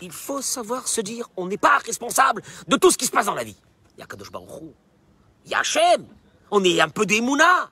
Il 0.00 0.12
faut 0.12 0.40
savoir 0.40 0.88
se 0.88 1.00
dire, 1.00 1.28
on 1.36 1.46
n'est 1.46 1.58
pas 1.58 1.78
responsable 1.78 2.42
de 2.66 2.76
tout 2.76 2.90
ce 2.90 2.96
qui 2.96 3.06
se 3.06 3.10
passe 3.10 3.26
dans 3.26 3.34
la 3.34 3.44
vie. 3.44 3.56
Il 3.96 4.00
y 4.00 4.02
a 4.02 4.06
Kadosh 4.06 4.30
Baruch 4.30 4.72
il 5.44 5.50
y 5.50 5.54
a 5.54 5.60
Hachem, 5.60 6.06
on 6.50 6.62
est 6.64 6.80
un 6.80 6.88
peu 6.88 7.06
des 7.06 7.20
Mouna. 7.20 7.70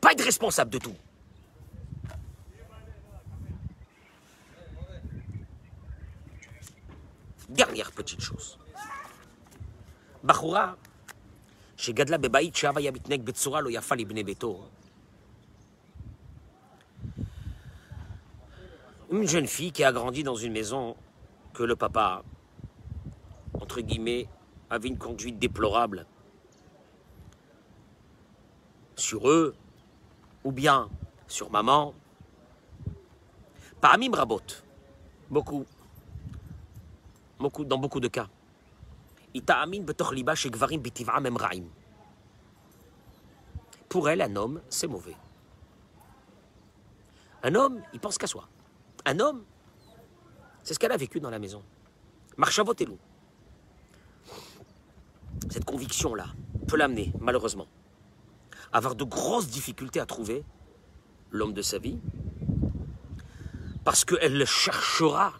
Pas 0.00 0.12
être 0.12 0.24
responsable 0.24 0.70
de 0.70 0.78
tout. 0.78 0.96
Dernière 7.49 7.91
petite 7.91 8.21
chose. 8.21 8.57
בחורה 10.23 10.73
שגדלה 11.77 12.17
בבית 12.17 12.55
שאב 12.55 12.77
היה 12.77 12.91
מתנהג 12.91 13.21
בצורה 13.21 13.61
לא 13.61 13.69
יפה 13.71 13.95
לבני 13.95 14.23
ביתו. 14.23 14.67
Une 19.11 19.27
jeune 19.27 19.47
fille 19.47 19.71
qui 19.71 19.83
a 19.83 19.91
grandi 19.91 20.23
dans 20.23 20.35
une 20.35 20.51
maison 20.51 20.95
que 21.53 21.63
le 21.63 21.75
papa, 21.75 22.23
entre 23.53 23.81
guillemets, 23.81 24.27
avait 24.69 24.89
une 24.89 24.97
conduite 24.97 25.37
déplorable 25.37 26.07
sur 28.95 29.29
eux, 29.29 29.55
ou 30.43 30.51
bien 30.51 30.89
sur 31.27 31.51
maman. 31.51 31.93
Parmi 33.79 34.09
Brabot, 34.09 34.41
beaucoup 35.29 35.65
dans 37.40 37.78
beaucoup 37.78 38.00
de 38.00 38.08
cas. 38.08 38.28
Pour 43.88 44.08
elle, 44.08 44.22
un 44.22 44.36
homme, 44.36 44.60
c'est 44.68 44.86
mauvais. 44.86 45.16
Un 47.42 47.54
homme, 47.54 47.80
il 47.92 48.00
pense 48.00 48.18
qu'à 48.18 48.26
soi. 48.26 48.48
Un 49.06 49.18
homme, 49.18 49.44
c'est 50.62 50.74
ce 50.74 50.78
qu'elle 50.78 50.92
a 50.92 50.96
vécu 50.96 51.20
dans 51.20 51.30
la 51.30 51.38
maison. 51.38 51.62
Marchavot 52.36 52.74
et 52.78 52.84
loup. 52.84 52.98
Cette 55.48 55.64
conviction-là 55.64 56.26
peut 56.68 56.76
l'amener, 56.76 57.12
malheureusement, 57.18 57.66
à 58.72 58.76
avoir 58.76 58.94
de 58.94 59.04
grosses 59.04 59.48
difficultés 59.48 60.00
à 60.00 60.06
trouver 60.06 60.44
l'homme 61.30 61.54
de 61.54 61.62
sa 61.62 61.78
vie, 61.78 61.98
parce 63.84 64.04
qu'elle 64.04 64.36
le 64.36 64.44
cherchera 64.44 65.32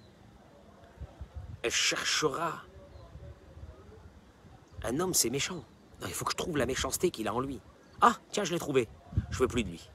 elle 1.63 1.71
cherchera. 1.71 2.63
Un 4.83 4.99
homme, 5.01 5.15
c'est 5.15 5.31
méchant. 5.31 5.65
il 6.07 6.13
faut 6.13 6.25
que 6.25 6.33
je 6.33 6.37
trouve 6.37 6.57
la 6.57 6.67
méchanceté 6.67 7.11
qu'il 7.11 7.29
a 7.29 7.35
en 7.35 7.41
lui. 7.41 7.61
Ah, 8.01 8.17
tiens, 8.31 8.45
je 8.45 8.53
l'ai 8.53 8.59
trouvé. 8.59 8.89
Je 9.31 9.39
veux 9.39 9.49
plus 9.49 9.65
de 9.65 9.69
lui. 9.69 9.91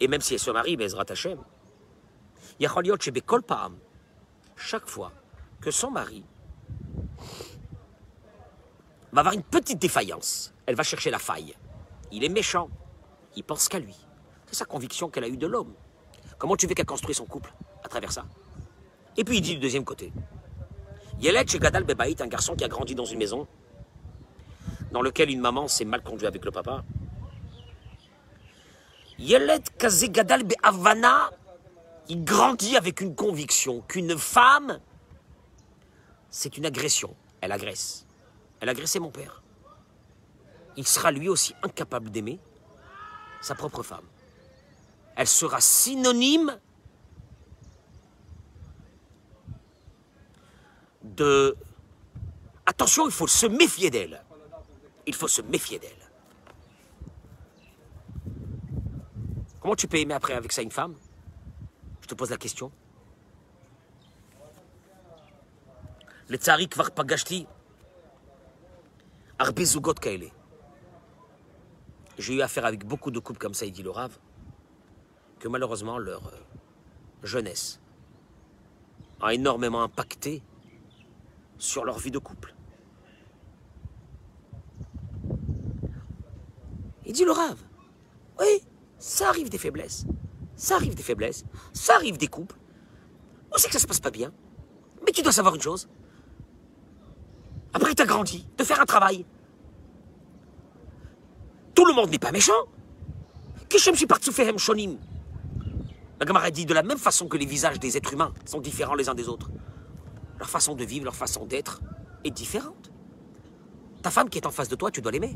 Et 0.00 0.08
même 0.08 0.20
si 0.20 0.34
elle 0.34 0.40
se 0.40 0.50
marie, 0.50 0.76
Bezrat 0.76 1.04
Hashem, 1.08 1.38
chaque 4.56 4.88
fois 4.88 5.12
que 5.60 5.70
son 5.70 5.90
mari 5.90 6.24
va 9.12 9.20
avoir 9.20 9.34
une 9.34 9.42
petite 9.42 9.78
défaillance, 9.78 10.52
elle 10.66 10.74
va 10.74 10.82
chercher 10.82 11.10
la 11.10 11.18
faille. 11.18 11.56
Il 12.12 12.24
est 12.24 12.28
méchant, 12.28 12.68
il 13.36 13.44
pense 13.44 13.68
qu'à 13.68 13.78
lui. 13.78 13.96
C'est 14.46 14.56
sa 14.56 14.64
conviction 14.64 15.08
qu'elle 15.08 15.24
a 15.24 15.28
eue 15.28 15.36
de 15.36 15.46
l'homme. 15.46 15.74
Comment 16.38 16.56
tu 16.56 16.66
veux 16.66 16.74
qu'elle 16.74 16.86
construise 16.86 17.16
son 17.16 17.26
couple 17.26 17.52
à 17.82 17.88
travers 17.88 18.12
ça? 18.12 18.24
Et 19.16 19.24
puis 19.24 19.38
il 19.38 19.40
dit 19.40 19.54
du 19.54 19.60
deuxième 19.60 19.84
côté. 19.84 20.12
Yelet 21.20 21.44
Gadal 21.44 21.84
Bebaït, 21.84 22.20
un 22.20 22.26
garçon 22.26 22.54
qui 22.56 22.64
a 22.64 22.68
grandi 22.68 22.94
dans 22.94 23.04
une 23.04 23.18
maison 23.18 23.46
dans 24.90 25.02
lequel 25.02 25.30
une 25.30 25.40
maman 25.40 25.68
s'est 25.68 25.84
mal 25.84 26.02
conduite 26.02 26.28
avec 26.28 26.44
le 26.44 26.50
papa. 26.50 26.84
Yelet 29.18 29.62
Gadal 30.10 30.44
Be'avana, 30.44 31.30
il 32.08 32.24
grandit 32.24 32.76
avec 32.76 33.00
une 33.00 33.14
conviction 33.14 33.80
qu'une 33.82 34.16
femme, 34.18 34.80
c'est 36.30 36.56
une 36.56 36.66
agression. 36.66 37.14
Elle 37.40 37.52
agresse. 37.52 38.06
Elle 38.60 38.68
a 38.68 38.72
agressé 38.72 38.98
mon 38.98 39.10
père. 39.10 39.42
Il 40.76 40.86
sera 40.86 41.10
lui 41.12 41.28
aussi 41.28 41.54
incapable 41.62 42.10
d'aimer 42.10 42.40
sa 43.40 43.54
propre 43.54 43.82
femme. 43.82 44.06
Elle 45.16 45.28
sera 45.28 45.60
synonyme 45.60 46.58
de... 51.04 51.56
Attention, 52.66 53.06
il 53.06 53.12
faut 53.12 53.26
se 53.26 53.46
méfier 53.46 53.90
d'elle. 53.90 54.22
Il 55.06 55.14
faut 55.14 55.28
se 55.28 55.42
méfier 55.42 55.78
d'elle. 55.78 55.90
Comment 59.60 59.76
tu 59.76 59.86
peux 59.86 59.98
aimer 59.98 60.14
après 60.14 60.34
avec 60.34 60.52
ça 60.52 60.62
une 60.62 60.70
femme? 60.70 60.94
Je 62.00 62.08
te 62.08 62.14
pose 62.14 62.30
la 62.30 62.36
question. 62.36 62.70
Le 66.28 66.36
tsari 66.36 66.68
kvar 66.68 66.90
pagashti. 66.90 67.46
J'ai 72.18 72.34
eu 72.34 72.42
affaire 72.42 72.64
avec 72.64 72.86
beaucoup 72.86 73.10
de 73.10 73.18
couples 73.18 73.38
comme 73.38 73.54
ça, 73.54 73.66
il 73.66 73.72
dit 73.72 73.82
le 73.82 73.90
Rav, 73.90 74.18
que 75.40 75.48
malheureusement 75.48 75.98
leur 75.98 76.26
euh, 76.28 76.38
jeunesse 77.22 77.80
a 79.20 79.34
énormément 79.34 79.82
impacté 79.82 80.42
sur 81.58 81.84
leur 81.84 81.98
vie 81.98 82.10
de 82.10 82.18
couple. 82.18 82.54
Il 87.06 87.12
dit 87.12 87.24
le 87.24 87.32
Rav, 87.32 87.58
oui, 88.40 88.62
ça 88.98 89.28
arrive 89.28 89.50
des 89.50 89.58
faiblesses, 89.58 90.06
ça 90.56 90.76
arrive 90.76 90.94
des 90.94 91.02
faiblesses, 91.02 91.44
ça 91.72 91.94
arrive 91.94 92.16
des 92.16 92.28
couples. 92.28 92.56
On 93.52 93.58
sait 93.58 93.68
que 93.68 93.74
ça 93.74 93.78
se 93.78 93.86
passe 93.86 94.00
pas 94.00 94.10
bien, 94.10 94.32
mais 95.04 95.12
tu 95.12 95.22
dois 95.22 95.32
savoir 95.32 95.54
une 95.54 95.60
chose. 95.60 95.88
Après, 97.72 97.94
tu 97.94 98.02
as 98.02 98.06
grandi, 98.06 98.46
de 98.56 98.64
faire 98.64 98.80
un 98.80 98.86
travail. 98.86 99.26
Tout 101.74 101.84
le 101.84 101.92
monde 101.92 102.10
n'est 102.10 102.18
pas 102.18 102.32
méchant. 102.32 102.52
Kishem 103.68 103.96
Shipartsufehem 103.96 104.58
Shonim. 104.58 104.96
La 106.20 106.26
Gemara 106.26 106.50
dit 106.50 106.64
de 106.64 106.72
la 106.72 106.84
même 106.84 106.98
façon 106.98 107.26
que 107.26 107.36
les 107.36 107.46
visages 107.46 107.80
des 107.80 107.96
êtres 107.96 108.12
humains 108.12 108.32
sont 108.46 108.60
différents 108.60 108.94
les 108.94 109.08
uns 109.08 109.14
des 109.14 109.28
autres. 109.28 109.50
Leur 110.38 110.50
façon 110.50 110.74
de 110.74 110.84
vivre, 110.84 111.04
leur 111.04 111.14
façon 111.14 111.46
d'être 111.46 111.80
est 112.24 112.30
différente. 112.30 112.90
Ta 114.02 114.10
femme 114.10 114.28
qui 114.28 114.38
est 114.38 114.46
en 114.46 114.50
face 114.50 114.68
de 114.68 114.76
toi, 114.76 114.90
tu 114.90 115.00
dois 115.00 115.12
l'aimer. 115.12 115.34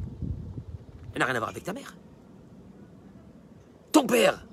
Elle 1.12 1.20
n'a 1.20 1.26
rien 1.26 1.34
à 1.36 1.38
voir 1.38 1.50
avec 1.50 1.64
ta 1.64 1.72
mère. 1.72 1.96
Ton 3.92 4.06
père, 4.06 4.46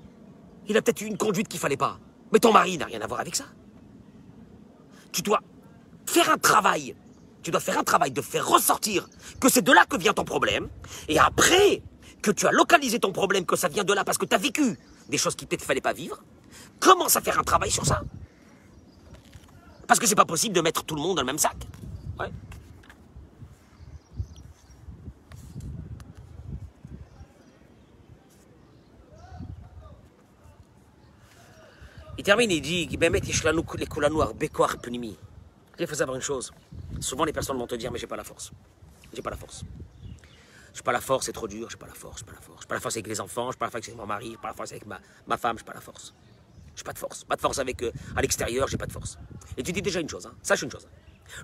il 0.68 0.76
a 0.76 0.82
peut-être 0.82 1.00
eu 1.02 1.06
une 1.06 1.18
conduite 1.18 1.48
qu'il 1.48 1.60
fallait 1.60 1.76
pas. 1.76 1.98
Mais 2.32 2.38
ton 2.38 2.52
mari 2.52 2.78
n'a 2.78 2.86
rien 2.86 3.00
à 3.00 3.06
voir 3.06 3.20
avec 3.20 3.36
ça. 3.36 3.44
Tu 5.12 5.22
dois 5.22 5.40
faire 6.06 6.30
un 6.30 6.38
travail. 6.38 6.96
Tu 7.42 7.50
dois 7.50 7.60
faire 7.60 7.78
un 7.78 7.84
travail 7.84 8.10
de 8.10 8.20
faire 8.20 8.48
ressortir 8.48 9.08
que 9.40 9.48
c'est 9.48 9.62
de 9.62 9.72
là 9.72 9.84
que 9.84 9.96
vient 9.96 10.12
ton 10.12 10.24
problème. 10.24 10.68
Et 11.08 11.18
après 11.18 11.82
que 12.22 12.30
tu 12.30 12.46
as 12.46 12.52
localisé 12.52 12.98
ton 12.98 13.12
problème, 13.12 13.46
que 13.46 13.54
ça 13.54 13.68
vient 13.68 13.84
de 13.84 13.92
là 13.92 14.04
parce 14.04 14.18
que 14.18 14.26
tu 14.26 14.34
as 14.34 14.38
vécu 14.38 14.78
des 15.08 15.18
choses 15.18 15.36
qui 15.36 15.46
peut-être 15.46 15.62
fallait 15.62 15.80
pas 15.80 15.92
vivre, 15.92 16.22
commence 16.80 17.16
à 17.16 17.20
faire 17.20 17.38
un 17.38 17.44
travail 17.44 17.70
sur 17.70 17.86
ça. 17.86 18.02
Parce 19.86 20.00
que 20.00 20.06
c'est 20.06 20.14
pas 20.14 20.24
possible 20.24 20.54
de 20.54 20.60
mettre 20.60 20.84
tout 20.84 20.94
le 20.94 21.02
monde 21.02 21.16
dans 21.16 21.22
le 21.22 21.26
même 21.26 21.38
sac. 21.38 21.56
Il 32.18 32.24
termine, 32.24 32.50
il 32.50 32.62
dit 32.62 32.88
Il 35.78 35.86
faut 35.86 35.94
savoir 35.94 36.16
une 36.16 36.22
chose. 36.22 36.50
Souvent, 36.98 37.24
les 37.24 37.32
personnes 37.32 37.58
vont 37.58 37.66
te 37.66 37.74
dire 37.74 37.92
Mais 37.92 37.98
j'ai 37.98 38.06
pas 38.06 38.16
la 38.16 38.24
force. 38.24 38.52
J'ai 39.12 39.22
pas 39.22 39.30
la 39.30 39.36
force. 39.36 39.64
J'ai 40.74 40.82
pas 40.82 40.92
la 40.92 41.00
force, 41.00 41.26
c'est 41.26 41.32
trop 41.32 41.46
dur. 41.46 41.68
J'ai 41.70 41.76
pas 41.76 41.86
la 41.86 41.94
force, 41.94 42.20
j'ai 42.20 42.24
pas 42.24 42.32
la 42.32 42.40
force. 42.40 42.62
J'ai 42.62 42.68
pas 42.68 42.74
la 42.74 42.80
force 42.80 42.96
avec 42.96 43.06
les 43.06 43.20
enfants, 43.20 43.52
j'ai 43.52 43.58
pas 43.58 43.66
la 43.66 43.70
force 43.70 43.86
avec 43.86 43.98
mon 43.98 44.06
mari, 44.06 44.30
j'ai 44.32 44.36
pas 44.38 44.48
la 44.48 44.54
force 44.54 44.72
avec 44.72 44.86
ma, 44.86 44.98
ma 45.26 45.36
femme, 45.36 45.58
j'ai 45.58 45.64
pas 45.64 45.74
la 45.74 45.80
force. 45.80 46.14
J'ai 46.76 46.84
pas 46.84 46.92
de 46.92 46.98
force. 46.98 47.24
Pas 47.24 47.34
de 47.36 47.40
force 47.40 47.58
avec 47.58 47.82
euh, 47.82 47.90
à 48.14 48.20
l'extérieur, 48.22 48.68
j'ai 48.68 48.76
pas 48.76 48.86
de 48.86 48.92
force. 48.92 49.18
Et 49.56 49.62
tu 49.62 49.72
dis 49.72 49.82
déjà 49.82 49.98
une 50.00 50.08
chose, 50.08 50.26
hein. 50.26 50.34
sache 50.42 50.62
une 50.62 50.70
chose. 50.70 50.86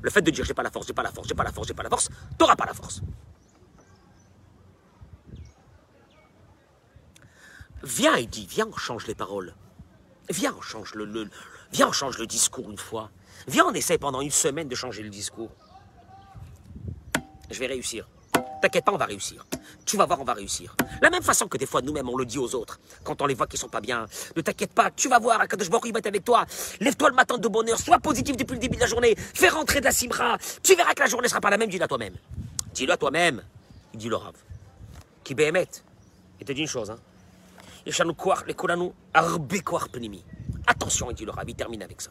Le 0.00 0.10
fait 0.10 0.22
de 0.22 0.30
dire 0.30 0.44
j'ai 0.44 0.54
pas 0.54 0.62
la 0.62 0.70
force, 0.70 0.86
j'ai 0.86 0.92
pas 0.92 1.02
la 1.02 1.10
force, 1.10 1.26
j'ai 1.26 1.34
pas 1.34 1.42
la 1.42 1.50
force, 1.52 1.66
j'ai 1.68 1.74
pas 1.74 1.82
la 1.82 1.90
force, 1.90 2.08
t'auras 2.38 2.54
pas 2.54 2.66
la 2.66 2.74
force. 2.74 3.00
Viens, 7.82 8.16
il 8.16 8.28
dit, 8.28 8.46
viens, 8.48 8.68
on 8.72 8.76
change 8.76 9.06
les 9.08 9.14
paroles. 9.14 9.54
Viens, 10.30 10.54
on 10.56 10.60
change 10.60 10.94
le, 10.94 11.04
le- 11.04 11.28
viens, 11.72 11.88
on 11.88 11.92
change 11.92 12.16
le 12.18 12.26
discours 12.26 12.70
une 12.70 12.78
fois. 12.78 13.10
Viens, 13.48 13.64
on 13.66 13.72
essaie 13.74 13.98
pendant 13.98 14.20
une 14.20 14.30
semaine 14.30 14.68
de 14.68 14.74
changer 14.76 15.02
le 15.02 15.08
discours. 15.10 15.50
Je 17.50 17.58
vais 17.58 17.66
réussir. 17.66 18.08
T'inquiète 18.62 18.84
pas, 18.84 18.92
on 18.92 18.96
va 18.96 19.06
réussir. 19.06 19.44
Tu 19.84 19.96
vas 19.96 20.06
voir, 20.06 20.20
on 20.20 20.24
va 20.24 20.34
réussir. 20.34 20.76
La 21.00 21.10
même 21.10 21.22
façon 21.22 21.48
que 21.48 21.58
des 21.58 21.66
fois, 21.66 21.82
nous-mêmes, 21.82 22.08
on 22.08 22.16
le 22.16 22.24
dit 22.24 22.38
aux 22.38 22.54
autres, 22.54 22.78
quand 23.02 23.20
on 23.20 23.26
les 23.26 23.34
voit 23.34 23.48
qui 23.48 23.56
sont 23.56 23.68
pas 23.68 23.80
bien. 23.80 24.06
Ne 24.36 24.40
t'inquiète 24.40 24.72
pas, 24.72 24.92
tu 24.92 25.08
vas 25.08 25.18
voir, 25.18 25.40
Akadosh 25.40 25.68
Baruch 25.68 25.86
Hu, 25.86 25.88
il 25.88 25.92
va 25.92 25.98
être 25.98 26.06
avec 26.06 26.24
toi. 26.24 26.46
Lève-toi 26.78 27.10
le 27.10 27.16
matin 27.16 27.38
de 27.38 27.48
bonheur, 27.48 27.76
sois 27.76 27.98
positif 27.98 28.36
depuis 28.36 28.54
le 28.54 28.60
début 28.60 28.76
de 28.76 28.80
la 28.80 28.86
journée. 28.86 29.16
Fais 29.16 29.48
rentrer 29.48 29.80
de 29.80 29.84
la 29.86 29.90
simra. 29.90 30.38
Tu 30.62 30.76
verras 30.76 30.94
que 30.94 31.00
la 31.00 31.08
journée 31.08 31.26
sera 31.26 31.40
pas 31.40 31.50
la 31.50 31.58
même, 31.58 31.68
dis-le 31.68 31.82
à 31.82 31.88
toi-même. 31.88 32.14
Dis-le 32.72 32.92
à 32.92 32.96
toi-même. 32.96 33.42
Il 33.94 33.98
dit 33.98 34.08
le 34.08 34.14
Rav. 34.14 34.34
Qui 35.24 35.34
béhémet. 35.34 35.68
Il 36.40 36.46
te 36.46 36.52
dit 36.52 36.60
une 36.60 36.68
chose, 36.68 36.90
hein. 36.90 36.98
Attention, 40.68 41.10
il 41.10 41.14
dit 41.16 41.24
le 41.24 41.32
il 41.48 41.54
termine 41.56 41.82
avec 41.82 42.00
ça. 42.00 42.10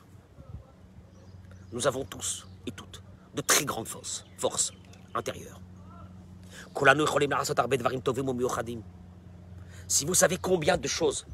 Nous 1.72 1.88
avons 1.88 2.04
tous 2.04 2.46
et 2.68 2.72
toutes 2.72 3.02
de 3.36 3.42
très 3.42 3.64
grandes 3.64 3.88
forces, 3.88 4.26
forces 4.38 4.74
intérieures. 5.16 5.62
Si 9.88 10.06
vous 10.06 10.14
savez 10.14 10.38
combien 10.38 10.78
de 10.78 10.88
choses, 10.88 11.26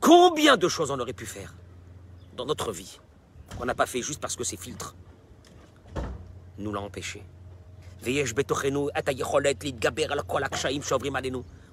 combien 0.00 0.56
de 0.56 0.68
choses 0.68 0.90
on 0.90 0.98
aurait 0.98 1.12
pu 1.12 1.26
faire 1.26 1.54
dans 2.36 2.46
notre 2.46 2.72
vie, 2.72 2.98
qu'on 3.58 3.64
n'a 3.64 3.74
pas 3.74 3.86
fait 3.86 4.02
juste 4.02 4.20
parce 4.20 4.36
que 4.36 4.44
ces 4.44 4.56
filtres 4.56 4.94
nous 6.58 6.72
l'ont 6.72 6.84
empêché. 6.84 7.22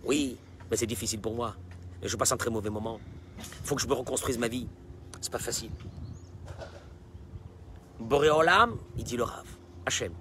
Oui, 0.03 0.38
mais 0.69 0.77
c'est 0.77 0.86
difficile 0.86 1.19
pour 1.19 1.36
moi. 1.36 1.55
Je 2.01 2.15
passe 2.15 2.31
un 2.31 2.38
très 2.38 2.49
mauvais 2.49 2.69
moment. 2.69 2.99
Il 3.38 3.65
faut 3.65 3.75
que 3.75 3.81
je 3.81 3.88
me 3.88 3.93
reconstruise 3.93 4.38
ma 4.38 4.47
vie. 4.47 4.67
C'est 5.21 5.31
pas 5.31 5.39
facile. 5.39 5.71
Boréolam, 7.99 8.77
il 8.97 9.03
dit 9.03 9.17
le 9.17 9.23
Rav. 9.23 9.45
Hachem, 9.86 10.13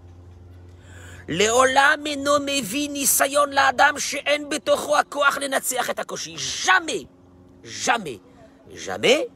Léolam 1.32 2.06
et 2.06 2.16
nommé 2.16 2.60
Vini 2.60 3.06
Sayon 3.06 3.46
la 3.46 3.68
Adam 3.68 3.96
Sheen 3.96 4.48
Betocho 4.50 4.94
Akoach 4.94 5.40
Lenatseach 5.40 5.88
et 5.88 5.98
Akoshi. 5.98 6.36
Jamais, 6.36 7.08
jamais, 7.62 8.20
jamais, 8.70 9.28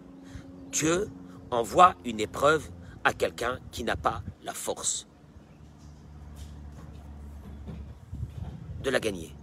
Dieu 0.71 1.09
envoie 1.51 1.95
une 2.05 2.21
épreuve 2.21 2.69
à 3.03 3.15
quelqu'un 3.15 3.59
qui 3.73 3.83
n'a 3.83 3.97
pas 3.97 4.23
la 4.43 4.53
force 4.53 5.07
de 8.83 8.91
la 8.91 9.01
gagner. 9.01 9.35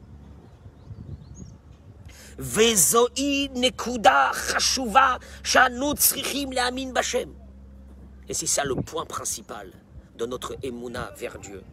Et 8.30 8.34
c'est 8.36 8.46
ça 8.46 8.64
le 8.64 8.76
point 8.76 9.06
principal 9.08 9.72
de 10.16 10.26
notre 10.28 10.56
émouna 10.62 11.12
vers 11.18 11.40
Dieu. 11.40 11.64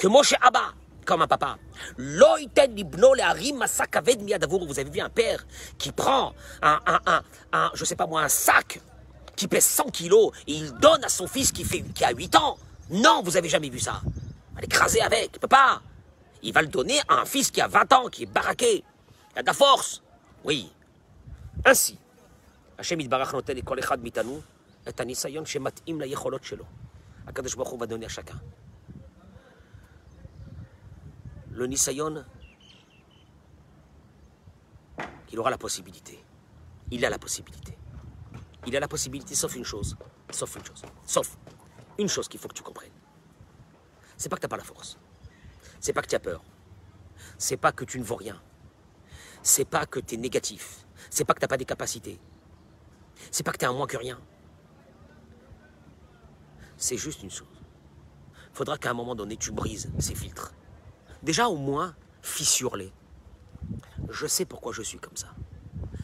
Que 0.00 0.08
Moshe 0.08 0.32
Abba, 0.40 0.72
comme 1.04 1.20
un 1.20 1.26
papa. 1.26 1.58
Vous 1.98 2.14
avez 4.78 4.90
vu 4.90 5.00
un 5.00 5.10
père 5.10 5.46
qui 5.76 5.92
prend 5.92 6.32
un, 6.62 6.80
un, 6.86 7.22
un, 7.52 7.70
je 7.74 7.84
sais 7.84 7.96
pas 7.96 8.06
moi, 8.06 8.22
un 8.22 8.30
sac 8.30 8.80
qui 9.36 9.46
pèse 9.46 9.66
100 9.66 9.90
kilos 9.90 10.32
et 10.46 10.54
il 10.54 10.72
donne 10.78 11.04
à 11.04 11.10
son 11.10 11.26
fils 11.26 11.52
qui, 11.52 11.66
a 12.02 12.12
8 12.12 12.34
ans. 12.36 12.56
Non, 12.88 13.20
vous 13.22 13.36
avez 13.36 13.50
jamais 13.50 13.68
vu 13.68 13.78
ça. 13.78 14.00
À 14.56 14.62
l'écraser 14.62 15.02
avec, 15.02 15.32
il 15.42 15.46
pas. 15.46 15.82
il 16.42 16.54
va 16.54 16.62
le 16.62 16.68
donner 16.68 16.98
à 17.06 17.16
un 17.20 17.26
fils 17.26 17.50
qui 17.50 17.60
a 17.60 17.68
20 17.68 17.92
ans, 17.92 18.08
qui 18.08 18.22
est 18.22 18.32
baraqué, 18.32 18.82
qui 19.34 19.38
a 19.38 19.42
de 19.42 19.46
la 19.46 19.52
force. 19.52 20.02
Oui. 20.44 20.72
Ainsi, 21.66 21.98
Hachem 22.78 23.02
Yitbarach 23.02 23.34
notel 23.34 23.58
et 23.58 23.62
kol 23.62 23.78
echad 23.78 24.00
mitanu 24.00 24.38
et 24.86 24.98
anisayon 24.98 25.44
la 25.98 26.06
yecholot 26.06 26.42
shelo. 26.42 26.64
Akadosh 27.26 27.54
Baruch 27.54 27.78
va 27.78 27.86
donner 27.86 28.06
à 28.06 28.08
chacun. 28.08 28.40
Le 31.60 31.66
nisayon, 31.66 32.24
qu'il 35.26 35.38
aura 35.38 35.50
la 35.50 35.58
possibilité. 35.58 36.24
Il 36.90 37.04
a 37.04 37.10
la 37.10 37.18
possibilité. 37.18 37.76
Il 38.66 38.74
a 38.76 38.80
la 38.80 38.88
possibilité, 38.88 39.34
sauf 39.34 39.54
une 39.56 39.64
chose. 39.66 39.94
Sauf 40.30 40.56
une 40.56 40.64
chose. 40.64 40.82
Sauf 41.04 41.36
une 41.98 42.08
chose 42.08 42.28
qu'il 42.28 42.40
faut 42.40 42.48
que 42.48 42.54
tu 42.54 42.62
comprennes. 42.62 42.94
C'est 44.16 44.30
pas 44.30 44.36
que 44.36 44.40
tu 44.40 44.46
n'as 44.46 44.48
pas 44.48 44.56
la 44.56 44.64
force. 44.64 44.96
C'est 45.80 45.92
pas 45.92 46.00
que 46.00 46.06
tu 46.06 46.14
as 46.14 46.20
peur. 46.20 46.42
C'est 47.36 47.58
pas 47.58 47.72
que 47.72 47.84
tu 47.84 47.98
ne 47.98 48.04
vaux 48.04 48.16
rien. 48.16 48.40
C'est 49.42 49.66
pas 49.66 49.84
que 49.84 50.00
tu 50.00 50.14
es 50.14 50.16
négatif. 50.16 50.86
C'est 51.10 51.26
pas 51.26 51.34
que 51.34 51.40
tu 51.40 51.44
n'as 51.44 51.48
pas 51.48 51.58
des 51.58 51.66
capacités. 51.66 52.18
C'est 53.30 53.42
pas 53.42 53.52
que 53.52 53.58
tu 53.58 53.66
es 53.66 53.68
un 53.68 53.74
moins 53.74 53.86
que 53.86 53.98
rien. 53.98 54.18
C'est 56.78 56.96
juste 56.96 57.22
une 57.22 57.30
chose. 57.30 57.60
Faudra 58.54 58.78
qu'à 58.78 58.92
un 58.92 58.94
moment 58.94 59.14
donné, 59.14 59.36
tu 59.36 59.52
brises 59.52 59.92
ces 59.98 60.14
filtres. 60.14 60.54
Déjà, 61.22 61.48
au 61.48 61.56
moins, 61.56 61.94
fissure-les. 62.22 62.92
Je 64.10 64.26
sais 64.26 64.44
pourquoi 64.44 64.72
je 64.72 64.82
suis 64.82 64.98
comme 64.98 65.16
ça. 65.16 65.28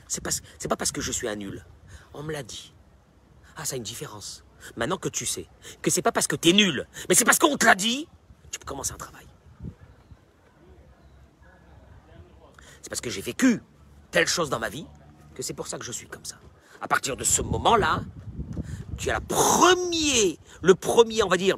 C'est 0.08 0.22
pas, 0.22 0.30
pas 0.68 0.76
parce 0.76 0.92
que 0.92 1.00
je 1.00 1.12
suis 1.12 1.28
un 1.28 1.36
nul. 1.36 1.64
On 2.14 2.22
me 2.22 2.32
l'a 2.32 2.42
dit. 2.42 2.72
Ah, 3.56 3.64
ça 3.64 3.74
a 3.74 3.76
une 3.76 3.82
différence. 3.82 4.44
Maintenant 4.76 4.98
que 4.98 5.08
tu 5.08 5.26
sais 5.26 5.46
que 5.82 5.90
c'est 5.90 6.02
pas 6.02 6.12
parce 6.12 6.26
que 6.26 6.36
tu 6.36 6.50
es 6.50 6.52
nul, 6.52 6.86
mais 7.08 7.14
c'est 7.14 7.24
parce 7.24 7.38
qu'on 7.38 7.56
te 7.56 7.64
l'a 7.64 7.74
dit, 7.74 8.08
tu 8.50 8.58
peux 8.58 8.64
commencer 8.64 8.92
un 8.92 8.96
travail. 8.96 9.26
C'est 12.82 12.88
parce 12.88 13.00
que 13.00 13.10
j'ai 13.10 13.20
vécu 13.20 13.62
telle 14.10 14.26
chose 14.26 14.50
dans 14.50 14.58
ma 14.58 14.68
vie 14.68 14.86
que 15.34 15.42
c'est 15.42 15.54
pour 15.54 15.66
ça 15.66 15.78
que 15.78 15.84
je 15.84 15.92
suis 15.92 16.08
comme 16.08 16.24
ça. 16.24 16.36
À 16.80 16.88
partir 16.88 17.16
de 17.16 17.24
ce 17.24 17.42
moment-là, 17.42 18.02
tu 18.96 19.10
as 19.10 19.20
le 20.62 20.74
premier, 20.74 21.22
on 21.22 21.28
va 21.28 21.36
dire, 21.36 21.56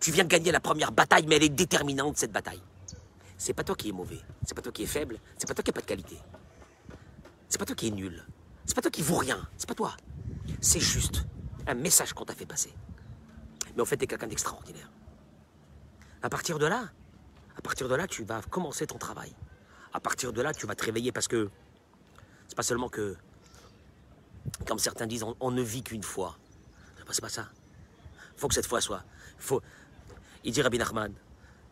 tu 0.00 0.10
viens 0.12 0.24
de 0.24 0.28
gagner 0.28 0.52
la 0.52 0.60
première 0.60 0.92
bataille, 0.92 1.26
mais 1.26 1.36
elle 1.36 1.44
est 1.44 1.48
déterminante 1.48 2.16
cette 2.16 2.32
bataille. 2.32 2.62
C'est 3.40 3.54
pas 3.54 3.64
toi 3.64 3.74
qui 3.74 3.88
es 3.88 3.92
mauvais, 3.92 4.20
c'est 4.44 4.54
pas 4.54 4.60
toi 4.60 4.70
qui 4.70 4.82
es 4.82 4.86
faible, 4.86 5.18
c'est 5.38 5.46
pas 5.48 5.54
toi 5.54 5.64
qui 5.64 5.70
n'as 5.70 5.74
pas 5.74 5.80
de 5.80 5.86
qualité. 5.86 6.18
C'est 7.48 7.56
pas 7.56 7.64
toi 7.64 7.74
qui 7.74 7.88
es 7.88 7.90
nul, 7.90 8.22
c'est 8.66 8.74
pas 8.74 8.82
toi 8.82 8.90
qui 8.90 9.00
vaut 9.00 9.16
rien, 9.16 9.48
c'est 9.56 9.66
pas 9.66 9.74
toi. 9.74 9.96
C'est 10.60 10.78
juste 10.78 11.24
un 11.66 11.72
message 11.72 12.12
qu'on 12.12 12.26
t'a 12.26 12.34
fait 12.34 12.44
passer. 12.44 12.74
Mais 13.74 13.80
en 13.80 13.86
fait, 13.86 13.96
tu 13.96 14.04
es 14.04 14.06
quelqu'un 14.06 14.26
d'extraordinaire. 14.26 14.92
À 16.20 16.28
partir 16.28 16.58
de 16.58 16.66
là, 16.66 16.90
à 17.56 17.62
partir 17.62 17.88
de 17.88 17.94
là, 17.94 18.06
tu 18.06 18.24
vas 18.24 18.42
commencer 18.42 18.86
ton 18.86 18.98
travail. 18.98 19.34
À 19.94 20.00
partir 20.00 20.34
de 20.34 20.42
là, 20.42 20.52
tu 20.52 20.66
vas 20.66 20.74
te 20.74 20.84
réveiller 20.84 21.10
parce 21.10 21.26
que 21.26 21.48
c'est 22.46 22.56
pas 22.56 22.62
seulement 22.62 22.90
que, 22.90 23.16
comme 24.66 24.78
certains 24.78 25.06
disent, 25.06 25.24
on, 25.40 25.50
ne 25.50 25.62
vit 25.62 25.82
qu'une 25.82 26.02
fois. 26.02 26.36
C'est 27.10 27.22
pas 27.22 27.30
ça. 27.30 27.48
faut 28.36 28.48
que 28.48 28.54
cette 28.54 28.66
fois 28.66 28.82
soit. 28.82 29.02
Il 30.44 30.52
dit 30.52 30.60
Rabbi 30.60 30.76
Nachman, 30.76 31.14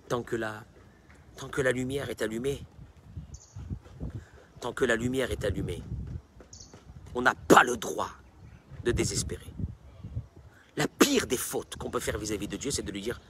tant 0.09 0.23
que 0.23 0.35
la, 0.35 0.65
tant 1.39 1.49
que 1.49 1.63
la 1.63 1.71
lumière 1.71 2.11
est 2.11 2.21
allumée, 2.21 2.61
tant 4.59 4.73
que 4.73 4.85
la 4.85 4.97
lumière 4.97 5.31
est 5.31 5.45
allumée, 5.45 5.83
on 7.15 7.23
n'a 7.23 7.37
pas 7.37 7.63
le 7.63 7.77
droit 7.77 8.11
de 8.85 8.91
désespérer. 8.91 9.47
La 10.77 10.89
pire 10.89 11.29
des 11.29 11.37
fautes 11.37 11.77
qu'on 11.77 11.91
peut 11.91 12.01
faire 12.01 12.19
vis-à-vis 12.19 12.49
de 12.49 12.57
Dieu, 12.57 12.73
c'est 12.73 12.83
de 12.83 12.91
lui 12.91 13.01
dire 13.01 13.21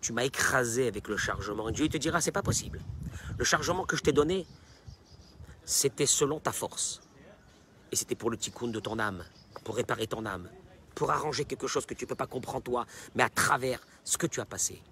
Tu 0.00 0.14
m'as 0.14 0.24
écrasé 0.24 0.88
avec 0.88 1.08
le 1.08 1.18
chargement. 1.18 1.70
Dieu 1.70 1.90
te 1.90 1.98
dira 1.98 2.22
C'est 2.22 2.32
pas 2.32 2.42
possible. 2.42 2.80
Le 3.36 3.44
chargement 3.44 3.84
que 3.84 3.94
je 3.94 4.02
t'ai 4.02 4.12
donné, 4.12 4.46
c'était 5.66 6.06
selon 6.06 6.40
ta 6.40 6.52
force. 6.52 7.02
Et 7.92 7.96
c'était 7.96 8.14
pour 8.14 8.30
le 8.30 8.38
tikkun 8.38 8.68
de 8.68 8.80
ton 8.80 8.98
âme, 8.98 9.24
pour 9.62 9.76
réparer 9.76 10.06
ton 10.06 10.24
âme, 10.24 10.48
pour 10.94 11.10
arranger 11.10 11.44
quelque 11.44 11.66
chose 11.66 11.84
que 11.84 11.92
tu 11.92 12.06
ne 12.06 12.08
peux 12.08 12.14
pas 12.14 12.26
comprendre 12.26 12.62
toi, 12.62 12.86
mais 13.14 13.22
à 13.22 13.28
travers 13.28 13.86
ce 14.04 14.16
que 14.16 14.26
tu 14.26 14.40
as 14.40 14.46
passé. 14.46 14.82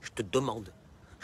Je 0.00 0.10
te 0.10 0.22
demande, 0.22 0.72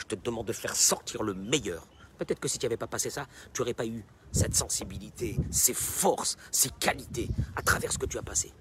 je 0.00 0.06
te 0.06 0.14
demande 0.14 0.46
de 0.46 0.52
faire 0.52 0.74
sortir 0.74 1.22
le 1.22 1.34
meilleur. 1.34 1.86
Peut-être 2.18 2.40
que 2.40 2.48
si 2.48 2.58
tu 2.58 2.66
n'avais 2.66 2.76
pas 2.76 2.86
passé 2.86 3.10
ça, 3.10 3.26
tu 3.52 3.60
n'aurais 3.60 3.74
pas 3.74 3.86
eu 3.86 4.04
cette 4.32 4.54
sensibilité, 4.54 5.38
ces 5.50 5.74
forces, 5.74 6.36
ces 6.50 6.70
qualités 6.70 7.28
à 7.56 7.62
travers 7.62 7.92
ce 7.92 7.98
que 7.98 8.06
tu 8.06 8.18
as 8.18 8.22
passé 8.22 8.52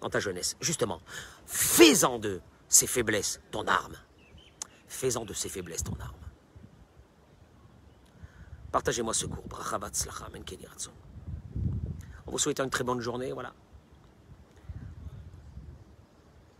dans 0.00 0.10
ta 0.10 0.20
jeunesse. 0.20 0.56
Justement, 0.60 1.00
fais-en 1.46 2.18
de 2.18 2.40
ces 2.68 2.86
faiblesses 2.86 3.40
ton 3.50 3.66
arme. 3.66 3.96
Fais-en 4.86 5.24
de 5.24 5.32
ces 5.32 5.48
faiblesses 5.48 5.84
ton 5.84 5.96
arme. 5.98 6.14
Partagez-moi 8.70 9.14
ce 9.14 9.26
cours. 9.26 9.44
En 12.26 12.30
vous 12.30 12.38
souhaitant 12.38 12.64
une 12.64 12.70
très 12.70 12.84
bonne 12.84 13.00
journée, 13.00 13.32
voilà. 13.32 13.54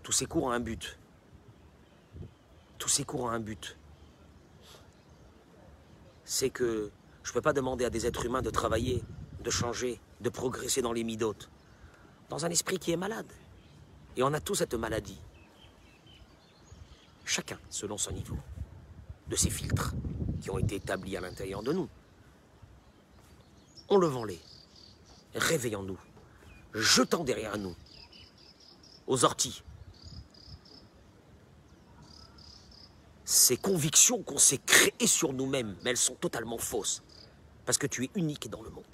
Tous 0.03 0.13
ces 0.13 0.27
cours 0.27 0.45
ont 0.45 0.51
un 0.51 0.61
but. 0.61 0.99
Tous 2.79 2.89
ces 2.89 3.05
cours 3.05 3.23
ont 3.23 3.31
un 3.31 3.41
but. 3.41 3.77
C'est 6.35 6.49
que 6.49 6.91
je 7.23 7.31
ne 7.31 7.35
peux 7.35 7.43
pas 7.43 7.53
demander 7.53 7.85
à 7.85 7.91
des 7.91 8.07
êtres 8.07 8.25
humains 8.25 8.41
de 8.41 8.49
travailler, 8.49 9.05
de 9.45 9.51
changer, 9.51 10.01
de 10.23 10.31
progresser 10.31 10.81
dans 10.81 10.95
les 10.95 11.05
midotes, 11.05 11.51
dans 12.31 12.47
un 12.47 12.49
esprit 12.49 12.79
qui 12.79 12.91
est 12.91 12.97
malade. 12.97 13.31
Et 14.17 14.23
on 14.23 14.33
a 14.33 14.41
tous 14.41 14.55
cette 14.55 14.73
maladie. 14.73 15.21
Chacun 17.27 17.59
selon 17.69 17.99
son 17.99 18.13
niveau, 18.13 18.39
de 19.29 19.37
ces 19.37 19.51
filtres 19.51 19.93
qui 20.41 20.49
ont 20.49 20.59
été 20.59 20.77
établis 20.77 21.19
à 21.19 21.21
l'intérieur 21.21 21.63
de 21.63 21.75
nous. 21.75 21.91
Enlevons-les, 23.91 24.41
réveillons-nous, 25.35 25.99
jetant 26.73 27.25
derrière 27.25 27.59
nous, 27.59 27.77
aux 29.07 29.27
orties, 29.27 29.63
ces 33.25 33.57
convictions 33.57 34.23
qu'on 34.23 34.39
s'est 34.39 34.59
créées 34.59 35.07
sur 35.07 35.33
nous-mêmes, 35.33 35.77
mais 35.83 35.91
elles 35.91 35.97
sont 35.97 36.15
totalement 36.15 36.59
fausses. 36.59 37.03
Parce 37.65 37.79
que 37.79 37.87
tu 37.87 38.05
es 38.05 38.11
unique 38.15 38.51
dans 38.51 38.63
le 38.63 38.71
monde. 38.71 38.85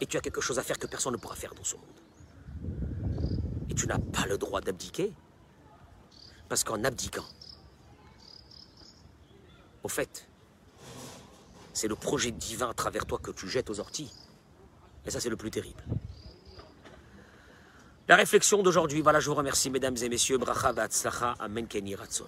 Et 0.00 0.06
tu 0.06 0.16
as 0.16 0.20
quelque 0.20 0.40
chose 0.40 0.58
à 0.58 0.62
faire 0.62 0.78
que 0.78 0.86
personne 0.86 1.12
ne 1.12 1.18
pourra 1.18 1.36
faire 1.36 1.54
dans 1.54 1.64
ce 1.64 1.76
monde. 1.76 1.84
Et 3.70 3.74
tu 3.74 3.86
n'as 3.86 3.98
pas 3.98 4.26
le 4.26 4.36
droit 4.36 4.60
d'abdiquer. 4.60 5.12
Parce 6.48 6.64
qu'en 6.64 6.84
abdiquant, 6.84 7.24
au 9.82 9.88
fait, 9.88 10.28
c'est 11.72 11.88
le 11.88 11.96
projet 11.96 12.30
divin 12.30 12.70
à 12.70 12.74
travers 12.74 13.06
toi 13.06 13.18
que 13.18 13.30
tu 13.30 13.48
jettes 13.48 13.70
aux 13.70 13.80
orties. 13.80 14.12
Et 15.06 15.10
ça, 15.10 15.20
c'est 15.20 15.30
le 15.30 15.36
plus 15.36 15.50
terrible. 15.50 15.82
La 18.08 18.16
réflexion 18.16 18.62
d'aujourd'hui, 18.62 19.00
voilà, 19.00 19.20
je 19.20 19.30
vous 19.30 19.34
remercie, 19.34 19.70
mesdames 19.70 19.96
et 20.02 20.08
messieurs. 20.08 20.36
Bracha 20.36 20.74
Amen 21.38 21.66
Keni 21.66 21.94
Ratson. 21.94 22.26